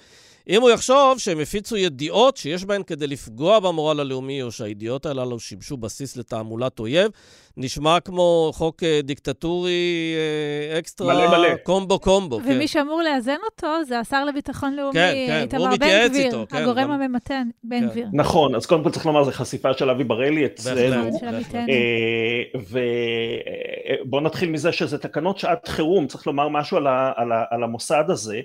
אם 0.50 0.62
הוא 0.62 0.70
יחשוב 0.70 1.18
שהם 1.18 1.40
הפיצו 1.40 1.78
ידיעות 1.78 2.38
שיש 2.38 2.66
בהן 2.66 2.84
כדי 2.84 3.08
לפגוע 3.08 3.60
במורל 3.60 4.00
הלאומי, 4.00 4.42
או 4.42 4.52
שהידיעות 4.52 5.06
הללו 5.06 5.40
שימשו 5.40 5.78
בסיס 5.78 6.18
לתעמולת 6.18 6.80
אויב, 6.80 7.12
נשמע 7.58 8.00
כמו 8.00 8.52
חוק 8.54 8.84
אה, 8.84 9.00
דיקטטורי 9.04 10.14
אה, 10.74 10.80
אקסטרה, 10.80 11.14
מלא 11.14 11.38
מלא. 11.38 11.56
קומבו 11.64 12.00
קומבו. 12.00 12.36
ומי 12.36 12.60
כן. 12.60 12.68
שאמור 12.68 13.02
לאזן 13.02 13.38
אותו 13.52 13.68
זה 13.88 14.00
השר 14.00 14.26
לביטחון 14.26 14.76
לאומי, 14.76 14.94
כן, 14.94 15.14
כן, 15.28 15.42
איתמר 15.42 15.76
בן 15.76 16.08
גביר, 16.10 16.26
איתו, 16.26 16.46
כן, 16.50 16.58
הגורם 16.58 16.84
גם... 16.84 16.92
הממתן, 16.92 17.48
בן 17.64 17.80
כן. 17.80 17.88
גביר. 17.88 18.08
נכון, 18.14 18.56
אז 18.56 18.66
קודם 18.66 18.84
כל 18.84 18.92
צריך 18.92 19.06
לומר, 19.06 19.24
זו 19.24 19.32
חשיפה 19.32 19.74
של 19.74 19.90
אבי 19.90 20.04
בראלי 20.04 20.46
אצלנו. 20.46 21.10
אה, 21.54 22.60
ובואו 24.06 24.22
נתחיל 24.22 24.50
מזה 24.50 24.72
שזה 24.72 24.98
תקנות 24.98 25.40
שעת 25.40 25.68
חירום, 25.68 26.08
צריך 26.08 26.28
לומר 26.28 26.50
משהו 26.50 26.78
על, 26.78 26.88
ה, 26.88 27.12
על, 27.16 27.32
ה, 27.32 27.44
על 27.50 27.64
המוסד 27.64 28.04
הזה. 28.08 28.42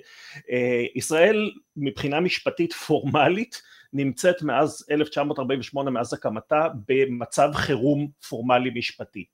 ישראל 0.95 1.51
מבחינה 1.77 2.19
משפטית 2.19 2.73
פורמלית, 2.73 3.61
נמצאת 3.93 4.41
מאז 4.41 4.85
1948, 4.91 5.91
מאז 5.91 6.13
הקמתה, 6.13 6.67
במצב 6.87 7.51
חירום 7.53 8.07
פורמלי 8.29 8.69
משפטי. 8.75 9.25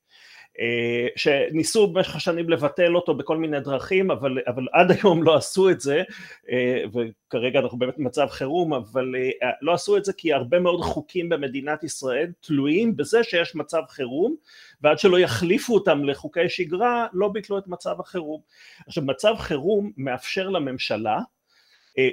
אה, 0.59 1.07
שניסו 1.15 1.87
במשך 1.87 2.15
השנים 2.15 2.49
לבטל 2.49 2.95
אותו 2.95 3.15
בכל 3.15 3.37
מיני 3.37 3.59
דרכים, 3.59 4.11
אבל, 4.11 4.37
אבל 4.47 4.67
עד 4.73 4.91
היום 4.91 5.23
לא 5.23 5.35
עשו 5.35 5.69
את 5.69 5.81
זה, 5.81 6.03
אה, 6.49 6.83
וכרגע 6.93 7.59
אנחנו 7.59 7.77
באמת 7.77 7.97
במצב 7.97 8.27
חירום, 8.29 8.73
אבל 8.73 9.15
אה, 9.15 9.49
לא 9.61 9.73
עשו 9.73 9.97
את 9.97 10.05
זה 10.05 10.13
כי 10.13 10.33
הרבה 10.33 10.59
מאוד 10.59 10.81
חוקים 10.81 11.29
במדינת 11.29 11.83
ישראל 11.83 12.31
תלויים 12.39 12.97
בזה 12.97 13.23
שיש 13.23 13.55
מצב 13.55 13.81
חירום, 13.89 14.35
ועד 14.81 14.99
שלא 14.99 15.19
יחליפו 15.19 15.73
אותם 15.73 16.03
לחוקי 16.03 16.49
שגרה, 16.49 17.07
לא 17.13 17.27
ביטלו 17.27 17.57
את 17.57 17.67
מצב 17.67 17.99
החירום. 17.99 18.41
עכשיו, 18.87 19.03
מצב 19.03 19.35
חירום 19.39 19.91
מאפשר 19.97 20.49
לממשלה, 20.49 21.19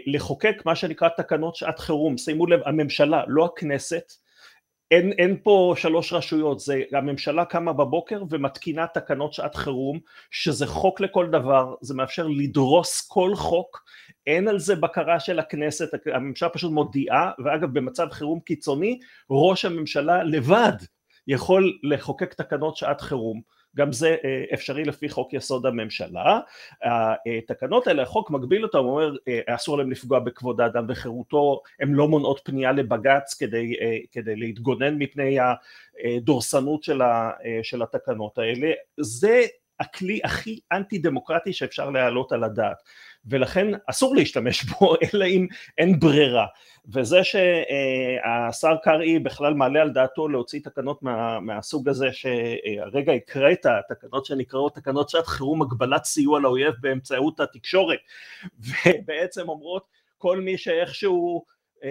לחוקק 0.06 0.62
מה 0.64 0.76
שנקרא 0.76 1.08
תקנות 1.16 1.56
שעת 1.56 1.78
חירום, 1.78 2.18
שימו 2.18 2.46
לב 2.46 2.60
הממשלה 2.64 3.22
לא 3.28 3.44
הכנסת, 3.44 4.12
אין, 4.90 5.12
אין 5.12 5.36
פה 5.42 5.74
שלוש 5.76 6.12
רשויות, 6.12 6.60
זה 6.60 6.82
הממשלה 6.92 7.44
קמה 7.44 7.72
בבוקר 7.72 8.22
ומתקינה 8.30 8.86
תקנות 8.86 9.32
שעת 9.32 9.54
חירום 9.54 9.98
שזה 10.30 10.66
חוק 10.66 11.00
לכל 11.00 11.30
דבר, 11.30 11.74
זה 11.80 11.94
מאפשר 11.94 12.26
לדרוס 12.26 13.08
כל 13.08 13.34
חוק, 13.34 13.84
אין 14.26 14.48
על 14.48 14.58
זה 14.58 14.76
בקרה 14.76 15.20
של 15.20 15.38
הכנסת, 15.38 15.88
הממשלה 16.14 16.48
פשוט 16.48 16.72
מודיעה 16.72 17.30
ואגב 17.44 17.72
במצב 17.72 18.08
חירום 18.10 18.40
קיצוני 18.40 18.98
ראש 19.30 19.64
הממשלה 19.64 20.22
לבד 20.22 20.72
יכול 21.26 21.78
לחוקק 21.82 22.34
תקנות 22.34 22.76
שעת 22.76 23.00
חירום 23.00 23.40
גם 23.76 23.92
זה 23.92 24.16
אה, 24.24 24.44
אפשרי 24.54 24.84
לפי 24.84 25.08
חוק 25.08 25.32
יסוד 25.32 25.66
הממשלה. 25.66 26.40
התקנות 27.38 27.86
האלה, 27.86 28.02
החוק 28.02 28.30
מגביל 28.30 28.62
אותם, 28.62 28.78
הוא 28.78 28.90
אומר 28.90 29.16
אה, 29.28 29.40
אסור 29.46 29.78
להם 29.78 29.90
לפגוע 29.90 30.18
בכבוד 30.18 30.60
האדם 30.60 30.86
וחירותו, 30.88 31.60
הן 31.80 31.92
לא 31.92 32.08
מונעות 32.08 32.40
פנייה 32.44 32.72
לבג"ץ 32.72 33.34
כדי, 33.34 33.74
אה, 33.80 33.98
כדי 34.12 34.36
להתגונן 34.36 34.98
מפני 34.98 35.38
הדורסנות 35.40 36.82
של, 36.82 37.00
של 37.62 37.82
התקנות 37.82 38.38
האלה, 38.38 38.72
זה 39.00 39.42
הכלי 39.80 40.20
הכי 40.24 40.60
אנטי 40.72 40.98
דמוקרטי 40.98 41.52
שאפשר 41.52 41.90
להעלות 41.90 42.32
על 42.32 42.44
הדעת. 42.44 42.82
ולכן 43.26 43.66
אסור 43.86 44.16
להשתמש 44.16 44.64
בו 44.64 44.94
אלא 45.14 45.24
אם 45.24 45.46
אין 45.78 46.00
ברירה. 46.00 46.46
וזה 46.88 47.20
שהשר 47.24 48.76
קרעי 48.82 49.18
בכלל 49.18 49.54
מעלה 49.54 49.82
על 49.82 49.90
דעתו 49.90 50.28
להוציא 50.28 50.60
תקנות 50.64 51.02
מה, 51.02 51.40
מהסוג 51.40 51.88
הזה 51.88 52.08
שהרגע 52.12 53.12
הקראת, 53.12 53.66
תקנות 53.88 54.26
שנקראות 54.26 54.74
תקנות 54.74 55.08
שעת 55.08 55.26
חירום 55.26 55.62
הגבלת 55.62 56.04
סיוע 56.04 56.40
לאויב 56.40 56.74
באמצעות 56.80 57.40
התקשורת 57.40 57.98
ובעצם 58.86 59.48
אומרות 59.48 59.86
כל 60.18 60.40
מי 60.40 60.58
שאיכשהו 60.58 61.44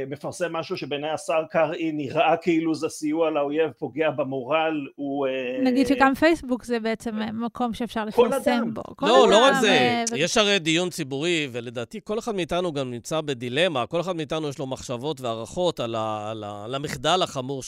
מפרסם 0.07 0.53
משהו 0.53 0.77
שבעיני 0.77 1.09
השר 1.09 1.43
קרעי 1.49 1.91
נראה 1.91 2.37
כאילו 2.41 2.75
זה 2.75 2.89
סיוע 2.89 3.29
לאויב, 3.29 3.71
פוגע 3.71 4.09
במורל, 4.11 4.87
הוא... 4.95 5.27
אה, 5.27 5.31
נגיד 5.63 5.87
שגם 5.87 6.15
פייסבוק 6.15 6.63
זה 6.63 6.79
בעצם 6.79 7.15
מקום 7.33 7.73
שאפשר 7.73 8.05
לפרסם 8.05 8.73
בו. 8.73 8.83
כל 8.95 9.05
לא, 9.05 9.23
אדם, 9.23 9.31
לא 9.31 9.45
רק 9.45 9.53
זה, 9.61 10.03
ו... 10.11 10.17
יש 10.17 10.37
הרי 10.37 10.59
דיון 10.59 10.89
ציבורי, 10.89 11.47
ולדעתי 11.51 11.99
כל 12.03 12.19
אחד 12.19 12.35
מאיתנו 12.35 12.73
גם 12.73 12.91
נמצא 12.91 13.21
בדילמה, 13.21 13.85
כל 13.85 14.01
אחד 14.01 14.15
מאיתנו 14.15 14.49
יש 14.49 14.59
לו 14.59 14.67
מחשבות 14.67 15.21
והערכות 15.21 15.79
על, 15.79 15.95
על, 15.95 16.43
על 16.43 16.75
המחדל 16.75 17.21
החמור 17.23 17.61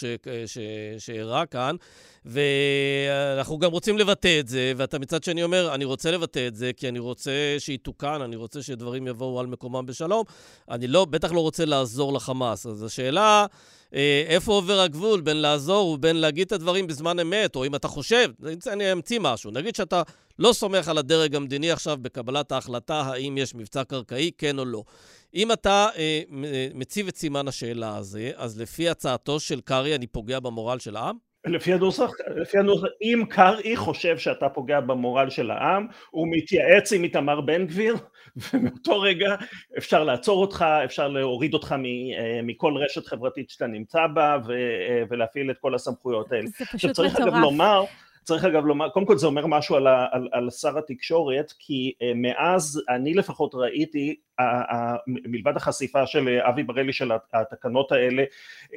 שאירע 0.98 1.46
כאן. 1.46 1.76
ואנחנו 2.26 3.60
גם 3.60 3.72
רוצים 3.72 3.98
לבטא 3.98 4.40
את 4.40 4.48
זה, 4.48 4.74
ואתה 4.78 5.00
מצד 5.00 5.24
שני 5.24 5.44
אומר, 5.44 5.76
אני 5.76 5.86
רוצה 5.86 6.12
לבטא 6.12 6.48
את 6.48 6.56
זה, 6.56 6.72
כי 6.78 6.90
אני 6.90 7.00
רוצה 7.00 7.32
שיתוקן, 7.60 8.22
אני 8.22 8.36
רוצה 8.36 8.62
שדברים 8.62 9.08
יבואו 9.08 9.40
על 9.40 9.48
מקומם 9.48 9.86
בשלום. 9.86 10.24
אני 10.72 10.88
לא, 10.88 11.06
בטח 11.06 11.32
לא 11.32 11.40
רוצה 11.40 11.66
לעזור 11.66 12.13
לחמאס. 12.14 12.66
אז 12.66 12.84
השאלה, 12.84 13.46
אה, 13.94 14.24
איפה 14.28 14.52
עובר 14.54 14.80
הגבול 14.80 15.22
בין 15.22 15.38
לעזור 15.38 15.88
ובין 15.90 16.16
להגיד 16.16 16.46
את 16.46 16.52
הדברים 16.52 16.88
בזמן 16.88 17.20
אמת, 17.20 17.56
או 17.56 17.66
אם 17.66 17.76
אתה 17.76 17.88
חושב, 17.88 18.30
אני 18.68 18.92
אמציא 18.92 19.20
משהו, 19.20 19.52
נגיד 19.52 19.76
שאתה 19.76 20.02
לא 20.40 20.54
סומך 20.54 20.88
על 20.88 20.98
הדרג 20.98 21.36
המדיני 21.36 21.72
עכשיו 21.72 21.98
בקבלת 22.02 22.52
ההחלטה 22.52 23.02
האם 23.02 23.38
יש 23.38 23.56
מבצע 23.56 23.84
קרקעי, 23.84 24.32
כן 24.38 24.60
או 24.60 24.66
לא. 24.66 24.84
אם 25.36 25.52
אתה 25.52 25.88
אה, 25.98 26.22
מציב 26.74 27.08
את 27.08 27.18
סימן 27.18 27.48
השאלה 27.48 27.98
הזה, 27.98 28.32
אז 28.36 28.60
לפי 28.60 28.90
הצעתו 28.90 29.40
של 29.40 29.62
קרעי, 29.62 29.96
אני 29.96 30.08
פוגע 30.08 30.40
במורל 30.40 30.80
של 30.80 30.96
העם? 30.96 31.33
לפי 31.46 31.74
הנוסח, 31.74 32.12
לפי 32.36 32.60
הנוסח, 32.60 32.88
אם 33.02 33.24
קרעי 33.30 33.76
חושב 33.76 34.18
שאתה 34.18 34.50
פוגע 34.50 34.80
במורל 34.80 35.30
של 35.30 35.52
העם, 35.52 35.88
הוא 36.12 36.28
מתייעץ 36.32 36.94
עם 36.94 37.04
איתמר 37.04 37.42
בן 37.42 37.66
גביר, 37.68 37.96
ומאותו 38.54 39.00
רגע 39.02 39.36
אפשר 39.78 40.04
לעצור 40.04 40.42
אותך, 40.42 40.66
אפשר 40.86 41.08
להוריד 41.08 41.54
אותך 41.54 41.72
אה, 41.72 42.40
מכל 42.44 42.74
רשת 42.78 43.06
חברתית 43.06 43.50
שאתה 43.50 43.68
נמצא 43.68 44.08
בה, 44.14 44.34
אה, 44.34 45.04
ולהפעיל 45.10 45.52
את 45.52 45.58
כל 45.58 45.76
הסמכויות 45.76 46.32
האלה. 46.32 46.48
זה 46.48 46.66
פשוט 46.66 47.00
מטורף. 47.00 47.34
לומר, 47.42 47.84
צריך 48.24 48.46
אגב 48.46 48.66
לומר, 48.66 48.90
קודם 48.90 49.06
כל 49.06 49.18
זה 49.18 49.28
אומר 49.28 49.48
משהו 49.48 49.76
על, 49.76 49.88
על, 49.88 50.30
על 50.32 50.50
שר 50.50 50.78
התקשורת, 50.78 51.54
כי 51.60 51.94
אה, 52.02 52.12
מאז 52.16 52.82
אני 52.90 53.14
לפחות 53.14 53.56
ראיתי 53.56 54.16
מלבד 55.08 55.58
החשיפה 55.58 56.06
של 56.06 56.28
אה, 56.28 56.50
אבי 56.50 56.64
בראלי 56.64 56.94
של 56.94 57.12
התקנות 57.34 57.92
האלה 57.92 58.24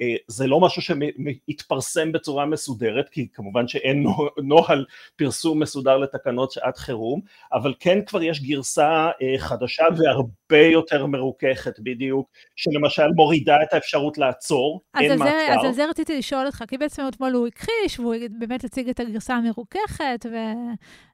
אה, 0.01 0.14
זה 0.26 0.47
לא 0.47 0.61
משהו 0.61 0.82
שהתפרסם 0.82 2.12
בצורה 2.12 2.47
מסודרת 2.47 3.09
כי 3.09 3.28
כמובן 3.32 3.68
שאין 3.68 4.07
נוהל 4.42 4.84
פרסום 5.16 5.62
מסודר 5.62 5.97
לתקנות 5.97 6.53
שעת 6.53 6.76
חירום 6.76 7.20
אבל 7.53 7.74
כן 7.80 7.99
כבר 8.07 8.22
יש 8.22 8.42
גרסה 8.42 9.11
חדשה 9.38 9.84
והרבה 9.97 10.66
יותר 10.72 11.07
מרוככת 11.07 11.80
בדיוק 11.80 12.30
שלמשל 12.57 13.09
מורידה 13.16 13.57
את 13.62 13.74
האפשרות 13.74 14.18
לעצור, 14.18 14.80
אין 15.01 15.18
מעצר. 15.18 15.59
אז 15.59 15.64
על 15.64 15.72
זה 15.72 15.86
רציתי 15.90 16.18
לשאול 16.18 16.47
אותך 16.47 16.64
כי 16.68 16.78
בעצם 16.78 17.03
אתמול 17.09 17.32
הוא 17.32 17.47
הכחיש 17.47 18.01
והוא 18.01 18.14
באמת 18.38 18.64
הציג 18.64 18.88
את 18.88 19.01
הגרסה 19.01 19.36
המרוככת 19.37 20.26
ו... 20.32 20.37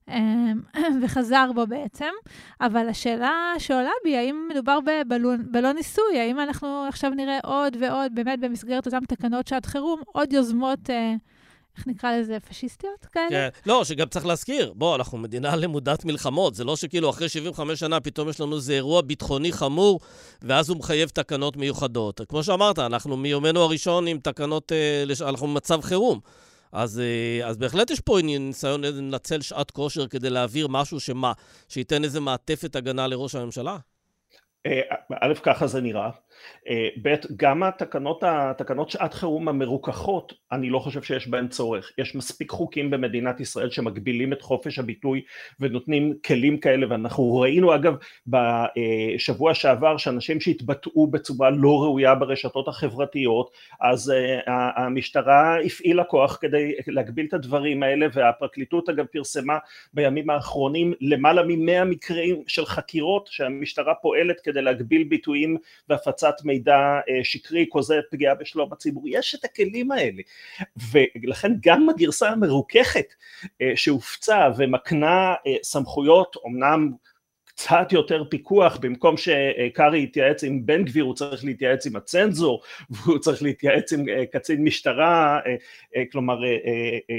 אמ, 0.08 0.60
וחזר 1.02 1.50
בו 1.54 1.66
בעצם. 1.66 2.10
אבל 2.60 2.88
השאלה 2.88 3.54
שעולה 3.58 3.90
בי, 4.04 4.16
האם 4.16 4.48
מדובר 4.50 4.78
בבלון 4.80 5.76
ניסוי? 5.76 6.20
האם 6.20 6.40
אנחנו 6.40 6.84
עכשיו 6.88 7.10
נראה 7.10 7.38
עוד 7.44 7.76
ועוד, 7.80 8.14
באמת 8.14 8.40
במסגרת 8.40 8.86
אותן 8.86 9.04
תקנות 9.08 9.48
שעת 9.48 9.66
חירום, 9.66 10.02
עוד 10.12 10.32
יוזמות 10.32 10.90
אה, 10.90 11.14
איך 11.76 11.86
נקרא 11.86 12.16
לזה, 12.16 12.38
פשיסטיות 12.48 13.06
כאלה. 13.12 13.28
כן. 13.30 13.48
לא, 13.66 13.84
שגם 13.84 14.08
צריך 14.08 14.26
להזכיר, 14.26 14.72
בוא, 14.76 14.96
אנחנו 14.96 15.18
מדינה 15.18 15.56
למודת 15.56 16.04
מלחמות, 16.04 16.54
זה 16.54 16.64
לא 16.64 16.76
שכאילו 16.76 17.10
אחרי 17.10 17.28
75 17.28 17.80
שנה 17.80 18.00
פתאום 18.00 18.28
יש 18.28 18.40
לנו 18.40 18.56
איזה 18.56 18.72
אירוע 18.72 19.02
ביטחוני 19.02 19.52
חמור, 19.52 20.00
ואז 20.42 20.68
הוא 20.68 20.78
מחייב 20.78 21.08
תקנות 21.08 21.56
מיוחדות. 21.56 22.20
כמו 22.28 22.42
שאמרת, 22.42 22.78
אנחנו 22.78 23.16
מיומנו 23.16 23.60
הראשון 23.60 24.06
עם 24.06 24.18
תקנות, 24.18 24.72
אה. 24.72 25.28
אנחנו 25.28 25.46
במצב 25.46 25.80
חירום. 25.82 26.20
אז, 26.72 27.00
אה, 27.00 27.48
אז 27.48 27.56
בהחלט 27.56 27.90
יש 27.90 28.00
פה 28.00 28.18
ניסיון 28.22 28.84
לנצל 28.84 29.40
שעת 29.40 29.70
כושר 29.70 30.06
כדי 30.06 30.30
להעביר 30.30 30.66
משהו 30.68 31.00
שמה, 31.00 31.32
שייתן 31.68 32.04
איזה 32.04 32.20
מעטפת 32.20 32.76
הגנה 32.76 33.06
לראש 33.06 33.34
הממשלה? 33.34 33.76
אה, 34.66 34.80
א', 35.20 35.34
ככה 35.42 35.66
זה 35.66 35.80
נראה. 35.80 36.10
אה, 36.68 36.88
ב', 37.02 37.14
גם 37.36 37.62
התקנות, 37.62 38.22
התקנות 38.26 38.90
שעת 38.90 39.14
חירום 39.14 39.48
המרוככות, 39.48 40.32
אני 40.52 40.70
לא 40.70 40.78
חושב 40.78 41.02
שיש 41.02 41.28
בהן 41.28 41.48
צורך. 41.48 41.92
יש 41.98 42.14
מספיק 42.14 42.50
חוקים 42.50 42.90
במדינת 42.90 43.40
ישראל 43.40 43.70
שמגבילים 43.70 44.32
את 44.32 44.42
חופש 44.42 44.78
הביטוי 44.78 45.22
ונותנים 45.60 46.14
כלים 46.26 46.58
כאלה, 46.58 46.86
ואנחנו 46.90 47.40
ראינו 47.40 47.74
אגב 47.74 47.94
בשבוע 48.26 49.54
שעבר 49.54 49.96
שאנשים 49.96 50.40
שהתבטאו 50.40 51.06
בצורה 51.06 51.50
לא 51.50 51.82
ראויה 51.82 52.14
ברשתות 52.14 52.68
החברתיות, 52.68 53.50
אז 53.80 54.10
אה, 54.10 54.84
המשטרה 54.84 55.60
הפעילה 55.60 56.04
כוח 56.04 56.38
כדי 56.40 56.72
להגביל 56.86 57.26
את 57.26 57.34
הדברים 57.34 57.82
האלה, 57.82 58.06
והפרקליטות 58.12 58.88
אגב 58.88 59.06
פרסמה 59.06 59.58
בימים 59.94 60.30
האחרונים 60.30 60.92
למעלה 61.00 61.42
ממאה 61.46 61.84
מקרים 61.84 62.42
של 62.46 62.66
חקירות 62.66 63.26
שהמשטרה 63.26 63.94
פועלת 63.94 64.40
כדי 64.40 64.62
להגביל 64.62 65.04
ביטויים 65.04 65.56
והפצת 65.88 66.21
הפצת 66.24 66.44
מידע 66.44 66.76
אה, 67.08 67.24
שקרי, 67.24 67.66
כוזב, 67.68 68.00
פגיעה 68.10 68.34
בשלום 68.34 68.72
הציבור, 68.72 69.04
יש 69.06 69.34
את 69.34 69.44
הכלים 69.44 69.92
האלה, 69.92 70.22
ולכן 70.92 71.52
גם 71.60 71.88
הגרסה 71.88 72.28
המרוככת 72.28 73.06
אה, 73.62 73.72
שהופצה 73.74 74.48
ומקנה 74.56 75.34
אה, 75.46 75.56
סמכויות, 75.62 76.36
אמנם 76.46 76.92
קצת 77.62 77.92
יותר 77.92 78.24
פיקוח, 78.28 78.76
במקום 78.76 79.16
שקארי 79.16 80.02
יתייעץ 80.02 80.44
עם 80.44 80.66
בן 80.66 80.84
גביר 80.84 81.04
הוא 81.04 81.14
צריך 81.14 81.44
להתייעץ 81.44 81.86
עם 81.86 81.96
הצנזור 81.96 82.62
והוא 82.90 83.18
צריך 83.18 83.42
להתייעץ 83.42 83.92
עם 83.92 84.08
אה, 84.08 84.26
קצין 84.26 84.64
משטרה, 84.64 85.40
אה, 85.46 85.56
אה, 85.96 86.02
כלומר 86.12 86.38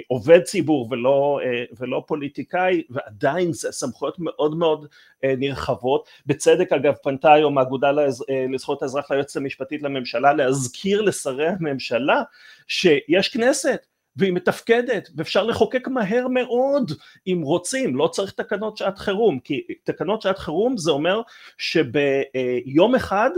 עובד 0.07 0.41
ציבור 0.41 0.87
ולא, 0.91 1.39
ולא 1.79 2.03
פוליטיקאי 2.07 2.83
ועדיין 2.89 3.53
זה 3.53 3.71
סמכויות 3.71 4.15
מאוד 4.19 4.55
מאוד 4.55 4.87
נרחבות, 5.23 6.09
בצדק 6.25 6.73
אגב 6.73 6.93
פנתה 7.03 7.33
היום 7.33 7.57
האגודה 7.57 7.91
לזכויות 7.91 8.81
האזרח 8.81 9.11
ליועצת 9.11 9.37
המשפטית 9.37 9.81
לממשלה 9.81 10.33
להזכיר 10.33 11.01
לשרי 11.01 11.47
הממשלה 11.47 12.21
שיש 12.67 13.29
כנסת 13.29 13.85
והיא 14.15 14.33
מתפקדת, 14.33 15.09
ואפשר 15.15 15.43
לחוקק 15.43 15.87
מהר 15.87 16.27
מאוד 16.27 16.91
אם 17.27 17.41
רוצים, 17.43 17.95
לא 17.95 18.07
צריך 18.07 18.31
תקנות 18.31 18.77
שעת 18.77 18.99
חירום, 18.99 19.39
כי 19.39 19.61
תקנות 19.83 20.21
שעת 20.21 20.39
חירום 20.39 20.77
זה 20.77 20.91
אומר 20.91 21.21
שביום 21.57 22.95
אחד 22.95 23.29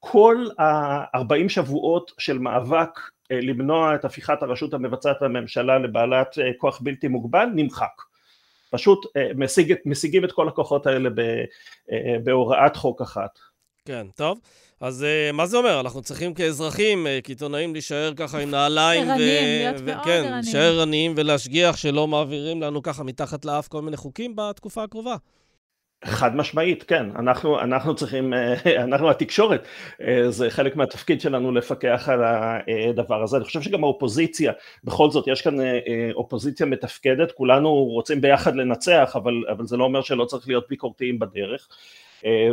כל 0.00 0.46
ה-40 0.58 1.48
שבועות 1.48 2.12
של 2.18 2.38
מאבק 2.38 3.00
אה, 3.32 3.40
למנוע 3.40 3.94
את 3.94 4.04
הפיכת 4.04 4.42
הרשות 4.42 4.74
המבצעת 4.74 5.22
לממשלה 5.22 5.78
לבעלת 5.78 6.38
אה, 6.38 6.50
כוח 6.58 6.80
בלתי 6.80 7.08
מוגבל 7.08 7.46
נמחק. 7.54 8.02
פשוט 8.70 9.06
אה, 9.16 9.28
משיג, 9.36 9.74
משיגים 9.86 10.24
את 10.24 10.32
כל 10.32 10.48
הכוחות 10.48 10.86
האלה 10.86 11.10
בהוראת 12.24 12.76
חוק 12.76 13.02
אחת. 13.02 13.38
כן, 13.84 14.06
טוב. 14.16 14.40
אז 14.80 15.02
uh, 15.02 15.32
מה 15.32 15.46
זה 15.46 15.56
אומר? 15.56 15.80
אנחנו 15.80 16.02
צריכים 16.02 16.34
כאזרחים, 16.34 17.06
uh, 17.06 17.22
כעיתונאים, 17.24 17.72
להישאר 17.72 18.12
ככה 18.16 18.38
עם 18.38 18.50
נעליים. 18.50 19.10
ערניים, 19.10 19.18
להיות 19.18 19.82
מאוד 19.82 20.04
כן, 20.04 20.10
ערניים. 20.10 20.30
כן, 20.30 20.34
להישאר 20.34 20.78
ערניים 20.78 21.14
ולהשגיח 21.16 21.76
שלא 21.76 22.08
מעבירים 22.08 22.62
לנו 22.62 22.82
ככה 22.82 23.04
מתחת 23.04 23.44
לאף 23.44 23.68
כל 23.68 23.82
מיני 23.82 23.96
חוקים 23.96 24.36
בתקופה 24.36 24.82
הקרובה. 24.82 25.16
חד 26.04 26.36
משמעית, 26.36 26.82
כן. 26.82 27.06
אנחנו, 27.16 27.60
אנחנו 27.60 27.94
צריכים, 27.94 28.34
אה, 28.34 28.54
אנחנו 28.84 29.10
התקשורת, 29.10 29.66
זה 30.28 30.50
חלק 30.50 30.76
מהתפקיד 30.76 31.20
שלנו 31.20 31.52
לפקח 31.52 32.08
על 32.08 32.20
הדבר 32.90 33.22
הזה. 33.22 33.36
אני 33.36 33.44
חושב 33.44 33.62
שגם 33.62 33.84
האופוזיציה, 33.84 34.52
בכל 34.84 35.10
זאת, 35.10 35.28
יש 35.28 35.42
כאן 35.42 35.54
אופוזיציה 36.14 36.66
מתפקדת, 36.66 37.32
כולנו 37.32 37.74
רוצים 37.74 38.20
ביחד 38.20 38.56
לנצח, 38.56 39.12
אבל, 39.14 39.34
אבל 39.50 39.66
זה 39.66 39.76
לא 39.76 39.84
אומר 39.84 40.02
שלא 40.02 40.24
צריך 40.24 40.48
להיות 40.48 40.68
ביקורתיים 40.68 41.18
בדרך. 41.18 41.68
אה, 42.24 42.50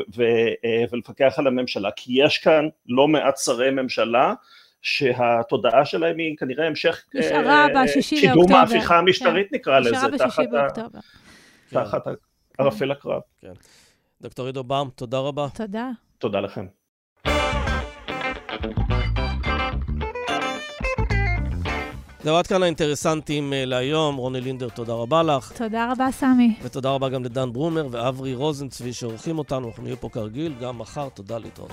אה, 0.65 0.83
ולפקח 0.91 1.33
על 1.37 1.47
הממשלה, 1.47 1.89
כי 1.95 2.23
יש 2.23 2.37
כאן 2.37 2.67
לא 2.87 3.07
מעט 3.07 3.37
שרי 3.37 3.71
ממשלה 3.71 4.33
שהתודעה 4.81 5.85
שלהם 5.85 6.17
היא 6.17 6.37
כנראה 6.37 6.67
המשך 6.67 7.03
נשארה 7.13 7.67
אה, 7.67 7.83
בשישי 7.83 8.15
לאוקטובר. 8.15 8.45
קידום 8.45 8.59
ההפיכה 8.59 8.97
המשטרית 8.97 9.49
כן. 9.49 9.55
נקרא 9.55 9.79
לזה, 9.79 10.17
תחת, 10.17 10.43
באוקטובר. 10.51 10.99
תחת 11.69 12.03
כן. 12.05 12.30
ערפל 12.61 12.91
הקרב. 12.91 13.21
כן. 13.41 13.53
דוקטור 14.21 14.45
עידו 14.45 14.63
באום, 14.63 14.89
תודה 14.95 15.19
רבה. 15.19 15.47
תודה. 15.53 15.89
תודה 16.17 16.39
לכם. 16.39 16.65
זהו, 22.23 22.35
עד 22.35 22.47
כאן 22.47 22.63
האינטרסנטים 22.63 23.53
אה, 23.53 23.65
להיום. 23.65 24.15
רוני 24.15 24.41
לינדר, 24.41 24.69
תודה 24.69 24.93
רבה 24.93 25.23
לך. 25.23 25.51
תודה 25.57 25.91
רבה, 25.91 26.11
סמי. 26.11 26.55
ותודה 26.63 26.89
רבה 26.89 27.09
גם 27.09 27.23
לדן 27.23 27.53
ברומר 27.53 27.87
ואברי 27.91 28.35
רוזנצבי 28.35 28.93
שעורכים 28.93 29.37
אותנו. 29.37 29.67
אנחנו 29.67 29.83
נהיה 29.83 29.95
פה 29.95 30.09
כרגיל 30.09 30.53
גם 30.61 30.77
מחר. 30.77 31.09
תודה 31.09 31.37
להתראות. 31.37 31.71